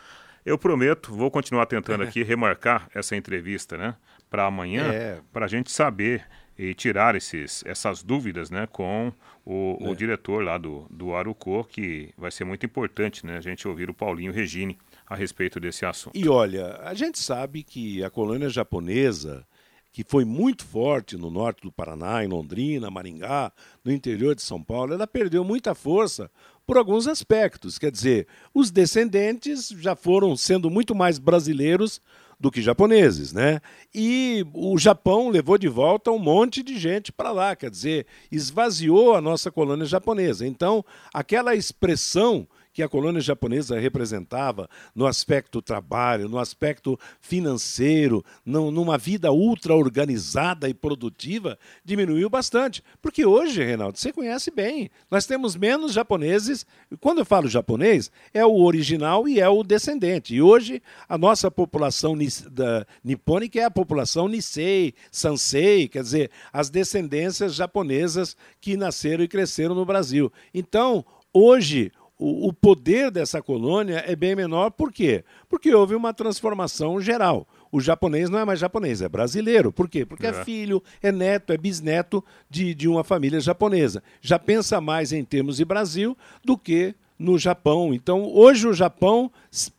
eu 0.46 0.56
prometo, 0.56 1.12
vou 1.12 1.30
continuar 1.30 1.66
tentando 1.66 2.02
aqui 2.04 2.22
remarcar 2.22 2.88
essa 2.94 3.16
entrevista 3.16 3.76
né, 3.76 3.96
para 4.30 4.46
amanhã, 4.46 4.92
é. 4.92 5.20
para 5.32 5.46
a 5.46 5.48
gente 5.48 5.70
saber 5.70 6.24
e 6.56 6.74
tirar 6.74 7.16
esses, 7.16 7.64
essas 7.66 8.02
dúvidas 8.02 8.50
né, 8.50 8.68
com 8.70 9.12
o, 9.44 9.78
é. 9.80 9.88
o 9.88 9.94
diretor 9.94 10.44
lá 10.44 10.58
do, 10.58 10.86
do 10.90 11.14
Arucô, 11.14 11.64
que 11.64 12.12
vai 12.16 12.30
ser 12.30 12.44
muito 12.44 12.64
importante 12.64 13.26
né, 13.26 13.36
a 13.36 13.40
gente 13.40 13.66
ouvir 13.66 13.90
o 13.90 13.94
Paulinho 13.94 14.32
Regine 14.32 14.78
a 15.12 15.14
respeito 15.14 15.60
desse 15.60 15.84
assunto. 15.84 16.16
E 16.16 16.26
olha, 16.28 16.80
a 16.82 16.94
gente 16.94 17.18
sabe 17.18 17.62
que 17.62 18.02
a 18.02 18.08
colônia 18.08 18.48
japonesa, 18.48 19.46
que 19.92 20.02
foi 20.02 20.24
muito 20.24 20.64
forte 20.64 21.18
no 21.18 21.30
norte 21.30 21.60
do 21.62 21.70
Paraná, 21.70 22.24
em 22.24 22.28
Londrina, 22.28 22.90
Maringá, 22.90 23.52
no 23.84 23.92
interior 23.92 24.34
de 24.34 24.42
São 24.42 24.62
Paulo, 24.62 24.94
ela 24.94 25.06
perdeu 25.06 25.44
muita 25.44 25.74
força 25.74 26.30
por 26.66 26.78
alguns 26.78 27.06
aspectos. 27.06 27.78
Quer 27.78 27.90
dizer, 27.90 28.26
os 28.54 28.70
descendentes 28.70 29.68
já 29.68 29.94
foram 29.94 30.34
sendo 30.34 30.70
muito 30.70 30.94
mais 30.94 31.18
brasileiros 31.18 32.00
do 32.40 32.50
que 32.50 32.62
japoneses, 32.62 33.32
né? 33.32 33.60
E 33.94 34.44
o 34.54 34.78
Japão 34.78 35.28
levou 35.28 35.58
de 35.58 35.68
volta 35.68 36.10
um 36.10 36.18
monte 36.18 36.62
de 36.62 36.78
gente 36.78 37.12
para 37.12 37.30
lá, 37.30 37.54
quer 37.54 37.70
dizer, 37.70 38.06
esvaziou 38.32 39.14
a 39.14 39.20
nossa 39.20 39.50
colônia 39.50 39.84
japonesa. 39.84 40.46
Então, 40.46 40.84
aquela 41.12 41.54
expressão 41.54 42.48
que 42.72 42.82
a 42.82 42.88
colônia 42.88 43.20
japonesa 43.20 43.78
representava 43.78 44.68
no 44.94 45.06
aspecto 45.06 45.60
trabalho, 45.60 46.28
no 46.28 46.38
aspecto 46.38 46.98
financeiro, 47.20 48.24
numa 48.44 48.96
vida 48.96 49.30
ultra 49.30 49.74
organizada 49.74 50.68
e 50.68 50.74
produtiva, 50.74 51.58
diminuiu 51.84 52.30
bastante. 52.30 52.82
Porque 53.00 53.24
hoje, 53.24 53.62
Reinaldo, 53.62 53.98
você 53.98 54.12
conhece 54.12 54.50
bem, 54.50 54.90
nós 55.10 55.26
temos 55.26 55.54
menos 55.54 55.92
japoneses. 55.92 56.64
Quando 57.00 57.18
eu 57.18 57.24
falo 57.24 57.48
japonês, 57.48 58.10
é 58.32 58.44
o 58.44 58.62
original 58.62 59.28
e 59.28 59.40
é 59.40 59.48
o 59.48 59.62
descendente. 59.62 60.34
E 60.34 60.40
hoje, 60.40 60.82
a 61.08 61.18
nossa 61.18 61.50
população 61.50 62.16
da, 62.50 62.86
nipônica 63.04 63.58
é 63.58 63.64
a 63.64 63.70
população 63.70 64.28
Nisei, 64.28 64.94
Sansei, 65.10 65.88
quer 65.88 66.02
dizer, 66.02 66.30
as 66.52 66.70
descendências 66.70 67.54
japonesas 67.54 68.36
que 68.60 68.76
nasceram 68.76 69.22
e 69.24 69.28
cresceram 69.28 69.74
no 69.74 69.84
Brasil. 69.84 70.32
Então, 70.54 71.04
hoje, 71.32 71.92
o, 72.22 72.48
o 72.48 72.52
poder 72.52 73.10
dessa 73.10 73.42
colônia 73.42 74.04
é 74.06 74.14
bem 74.14 74.36
menor, 74.36 74.70
por 74.70 74.92
quê? 74.92 75.24
Porque 75.48 75.74
houve 75.74 75.96
uma 75.96 76.14
transformação 76.14 77.00
geral. 77.00 77.48
O 77.72 77.80
japonês 77.80 78.30
não 78.30 78.38
é 78.38 78.44
mais 78.44 78.60
japonês, 78.60 79.02
é 79.02 79.08
brasileiro. 79.08 79.72
Por 79.72 79.88
quê? 79.88 80.06
Porque 80.06 80.26
é, 80.26 80.30
é 80.30 80.44
filho, 80.44 80.80
é 81.02 81.10
neto, 81.10 81.52
é 81.52 81.58
bisneto 81.58 82.24
de, 82.48 82.74
de 82.74 82.86
uma 82.86 83.02
família 83.02 83.40
japonesa. 83.40 84.04
Já 84.20 84.38
pensa 84.38 84.80
mais 84.80 85.12
em 85.12 85.24
termos 85.24 85.56
de 85.56 85.64
Brasil 85.64 86.16
do 86.44 86.56
que 86.56 86.94
no 87.18 87.38
Japão. 87.38 87.92
Então, 87.92 88.24
hoje 88.24 88.68
o 88.68 88.72
Japão 88.72 89.30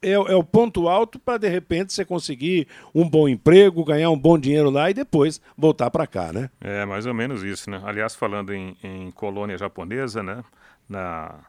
é, 0.01 0.11
é 0.11 0.35
o 0.35 0.43
ponto 0.43 0.89
alto 0.89 1.19
para, 1.19 1.37
de 1.37 1.47
repente, 1.47 1.93
você 1.93 2.03
conseguir 2.03 2.67
um 2.93 3.07
bom 3.07 3.29
emprego, 3.29 3.85
ganhar 3.85 4.09
um 4.09 4.19
bom 4.19 4.37
dinheiro 4.37 4.69
lá 4.69 4.89
e 4.89 4.93
depois 4.93 5.39
voltar 5.57 5.89
para 5.91 6.07
cá, 6.07 6.33
né? 6.33 6.49
É, 6.59 6.85
mais 6.85 7.05
ou 7.05 7.13
menos 7.13 7.41
isso, 7.43 7.69
né? 7.69 7.81
Aliás, 7.85 8.15
falando 8.15 8.53
em, 8.53 8.75
em 8.83 9.11
colônia 9.11 9.57
japonesa, 9.57 10.21
né? 10.21 10.43
Na, 10.89 11.39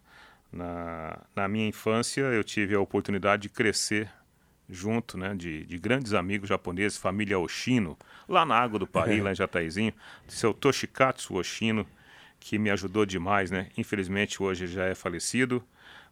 na, 0.54 1.18
na 1.34 1.48
minha 1.48 1.66
infância, 1.66 2.20
eu 2.20 2.44
tive 2.44 2.74
a 2.74 2.80
oportunidade 2.80 3.42
de 3.42 3.48
crescer 3.48 4.10
junto 4.68 5.18
né, 5.18 5.34
de, 5.34 5.64
de 5.66 5.78
grandes 5.78 6.14
amigos 6.14 6.48
japoneses, 6.48 6.96
família 6.96 7.38
Oshino, 7.38 7.98
lá 8.28 8.46
na 8.46 8.56
Água 8.56 8.78
do 8.78 8.86
Paris, 8.86 9.20
lá 9.22 9.32
em 9.32 9.34
Jataizinho, 9.34 9.92
seu 10.26 10.54
Toshikatsu 10.54 11.34
Oshino, 11.34 11.86
que 12.40 12.58
me 12.58 12.70
ajudou 12.70 13.04
demais, 13.04 13.50
né? 13.50 13.68
Infelizmente 13.76 14.42
hoje 14.42 14.66
já 14.66 14.84
é 14.84 14.94
falecido. 14.94 15.62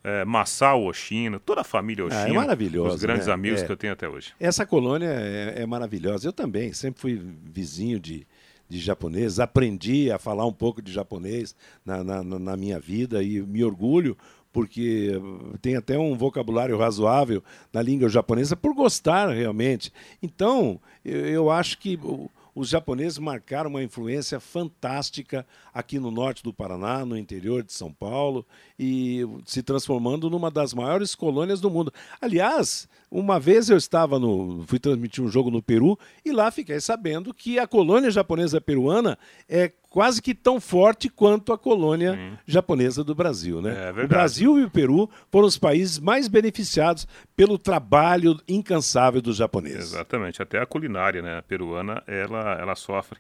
É, 0.04 0.24
Masao 0.24 0.86
Oshino, 0.86 1.38
toda 1.38 1.60
a 1.60 1.64
família 1.64 2.04
Oshino. 2.04 2.24
Ah, 2.24 2.28
é 2.28 2.32
maravilhoso. 2.32 2.96
Os 2.96 3.02
grandes 3.02 3.28
né? 3.28 3.32
amigos 3.32 3.62
é. 3.62 3.66
que 3.66 3.70
eu 3.70 3.76
tenho 3.76 3.92
até 3.92 4.08
hoje. 4.08 4.32
Essa 4.40 4.66
colônia 4.66 5.06
é, 5.06 5.62
é 5.62 5.66
maravilhosa. 5.66 6.26
Eu 6.26 6.32
também, 6.32 6.72
sempre 6.72 7.00
fui 7.00 7.22
vizinho 7.44 8.00
de, 8.00 8.26
de 8.72 8.80
japonês, 8.80 9.38
aprendi 9.38 10.10
a 10.10 10.18
falar 10.18 10.46
um 10.46 10.52
pouco 10.52 10.80
de 10.80 10.90
japonês 10.90 11.54
na, 11.84 12.02
na, 12.02 12.22
na 12.22 12.56
minha 12.56 12.80
vida 12.80 13.22
e 13.22 13.42
me 13.42 13.62
orgulho 13.62 14.16
porque 14.50 15.12
tem 15.62 15.76
até 15.76 15.98
um 15.98 16.16
vocabulário 16.16 16.76
razoável 16.76 17.42
na 17.72 17.80
língua 17.80 18.08
japonesa 18.08 18.54
por 18.54 18.74
gostar 18.74 19.30
realmente. 19.30 19.92
Então, 20.22 20.78
eu, 21.04 21.26
eu 21.26 21.50
acho 21.50 21.78
que 21.78 21.98
os 22.54 22.68
japoneses 22.68 23.18
marcaram 23.18 23.70
uma 23.70 23.82
influência 23.82 24.38
fantástica 24.38 25.46
aqui 25.72 25.98
no 25.98 26.10
norte 26.10 26.42
do 26.42 26.52
Paraná, 26.52 27.04
no 27.04 27.16
interior 27.16 27.62
de 27.62 27.72
São 27.72 27.90
Paulo, 27.90 28.46
e 28.78 29.22
se 29.46 29.62
transformando 29.62 30.28
numa 30.28 30.50
das 30.50 30.74
maiores 30.74 31.14
colônias 31.14 31.60
do 31.60 31.70
mundo. 31.70 31.92
Aliás, 32.20 32.86
uma 33.12 33.38
vez 33.38 33.68
eu 33.68 33.76
estava 33.76 34.18
no. 34.18 34.64
fui 34.66 34.78
transmitir 34.78 35.22
um 35.22 35.28
jogo 35.28 35.50
no 35.50 35.62
Peru 35.62 35.98
e 36.24 36.32
lá 36.32 36.50
fiquei 36.50 36.80
sabendo 36.80 37.34
que 37.34 37.58
a 37.58 37.66
colônia 37.66 38.10
japonesa 38.10 38.58
peruana 38.58 39.18
é 39.46 39.70
quase 39.90 40.22
que 40.22 40.34
tão 40.34 40.58
forte 40.58 41.10
quanto 41.10 41.52
a 41.52 41.58
colônia 41.58 42.14
hum. 42.14 42.36
japonesa 42.46 43.04
do 43.04 43.14
Brasil. 43.14 43.60
Né? 43.60 43.92
É 43.94 44.04
o 44.04 44.08
Brasil 44.08 44.58
e 44.58 44.64
o 44.64 44.70
Peru 44.70 45.10
foram 45.30 45.46
os 45.46 45.58
países 45.58 45.98
mais 45.98 46.26
beneficiados 46.26 47.06
pelo 47.36 47.58
trabalho 47.58 48.40
incansável 48.48 49.20
dos 49.20 49.36
japoneses. 49.36 49.92
Exatamente, 49.92 50.40
até 50.40 50.58
a 50.58 50.66
culinária 50.66 51.20
né, 51.20 51.42
peruana 51.42 52.02
ela, 52.06 52.56
ela 52.58 52.74
sofre 52.74 53.18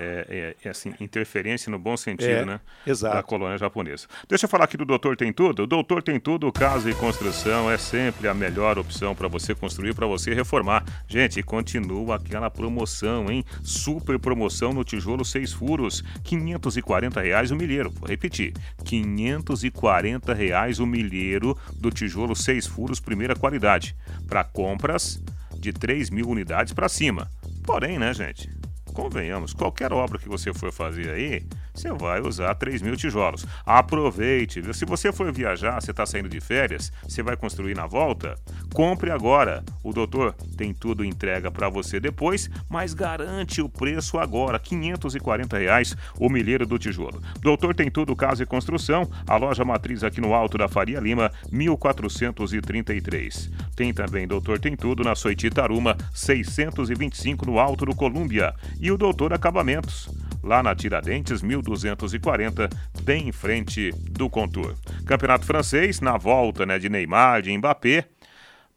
é, 0.00 0.54
é, 0.62 0.68
é, 0.68 0.70
assim, 0.70 0.94
interferência 1.00 1.68
no 1.70 1.78
bom 1.78 1.96
sentido, 1.96 2.30
é, 2.30 2.44
né? 2.44 2.60
Exato. 2.86 3.16
Da 3.16 3.22
colônia 3.22 3.58
japonesa. 3.58 4.06
Deixa 4.28 4.44
eu 4.44 4.48
falar 4.48 4.64
aqui 4.64 4.76
do 4.76 4.84
Doutor 4.84 5.16
Tem 5.16 5.32
Tudo. 5.32 5.64
O 5.64 5.66
Doutor 5.66 6.04
Tem 6.04 6.20
Tudo, 6.20 6.52
casa 6.52 6.88
e 6.88 6.94
construção 6.94 7.68
é 7.68 7.76
sempre 7.76 8.28
a 8.28 8.34
melhor 8.34 8.78
opção 8.78 9.12
para 9.12 9.26
você 9.26 9.56
construir, 9.56 9.94
para 9.94 10.06
você 10.06 10.32
reformar. 10.32 10.84
Gente, 11.08 11.42
continua 11.42 12.14
aquela 12.14 12.48
promoção, 12.48 13.28
hein? 13.28 13.44
Super 13.64 14.20
promoção 14.20 14.72
no 14.72 14.84
tijolo 14.84 15.24
seis 15.24 15.52
furos, 15.52 16.04
540 16.22 17.20
reais 17.20 17.50
o 17.50 17.56
milheiro. 17.56 17.90
Vou 17.90 18.08
repetir, 18.08 18.52
540 18.84 20.32
reais 20.32 20.78
o 20.78 20.86
milheiro 20.86 21.58
do 21.74 21.90
tijolo 21.90 22.36
seis 22.36 22.68
furos 22.68 23.00
primeira 23.00 23.34
qualidade 23.34 23.96
para 24.28 24.44
compras 24.44 25.20
de 25.58 25.72
3 25.72 26.08
mil 26.10 26.28
unidades 26.28 26.72
para 26.72 26.88
cima. 26.88 27.28
Porém, 27.64 27.98
né, 27.98 28.14
gente? 28.14 28.57
Convenhamos, 28.98 29.54
qualquer 29.54 29.92
obra 29.92 30.18
que 30.18 30.28
você 30.28 30.52
for 30.52 30.72
fazer 30.72 31.08
aí, 31.10 31.46
você 31.78 31.92
vai 31.92 32.20
usar 32.20 32.54
3 32.56 32.82
mil 32.82 32.96
tijolos. 32.96 33.46
Aproveite. 33.64 34.60
Se 34.74 34.84
você 34.84 35.12
for 35.12 35.32
viajar, 35.32 35.80
você 35.80 35.92
está 35.92 36.04
saindo 36.04 36.28
de 36.28 36.40
férias, 36.40 36.92
você 37.06 37.22
vai 37.22 37.36
construir 37.36 37.76
na 37.76 37.86
volta, 37.86 38.34
compre 38.74 39.12
agora. 39.12 39.64
O 39.84 39.92
doutor 39.92 40.34
tem 40.56 40.74
tudo 40.74 41.04
entrega 41.04 41.52
para 41.52 41.68
você 41.68 42.00
depois, 42.00 42.50
mas 42.68 42.94
garante 42.94 43.62
o 43.62 43.68
preço 43.68 44.18
agora, 44.18 44.58
540 44.58 45.56
reais 45.56 45.96
o 46.18 46.28
milheiro 46.28 46.66
do 46.66 46.78
tijolo. 46.78 47.22
Doutor 47.40 47.74
tem 47.74 47.88
tudo 47.90 48.16
casa 48.16 48.42
e 48.42 48.46
construção, 48.46 49.08
a 49.26 49.36
loja 49.36 49.64
matriz 49.64 50.02
aqui 50.02 50.20
no 50.20 50.34
Alto 50.34 50.58
da 50.58 50.66
Faria 50.68 50.98
Lima, 50.98 51.30
1433. 51.52 53.50
Tem 53.76 53.92
também 53.94 54.26
Doutor 54.26 54.58
Tem 54.58 54.74
Tudo 54.74 55.04
na 55.04 55.14
Soiti 55.14 55.48
Taruma, 55.48 55.96
625 56.12 57.46
no 57.46 57.60
Alto 57.60 57.86
do 57.86 57.94
Colúmbia. 57.94 58.52
E 58.80 58.90
o 58.90 58.98
Doutor 58.98 59.32
Acabamentos 59.32 60.10
lá 60.48 60.62
na 60.62 60.74
Tiradentes 60.74 61.42
1240, 61.42 62.70
bem 63.02 63.28
em 63.28 63.32
frente 63.32 63.92
do 64.10 64.30
Contour. 64.30 64.74
Campeonato 65.04 65.44
francês, 65.44 66.00
na 66.00 66.16
volta 66.16 66.64
né, 66.64 66.78
de 66.78 66.88
Neymar, 66.88 67.42
de 67.42 67.56
Mbappé. 67.56 68.06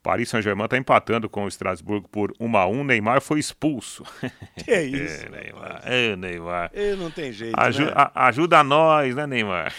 Paris 0.02 0.28
Saint-Germain 0.28 0.64
está 0.66 0.76
empatando 0.76 1.30
com 1.30 1.44
o 1.44 1.48
Estrasburgo 1.48 2.08
por 2.08 2.34
1 2.38 2.56
a 2.56 2.66
1 2.66 2.84
Neymar 2.84 3.22
foi 3.22 3.38
expulso. 3.38 4.04
Que 4.62 4.70
é 4.70 4.84
isso? 4.84 5.24
é, 5.26 5.28
Neymar. 5.30 5.82
É, 5.84 6.16
Neymar. 6.16 6.70
Ele 6.74 6.96
não 6.96 7.10
tem 7.10 7.32
jeito, 7.32 7.58
Aju 7.58 7.86
né? 7.86 7.92
a, 7.94 8.26
ajuda 8.26 8.62
nós, 8.62 9.14
né, 9.16 9.26
Neymar? 9.26 9.72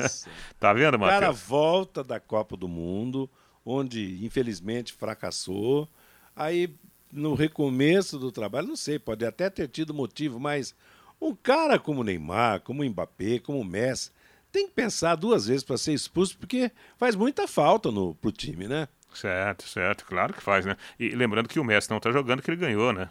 Tá 0.60 0.72
vendo, 0.74 0.96
O 0.96 1.00
cara 1.00 1.28
Matheus? 1.28 1.40
volta 1.46 2.04
da 2.04 2.20
Copa 2.20 2.56
do 2.56 2.68
Mundo, 2.68 3.30
onde 3.64 4.22
infelizmente 4.22 4.92
fracassou. 4.92 5.88
Aí, 6.36 6.74
no 7.10 7.34
recomeço 7.34 8.18
do 8.18 8.30
trabalho, 8.30 8.66
não 8.66 8.76
sei, 8.76 8.98
pode 8.98 9.24
até 9.24 9.48
ter 9.48 9.68
tido 9.68 9.94
motivo, 9.94 10.38
mas 10.38 10.74
um 11.20 11.34
cara 11.34 11.78
como 11.78 12.00
o 12.00 12.04
Neymar, 12.04 12.60
como 12.60 12.82
o 12.82 12.86
Mbappé, 12.88 13.38
como 13.38 13.60
o 13.60 13.64
Messi, 13.64 14.10
tem 14.50 14.66
que 14.66 14.72
pensar 14.72 15.14
duas 15.14 15.46
vezes 15.46 15.62
para 15.62 15.76
ser 15.76 15.92
expulso, 15.92 16.38
porque 16.38 16.70
faz 16.96 17.14
muita 17.14 17.46
falta 17.46 17.90
no, 17.90 18.14
pro 18.14 18.32
time, 18.32 18.66
né? 18.66 18.88
Certo, 19.12 19.66
certo, 19.68 20.04
claro 20.04 20.32
que 20.32 20.42
faz, 20.42 20.64
né? 20.64 20.76
E 20.98 21.10
lembrando 21.10 21.48
que 21.48 21.58
o 21.58 21.64
Messi 21.64 21.90
não 21.90 22.00
tá 22.00 22.10
jogando, 22.10 22.42
que 22.42 22.50
ele 22.50 22.56
ganhou, 22.56 22.92
né? 22.92 23.08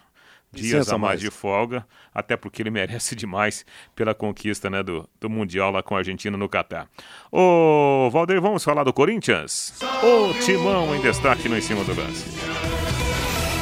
Dias 0.52 0.72
Licença 0.72 0.96
a 0.96 0.98
mais 0.98 1.10
mais. 1.10 1.22
de 1.22 1.30
folga, 1.30 1.86
até 2.14 2.38
porque 2.38 2.62
ele 2.62 2.70
merece 2.70 3.14
demais 3.16 3.66
pela 3.96 4.14
conquista 4.14 4.70
né, 4.70 4.82
do, 4.82 5.08
do 5.20 5.30
Mundial 5.30 5.72
lá 5.72 5.84
com 5.84 5.96
a 5.96 6.00
Argentina 6.00 6.38
no 6.38 6.48
Catar. 6.48 6.88
Ô, 7.32 8.10
Valdeir, 8.12 8.42
vamos 8.42 8.64
falar 8.64 8.84
do 8.84 8.94
Corinthians? 8.94 9.74
O 10.04 10.34
Timão 10.40 10.96
em 10.96 11.02
destaque 11.02 11.50
no 11.50 11.58
Em 11.58 11.62
Cima 11.62 11.84
do 11.84 11.94
Lance. 11.94 12.77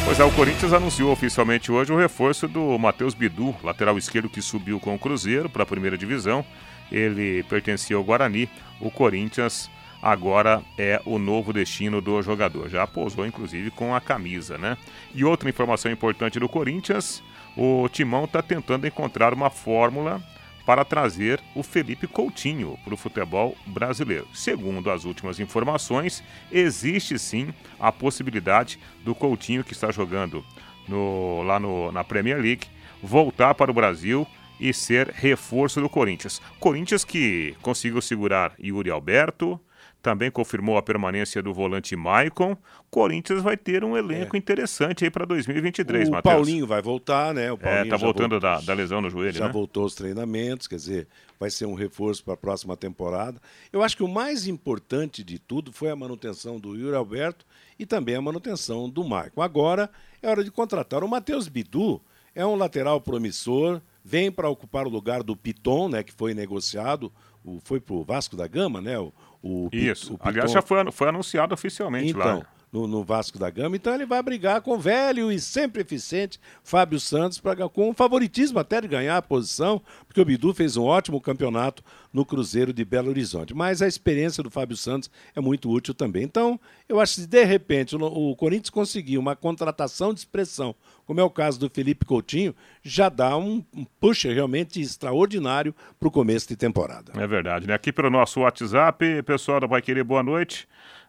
Pois 0.06 0.20
é, 0.20 0.24
o 0.24 0.32
Corinthians 0.32 0.72
anunciou 0.72 1.12
oficialmente 1.12 1.72
hoje 1.72 1.92
o 1.92 1.98
reforço 1.98 2.48
do 2.48 2.78
Matheus 2.78 3.16
Bidu, 3.16 3.56
lateral 3.64 3.98
esquerdo 3.98 4.30
que 4.30 4.40
subiu 4.40 4.80
com 4.80 4.94
o 4.94 5.00
Cruzeiro 5.00 5.50
para 5.50 5.64
a 5.64 5.66
primeira 5.66 5.98
divisão. 5.98 6.46
Ele 6.92 7.42
pertencia 7.50 7.96
ao 7.96 8.04
Guarani. 8.04 8.48
O 8.80 8.92
Corinthians 8.92 9.68
agora 10.00 10.62
é 10.78 11.02
o 11.08 11.18
novo 11.18 11.52
destino 11.52 12.02
do 12.02 12.22
jogador. 12.22 12.70
Já 12.70 12.86
pousou, 12.86 13.26
inclusive, 13.26 13.72
com 13.72 13.96
a 13.96 14.00
camisa, 14.00 14.60
né? 14.60 14.78
E 15.14 15.26
outra 15.26 15.50
informação 15.50 15.92
importante 15.92 16.40
do 16.40 16.48
Corinthians: 16.48 17.24
o 17.58 17.90
Timão 17.90 18.26
está 18.26 18.44
tentando 18.44 18.86
encontrar 18.86 19.34
uma 19.34 19.50
fórmula 19.50 20.22
para 20.66 20.84
trazer 20.84 21.40
o 21.54 21.62
Felipe 21.62 22.08
Coutinho 22.08 22.78
para 22.84 22.94
o 22.94 22.98
futebol 22.98 23.56
brasileiro. 23.68 24.28
Segundo 24.34 24.90
as 24.90 25.06
últimas 25.06 25.40
informações, 25.40 26.24
existe 26.52 27.20
sim 27.20 27.54
a 27.80 27.92
possibilidade 27.92 28.80
do 29.04 29.14
Coutinho, 29.14 29.64
que 29.64 29.74
está 29.74 29.92
jogando 29.92 30.44
no- 30.88 31.44
lá 31.44 31.60
no- 31.60 31.92
na 31.92 32.04
Premier 32.04 32.42
League, 32.42 32.68
voltar 33.02 33.54
para 33.54 33.70
o 33.70 33.74
Brasil 33.74 34.26
e 34.60 34.74
ser 34.74 35.10
reforço 35.10 35.82
do 35.82 35.90
Corinthians. 35.90 36.42
Corinthians 36.60 37.04
que 37.04 37.56
conseguiu 37.62 38.02
segurar 38.02 38.54
Yuri 38.60 38.90
Alberto, 38.90 39.60
também 40.06 40.30
confirmou 40.30 40.78
a 40.78 40.84
permanência 40.84 41.42
do 41.42 41.52
volante 41.52 41.96
Maicon. 41.96 42.56
Corinthians 42.92 43.42
vai 43.42 43.58
ter 43.58 43.84
um 43.84 43.98
elenco 43.98 44.38
interessante 44.38 45.04
aí 45.04 45.10
para 45.10 45.26
2023, 45.26 46.08
o 46.08 46.12
Matheus. 46.12 46.32
Paulinho 46.36 46.68
vai 46.68 46.80
voltar, 46.80 47.34
né? 47.34 47.52
O 47.52 47.56
É, 47.56 47.58
Paulinho 47.58 47.90
tá 47.90 47.98
já 47.98 48.06
voltando 48.06 48.32
vol- 48.34 48.40
da, 48.40 48.62
da 48.62 48.74
lesão 48.76 49.02
no 49.02 49.10
joelho, 49.10 49.34
já 49.36 49.48
né? 49.48 49.52
voltou 49.52 49.82
aos 49.82 49.96
treinamentos, 49.96 50.68
quer 50.68 50.76
dizer, 50.76 51.08
vai 51.40 51.50
ser 51.50 51.66
um 51.66 51.74
reforço 51.74 52.24
para 52.24 52.36
a 52.36 52.38
próxima 52.38 52.78
temporada. 52.78 53.42
Eu 53.74 53.82
acho 53.82 53.98
que 53.98 54.04
o 54.04 54.08
mais 54.08 54.46
importante 54.46 55.24
de 55.24 55.40
tudo 55.40 55.74
foi 55.74 55.90
a 55.90 55.96
manutenção 55.96 56.60
do 56.60 56.76
Yuri 56.76 56.96
Alberto 56.96 57.44
e 57.80 57.86
também 57.86 58.14
a 58.14 58.22
manutenção 58.22 58.88
do 58.88 59.04
Marco. 59.04 59.42
Agora 59.42 59.90
é 60.22 60.30
hora 60.30 60.44
de 60.44 60.52
contratar. 60.52 61.04
O 61.04 61.08
Matheus 61.10 61.48
Bidu 61.48 62.00
é 62.36 62.46
um 62.46 62.56
lateral 62.56 63.02
promissor, 63.02 63.82
vem 64.04 64.32
para 64.32 64.48
ocupar 64.50 64.86
o 64.86 64.90
lugar 64.90 65.24
do 65.24 65.36
Piton, 65.36 65.90
né, 65.90 66.04
que 66.04 66.14
foi 66.14 66.36
negociado, 66.36 67.12
o, 67.44 67.60
foi 67.64 67.80
para 67.80 67.94
o 67.96 68.04
Vasco 68.04 68.36
da 68.36 68.48
Gama, 68.48 68.82
né? 68.82 68.98
O, 69.00 69.14
o 69.46 69.70
Isso. 69.72 70.16
o 70.16 70.20
Aliás, 70.22 70.52
já 70.52 70.62
foi, 70.62 70.92
foi 70.92 71.08
anunciado 71.08 71.54
oficialmente 71.54 72.10
então, 72.10 72.40
lá. 72.40 72.48
No, 72.76 72.88
no 72.88 73.04
Vasco 73.04 73.40
da 73.40 73.50
Gama. 73.50 73.78
Então 73.78 73.94
ele 73.96 74.06
vai 74.06 74.22
brigar 74.22 74.62
com 74.62 74.72
o 74.72 74.78
velho 74.78 75.32
e 75.32 75.40
sempre 75.40 75.82
eficiente 75.82 76.40
Fábio 76.62 77.00
Santos, 77.00 77.40
pra, 77.40 77.56
com 77.70 77.94
favoritismo 77.94 78.60
até 78.60 78.82
de 78.82 78.88
ganhar 78.88 79.16
a 79.16 79.22
posição, 79.22 79.82
porque 80.06 80.20
o 80.20 80.26
Bidu 80.26 80.54
fez 80.54 80.76
um 80.76 80.84
ótimo 80.84 81.22
campeonato 81.22 81.82
no 82.12 82.26
Cruzeiro 82.26 82.74
de 82.74 82.84
Belo 82.84 83.10
Horizonte. 83.10 83.54
Mas 83.54 83.82
a 83.82 83.88
experiência 83.88 84.44
do 84.44 84.50
Fábio 84.50 84.76
Santos 84.76 85.10
é 85.34 85.40
muito 85.40 85.70
útil 85.70 85.94
também. 85.94 86.24
Então, 86.24 86.60
eu 86.90 87.00
acho 87.00 87.22
que 87.22 87.28
de 87.28 87.44
repente 87.46 87.96
o, 87.96 88.04
o 88.04 88.36
Corinthians 88.36 88.70
conseguir 88.70 89.18
uma 89.18 89.36
contratação 89.36 90.14
de 90.14 90.20
expressão, 90.20 90.76
como 91.06 91.20
é 91.20 91.24
o 91.24 91.30
caso 91.30 91.60
do 91.60 91.70
Felipe 91.70 92.06
Coutinho, 92.06 92.54
já 92.84 93.08
dá 93.08 93.38
um, 93.38 93.64
um 93.74 93.86
push 94.00 94.26
realmente 94.26 94.82
extraordinário 94.82 95.74
para 96.00 96.08
o 96.08 96.12
começo 96.12 96.48
de 96.48 96.58
temporada. 96.58 97.14
É 97.16 97.28
verdade, 97.28 97.68
né? 97.68 97.74
Aqui 97.74 97.92
pelo 97.92 98.10
nosso 98.10 98.42
WhatsApp, 98.42 99.24
pessoal 99.24 99.62
da 99.62 99.68
Vai 99.68 99.82
Querer, 99.82 100.04
boa 100.04 100.24
noite. 100.24 100.68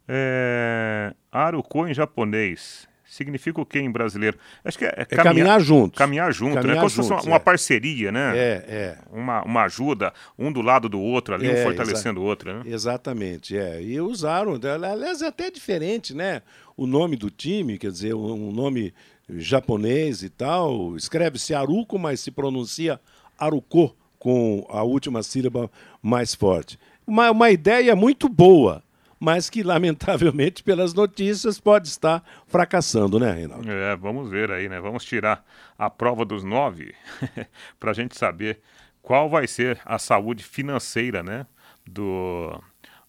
É... 0.09 1.14
Aruko 1.30 1.86
em 1.86 1.94
japonês. 1.94 2.88
Significa 3.09 3.61
o 3.61 3.64
que 3.64 3.78
em 3.78 3.90
brasileiro? 3.90 4.36
Acho 4.64 4.78
que 4.78 4.84
é, 4.84 4.92
É 4.96 5.04
caminhar 5.04 5.61
juntos. 5.61 5.96
Caminhar 5.96 6.32
junto, 6.32 6.57
né? 6.57 6.61
Caminhar 6.61 6.78
Como 6.78 6.90
se 6.90 6.96
fosse 6.96 7.09
uma, 7.09 7.16
juntos, 7.16 7.26
uma 7.28 7.36
é. 7.36 7.38
parceria, 7.38 8.11
né? 8.11 8.36
É, 8.36 8.64
é. 8.68 8.98
Uma, 9.12 9.42
uma 9.42 9.62
ajuda, 9.62 10.12
um 10.36 10.50
do 10.50 10.61
lado 10.61 10.88
do 10.88 11.00
outro 11.00 11.34
ali, 11.34 11.48
um 11.48 11.52
É, 11.52 11.62
fortalecendo 11.62 12.20
o 12.20 12.24
outro, 12.24 12.52
né? 12.52 12.62
Exatamente, 12.66 13.57
é. 13.57 13.80
E 13.80 14.00
usaram, 14.00 14.54
aliás, 14.54 15.22
é 15.22 15.28
até 15.28 15.50
diferente, 15.50 16.14
né? 16.14 16.42
O 16.76 16.86
nome 16.86 17.16
do 17.16 17.30
time, 17.30 17.78
quer 17.78 17.92
dizer, 17.92 18.14
um 18.14 18.50
nome 18.50 18.92
japonês 19.28 20.22
e 20.22 20.28
tal, 20.28 20.96
escreve-se 20.96 21.54
Aruko, 21.54 21.98
mas 21.98 22.20
se 22.20 22.30
pronuncia 22.30 23.00
Aruko, 23.38 23.96
com 24.18 24.66
a 24.68 24.82
última 24.82 25.22
sílaba 25.22 25.70
mais 26.02 26.34
forte. 26.34 26.78
Uma, 27.07 27.30
uma 27.30 27.50
ideia 27.50 27.94
muito 27.94 28.28
boa, 28.28 28.82
mas 29.18 29.48
que, 29.48 29.62
lamentavelmente, 29.62 30.62
pelas 30.62 30.92
notícias, 30.92 31.58
pode 31.58 31.88
estar 31.88 32.22
fracassando, 32.46 33.18
né, 33.18 33.32
Reinaldo? 33.32 33.70
É, 33.70 33.96
vamos 33.96 34.30
ver 34.30 34.50
aí, 34.50 34.68
né? 34.68 34.80
Vamos 34.80 35.04
tirar 35.04 35.44
a 35.78 35.88
prova 35.88 36.24
dos 36.24 36.44
nove 36.44 36.94
para 37.80 37.90
a 37.90 37.94
gente 37.94 38.16
saber 38.16 38.60
qual 39.02 39.28
vai 39.28 39.46
ser 39.46 39.80
a 39.84 39.98
saúde 39.98 40.44
financeira, 40.44 41.22
né? 41.22 41.46
Do, 41.86 42.60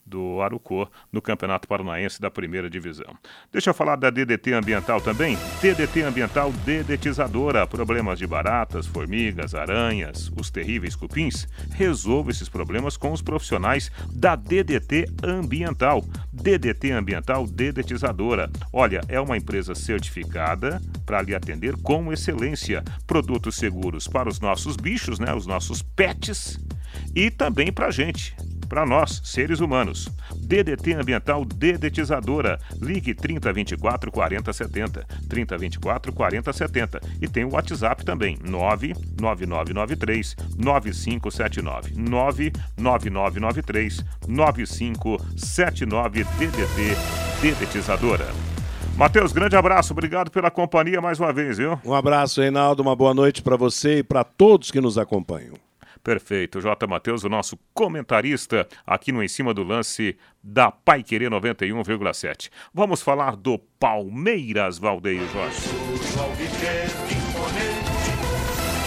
do 0.08 0.42
Arucô 0.42 0.88
no 1.12 1.22
Campeonato 1.22 1.68
Paranaense 1.68 2.22
da 2.22 2.32
Primeira 2.32 2.70
Divisão. 2.70 3.16
Deixa 3.52 3.70
eu 3.70 3.74
falar 3.74 3.96
da 3.96 4.10
DDT 4.10 4.54
Ambiental 4.54 5.02
também. 5.02 5.38
DDT 5.62 6.04
Ambiental 6.04 6.52
Dedetizadora. 6.66 7.68
Problemas 7.68 8.18
de 8.18 8.26
baratas, 8.26 8.88
formigas, 8.88 9.54
aranhas, 9.54 10.32
os 10.38 10.50
terríveis 10.50 10.96
cupins. 10.96 11.48
Resolva 11.72 12.32
esses 12.32 12.50
problemas 12.50 12.98
com 12.98 13.12
os 13.12 13.22
profissionais 13.22 13.92
da 14.14 14.36
DDT 14.36 15.08
Ambiental. 15.24 16.04
DDT 16.32 16.92
Ambiental 16.92 17.46
Dedetizadora. 17.46 18.50
Olha, 18.72 19.02
é 19.08 19.20
uma 19.20 19.38
empresa 19.38 19.76
certificada 19.76 20.82
para 21.06 21.22
lhe 21.22 21.36
atender 21.36 21.76
com 21.82 22.12
excelência. 22.14 22.84
Produtos 23.06 23.56
seguros 23.56 24.08
para 24.08 24.30
os 24.30 24.40
nossos 24.40 24.76
bichos, 24.76 25.20
né? 25.20 25.34
Os 25.34 25.46
nossos 25.46 25.82
pets 25.82 26.60
e 27.16 27.32
também 27.32 27.72
para 27.72 27.88
a 27.88 27.92
gente, 27.92 28.36
para 28.68 28.86
nós, 28.86 29.20
seres 29.24 29.60
humanos. 29.60 30.08
DDT 30.36 30.94
Ambiental 30.94 31.44
Dedetizadora. 31.46 32.60
Ligue 32.82 33.16
3024 33.16 34.12
4070. 34.12 35.06
3024 35.30 36.14
4070. 36.14 37.02
E 37.22 37.28
tem 37.28 37.46
o 37.46 37.54
WhatsApp 37.54 38.04
também, 38.06 38.38
99993 38.44 40.36
9579. 40.58 41.94
99993 41.96 44.04
9579 44.28 46.24
DDT 46.24 46.98
Dedetizadora. 47.42 48.28
Matheus, 48.98 49.32
grande 49.32 49.56
abraço, 49.56 49.94
obrigado 49.94 50.32
pela 50.32 50.50
companhia 50.50 51.00
mais 51.00 51.20
uma 51.20 51.32
vez, 51.32 51.60
viu? 51.60 51.80
Um 51.86 51.94
abraço, 51.94 52.42
Reinaldo, 52.42 52.82
uma 52.82 52.96
boa 52.96 53.14
noite 53.14 53.44
para 53.44 53.56
você 53.56 54.00
e 54.00 54.04
para 54.04 54.24
todos 54.24 54.72
que 54.72 54.82
nos 54.82 54.98
acompanham. 54.98 55.54
Perfeito. 56.08 56.62
J. 56.62 56.88
Matheus, 56.88 57.26
o 57.26 57.30
nosso 57.30 57.60
comentarista 57.74 58.66
aqui 58.86 59.12
no 59.12 59.22
Em 59.22 59.28
Cima 59.28 59.54
do 59.54 59.62
Lance 59.62 60.18
da 60.42 60.72
Pai 60.72 61.04
Querer 61.04 61.30
91,7. 61.30 62.50
Vamos 62.74 63.02
falar 63.02 63.36
do 63.36 63.60
Palmeiras, 63.78 64.78
Valdeir 64.78 65.22
Jorge. 65.34 65.58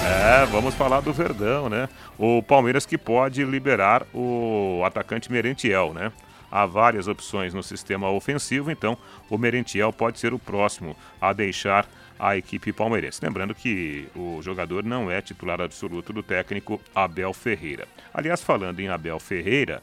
É, 0.02 0.46
vamos 0.46 0.74
falar 0.74 1.02
do 1.02 1.12
Verdão, 1.12 1.68
né? 1.68 1.90
O 2.16 2.42
Palmeiras 2.42 2.86
que 2.86 2.96
pode 2.96 3.44
liberar 3.44 4.06
o 4.14 4.80
atacante 4.82 5.30
Merentiel, 5.30 5.92
né? 5.92 6.10
Há 6.50 6.64
várias 6.64 7.06
opções 7.06 7.52
no 7.52 7.62
sistema 7.62 8.08
ofensivo, 8.10 8.70
então 8.70 8.96
o 9.28 9.36
Merentiel 9.36 9.92
pode 9.92 10.18
ser 10.18 10.32
o 10.32 10.38
próximo 10.38 10.96
a 11.20 11.34
deixar 11.34 11.86
a 12.20 12.36
equipe 12.36 12.70
palmeirense. 12.70 13.24
Lembrando 13.24 13.54
que 13.54 14.06
o 14.14 14.40
jogador 14.42 14.84
não 14.84 15.10
é 15.10 15.22
titular 15.22 15.58
absoluto 15.60 16.12
do 16.12 16.22
técnico 16.22 16.78
Abel 16.94 17.32
Ferreira. 17.32 17.88
Aliás, 18.12 18.42
falando 18.42 18.78
em 18.78 18.88
Abel 18.88 19.18
Ferreira, 19.18 19.82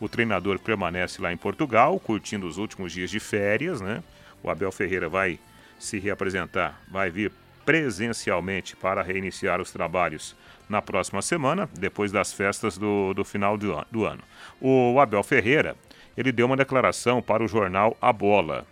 o 0.00 0.08
treinador 0.08 0.60
permanece 0.60 1.20
lá 1.20 1.32
em 1.32 1.36
Portugal, 1.36 1.98
curtindo 1.98 2.46
os 2.46 2.56
últimos 2.56 2.92
dias 2.92 3.10
de 3.10 3.18
férias, 3.18 3.80
né? 3.80 4.02
O 4.42 4.48
Abel 4.48 4.70
Ferreira 4.70 5.08
vai 5.08 5.40
se 5.78 5.98
reapresentar, 5.98 6.80
vai 6.88 7.10
vir 7.10 7.32
presencialmente 7.64 8.76
para 8.76 9.02
reiniciar 9.02 9.60
os 9.60 9.72
trabalhos 9.72 10.36
na 10.68 10.80
próxima 10.80 11.20
semana, 11.20 11.68
depois 11.74 12.12
das 12.12 12.32
festas 12.32 12.78
do, 12.78 13.12
do 13.12 13.24
final 13.24 13.58
do, 13.58 13.84
do 13.90 14.04
ano. 14.04 14.22
O 14.60 14.98
Abel 15.00 15.22
Ferreira, 15.22 15.76
ele 16.16 16.30
deu 16.30 16.46
uma 16.46 16.56
declaração 16.56 17.20
para 17.20 17.42
o 17.42 17.48
jornal 17.48 17.96
A 18.00 18.12
Bola, 18.12 18.66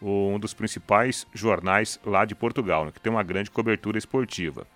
um 0.00 0.38
dos 0.38 0.54
principais 0.54 1.26
jornais 1.34 1.98
lá 2.04 2.24
de 2.24 2.34
Portugal, 2.34 2.84
né, 2.84 2.92
que 2.92 3.00
tem 3.00 3.12
uma 3.12 3.22
grande 3.22 3.50
cobertura 3.50 3.98
esportiva. 3.98 4.66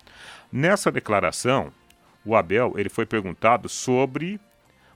Nessa 0.51 0.91
declaração, 0.91 1.71
o 2.25 2.35
Abel 2.35 2.73
ele 2.77 2.89
foi 2.89 3.05
perguntado 3.05 3.67
sobre 3.67 4.39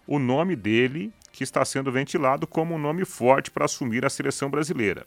o 0.06 0.20
nome 0.20 0.56
dele 0.56 1.12
que 1.32 1.44
está 1.44 1.64
sendo 1.64 1.92
ventilado 1.92 2.48
como 2.48 2.76
um 2.76 2.80
nome 2.80 3.06
forte 3.06 3.52
para 3.52 3.66
assumir 3.66 4.06
a 4.06 4.10
seleção 4.10 4.50
brasileira. 4.50 5.06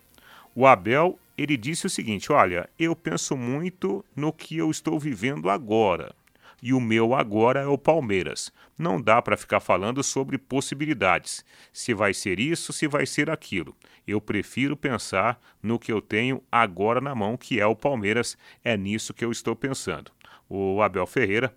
O 0.54 0.66
Abel 0.66 1.18
ele 1.36 1.56
disse 1.56 1.86
o 1.86 1.90
seguinte: 1.90 2.32
Olha, 2.32 2.68
eu 2.78 2.94
penso 2.94 3.36
muito 3.36 4.04
no 4.14 4.32
que 4.32 4.56
eu 4.56 4.70
estou 4.70 4.98
vivendo 4.98 5.48
agora. 5.48 6.14
E 6.62 6.72
o 6.72 6.80
meu 6.80 7.14
agora 7.14 7.61
é 7.61 7.66
o 7.66 7.78
Palmeiras. 7.78 8.52
Não 8.78 9.00
dá 9.00 9.20
para 9.22 9.36
ficar 9.36 9.61
falando 9.61 10.02
sobre 10.02 10.38
possibilidades. 10.38 11.44
Se 11.72 11.94
vai 11.94 12.12
ser 12.12 12.38
isso, 12.38 12.72
se 12.72 12.86
vai 12.86 13.06
ser 13.06 13.30
aquilo. 13.30 13.76
Eu 14.06 14.20
prefiro 14.20 14.76
pensar 14.76 15.40
no 15.62 15.78
que 15.78 15.92
eu 15.92 16.00
tenho 16.00 16.42
agora 16.50 17.00
na 17.00 17.14
mão, 17.14 17.36
que 17.36 17.61
é 17.61 17.66
o 17.66 17.76
Palmeiras. 17.76 18.36
É 18.62 18.76
nisso 18.76 19.14
que 19.14 19.24
eu 19.24 19.30
estou 19.30 19.56
pensando. 19.56 20.11
O 20.48 20.82
Abel 20.82 21.06
Ferreira, 21.06 21.54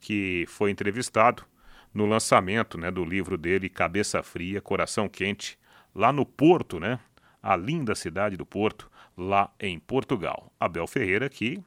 que 0.00 0.44
foi 0.48 0.70
entrevistado 0.70 1.44
no 1.92 2.06
lançamento 2.06 2.76
né, 2.76 2.90
do 2.90 3.04
livro 3.04 3.38
dele, 3.38 3.68
Cabeça 3.68 4.22
Fria, 4.22 4.60
Coração 4.60 5.08
Quente, 5.08 5.58
lá 5.94 6.12
no 6.12 6.26
Porto, 6.26 6.80
né? 6.80 6.98
A 7.42 7.56
linda 7.56 7.94
cidade 7.94 8.36
do 8.36 8.44
Porto 8.44 8.90
lá 9.16 9.52
em 9.60 9.78
Portugal. 9.78 10.52
Abel 10.58 10.86
Ferreira, 10.86 11.28
que 11.28 11.62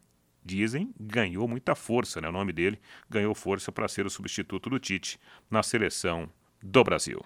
dizem 0.48 0.94
ganhou 1.00 1.48
muita 1.48 1.76
força, 1.76 2.22
né? 2.22 2.30
O 2.30 2.32
nome 2.32 2.54
dele 2.54 2.80
ganhou 3.10 3.36
força 3.36 3.72
para 3.72 3.88
ser 3.88 4.06
o 4.06 4.10
substituto 4.10 4.70
do 4.70 4.80
Tite 4.80 5.20
na 5.52 5.62
seleção 5.62 6.30
do 6.64 6.84
Brasil. 6.84 7.22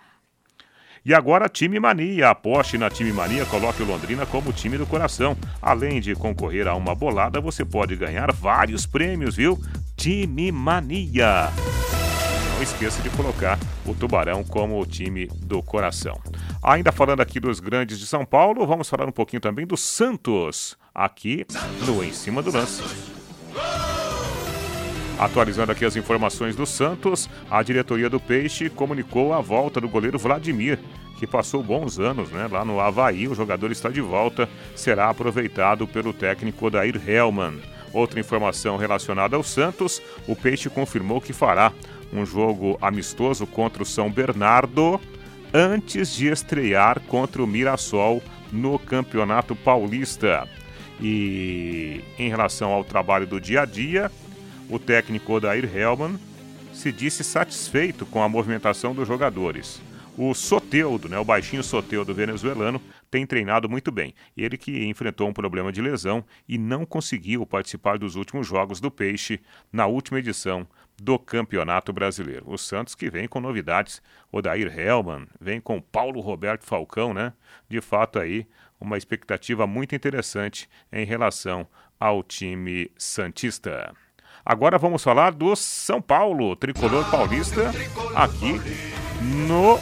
E 1.04 1.14
agora 1.14 1.50
Time 1.50 1.80
Mania. 1.80 2.30
Aposte 2.30 2.78
na 2.78 2.90
Time 2.90 3.12
Mania, 3.12 3.46
coloque 3.46 3.82
o 3.82 3.86
Londrina 3.86 4.26
como 4.26 4.54
time 4.54 4.78
do 4.78 4.86
coração. 4.86 5.36
Além 5.62 6.00
de 6.00 6.16
concorrer 6.16 6.68
a 6.68 6.76
uma 6.76 6.94
bolada, 6.94 7.42
você 7.42 7.66
pode 7.66 7.96
ganhar 7.96 8.32
vários 8.32 8.86
prêmios, 8.86 9.36
viu? 9.36 9.58
Time 9.96 10.52
Mania. 10.52 11.50
Não 12.54 12.62
esqueça 12.62 13.02
de 13.02 13.10
colocar 13.10 13.58
o 13.84 13.96
Tubarão 13.96 14.44
como 14.44 14.80
o 14.80 14.86
time 14.86 15.26
do 15.38 15.64
coração. 15.64 16.22
Ainda 16.62 16.92
falando 16.92 17.22
aqui 17.22 17.40
dos 17.40 17.60
grandes 17.60 17.98
de 17.98 18.06
São 18.06 18.24
Paulo, 18.24 18.68
vamos 18.68 18.88
falar 18.88 19.08
um 19.08 19.12
pouquinho 19.12 19.42
também 19.42 19.66
do 19.66 19.76
Santos, 19.76 20.78
aqui 20.94 21.44
no 21.88 22.04
Em 22.04 22.14
Cima 22.14 22.44
do 22.44 22.52
Lance. 22.52 22.84
Atualizando 25.22 25.72
aqui 25.72 25.86
as 25.86 25.96
informações 25.96 26.56
do 26.56 26.66
Santos, 26.66 27.30
a 27.48 27.62
diretoria 27.62 28.10
do 28.10 28.20
Peixe 28.20 28.72
comunicou 28.72 29.34
a 29.34 29.40
volta 29.40 29.80
do 29.80 29.88
goleiro 29.88 30.18
Vladimir, 30.18 30.80
que 31.20 31.28
passou 31.28 31.62
bons 31.62 32.00
anos 32.00 32.32
né, 32.32 32.48
lá 32.52 32.66
no 32.66 32.80
Havaí. 32.80 33.28
O 33.28 33.36
jogador 33.36 33.72
está 33.72 33.90
de 33.90 34.02
volta, 34.02 34.50
será 34.76 35.12
aproveitado 35.12 35.86
pelo 35.86 36.12
técnico 36.12 36.66
Odair 36.66 37.00
Hellman. 37.08 37.60
Outra 37.94 38.20
informação 38.20 38.78
relacionada 38.78 39.36
ao 39.36 39.44
Santos: 39.44 40.02
o 40.28 40.36
Peixe 40.36 40.72
confirmou 40.72 41.22
que 41.22 41.34
fará 41.34 41.72
um 42.12 42.26
jogo 42.26 42.76
amistoso 42.82 43.46
contra 43.46 43.84
o 43.84 43.86
São 43.86 44.10
Bernardo 44.10 45.00
antes 45.54 46.16
de 46.16 46.30
estrear 46.30 47.00
contra 47.02 47.44
o 47.44 47.48
Mirassol 47.48 48.24
no 48.52 48.80
Campeonato 48.80 49.56
Paulista. 49.56 50.48
E 51.00 52.04
em 52.18 52.28
relação 52.28 52.72
ao 52.72 52.84
trabalho 52.84 53.28
do 53.28 53.40
dia 53.40 53.62
a 53.62 53.66
dia, 53.66 54.12
o 54.72 54.80
técnico 54.80 55.34
Odair 55.34 55.70
Hellman 55.76 56.18
se 56.74 56.94
disse 56.94 57.26
satisfeito 57.26 58.06
com 58.06 58.24
a 58.24 58.30
movimentação 58.30 58.96
dos 58.96 59.06
jogadores. 59.06 59.82
O 60.18 60.34
Soteudo, 60.34 61.10
né, 61.10 61.20
o 61.20 61.26
baixinho 61.26 61.62
Soteudo 61.62 62.14
venezuelano, 62.14 62.82
tem 63.10 63.26
treinado 63.26 63.70
muito 63.70 63.92
bem. 63.92 64.14
Ele 64.36 64.58
que 64.58 64.86
enfrentou 64.86 65.28
um 65.28 65.34
problema 65.34 65.74
de 65.74 65.82
lesão 65.82 66.24
e 66.48 66.58
não 66.58 66.86
conseguiu 66.86 67.46
participar 67.46 67.98
dos 67.98 68.16
últimos 68.16 68.48
jogos 68.48 68.80
do 68.80 68.90
Peixe 68.90 69.42
na 69.74 69.88
última 69.88 70.20
edição 70.20 70.66
do 71.02 71.20
Campeonato 71.20 71.92
Brasileiro. 71.92 72.46
O 72.48 72.58
Santos 72.58 72.96
que 72.96 73.10
vem 73.10 73.28
com 73.28 73.42
novidades, 73.42 74.02
Odair 74.32 74.68
Hellman, 74.78 75.28
vem 75.40 75.60
com 75.60 75.82
Paulo 75.82 76.22
Roberto 76.22 76.64
Falcão, 76.64 77.14
né? 77.14 77.34
De 77.68 77.82
fato 77.82 78.20
aí, 78.20 78.48
uma 78.80 78.98
expectativa 78.98 79.68
muito 79.68 79.96
interessante 79.96 80.70
em 80.92 81.06
relação 81.06 81.68
ao 82.00 82.24
time 82.24 82.90
santista. 82.98 83.94
Agora 84.46 84.78
vamos 84.78 85.04
falar 85.04 85.32
do 85.34 85.56
São 85.56 86.02
Paulo, 86.02 86.56
tricolor 86.56 87.10
paulista, 87.12 87.72
aqui 88.16 88.60
no 89.22 89.80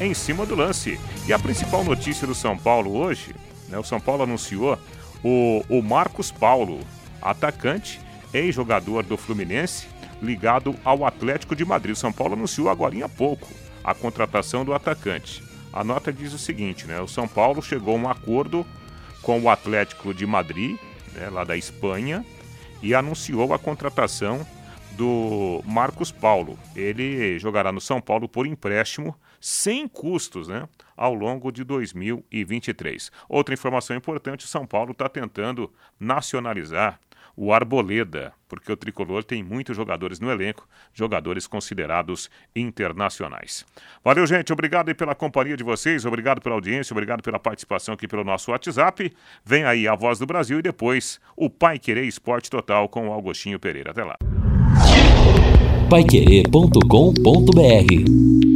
em 0.00 0.12
cima 0.12 0.44
do 0.44 0.56
lance. 0.56 0.98
E 1.26 1.32
a 1.32 1.38
principal 1.38 1.84
notícia 1.84 2.26
do 2.26 2.34
São 2.34 2.58
Paulo 2.58 2.96
hoje, 2.96 3.34
né, 3.68 3.78
o 3.78 3.84
São 3.84 4.00
Paulo 4.00 4.24
anunciou 4.24 4.76
o, 5.22 5.64
o 5.68 5.80
Marcos 5.80 6.32
Paulo, 6.32 6.80
atacante, 7.20 8.00
ex-jogador 8.34 9.04
do 9.04 9.16
Fluminense, 9.16 9.86
ligado 10.20 10.74
ao 10.84 11.04
Atlético 11.04 11.54
de 11.54 11.64
Madrid. 11.64 11.94
O 11.94 11.98
São 11.98 12.12
Paulo 12.12 12.34
anunciou 12.34 12.68
agora 12.68 13.04
há 13.04 13.08
pouco 13.08 13.48
a 13.84 13.94
contratação 13.94 14.64
do 14.64 14.74
atacante. 14.74 15.42
A 15.72 15.84
nota 15.84 16.12
diz 16.12 16.32
o 16.32 16.38
seguinte, 16.38 16.86
né? 16.86 17.00
O 17.00 17.08
São 17.08 17.28
Paulo 17.28 17.62
chegou 17.62 17.96
a 17.96 17.98
um 17.98 18.08
acordo 18.08 18.66
com 19.22 19.40
o 19.40 19.48
Atlético 19.48 20.12
de 20.12 20.26
Madrid, 20.26 20.76
né, 21.14 21.30
lá 21.30 21.44
da 21.44 21.56
Espanha, 21.56 22.24
e 22.82 22.94
anunciou 22.94 23.54
a 23.54 23.58
contratação 23.58 24.46
do 24.92 25.62
Marcos 25.64 26.10
Paulo. 26.12 26.58
Ele 26.76 27.38
jogará 27.38 27.72
no 27.72 27.80
São 27.80 28.00
Paulo 28.00 28.28
por 28.28 28.46
empréstimo, 28.46 29.16
sem 29.40 29.88
custos, 29.88 30.48
né? 30.48 30.68
Ao 30.96 31.14
longo 31.14 31.50
de 31.50 31.64
2023. 31.64 33.10
Outra 33.28 33.54
informação 33.54 33.96
importante: 33.96 34.44
o 34.44 34.48
São 34.48 34.66
Paulo 34.66 34.92
está 34.92 35.08
tentando 35.08 35.72
nacionalizar 35.98 37.00
o 37.42 37.52
Arboleda, 37.52 38.32
porque 38.48 38.70
o 38.70 38.76
tricolor 38.76 39.24
tem 39.24 39.42
muitos 39.42 39.76
jogadores 39.76 40.20
no 40.20 40.30
elenco, 40.30 40.64
jogadores 40.94 41.44
considerados 41.44 42.30
internacionais. 42.54 43.66
Valeu, 44.04 44.24
gente. 44.28 44.52
Obrigado 44.52 44.94
pela 44.94 45.12
companhia 45.12 45.56
de 45.56 45.64
vocês, 45.64 46.06
obrigado 46.06 46.40
pela 46.40 46.54
audiência, 46.54 46.94
obrigado 46.94 47.20
pela 47.20 47.40
participação 47.40 47.94
aqui 47.94 48.06
pelo 48.06 48.22
nosso 48.22 48.52
WhatsApp. 48.52 49.12
Vem 49.44 49.64
aí 49.64 49.88
a 49.88 49.96
voz 49.96 50.20
do 50.20 50.26
Brasil 50.26 50.60
e 50.60 50.62
depois 50.62 51.20
o 51.36 51.50
Pai 51.50 51.80
Querer 51.80 52.04
Esporte 52.04 52.48
Total 52.48 52.88
com 52.88 53.08
o 53.08 53.12
Augustinho 53.12 53.58
Pereira. 53.58 53.90
Até 53.90 54.04
lá. 54.04 54.14
Paiquerê.com.br 55.90 58.51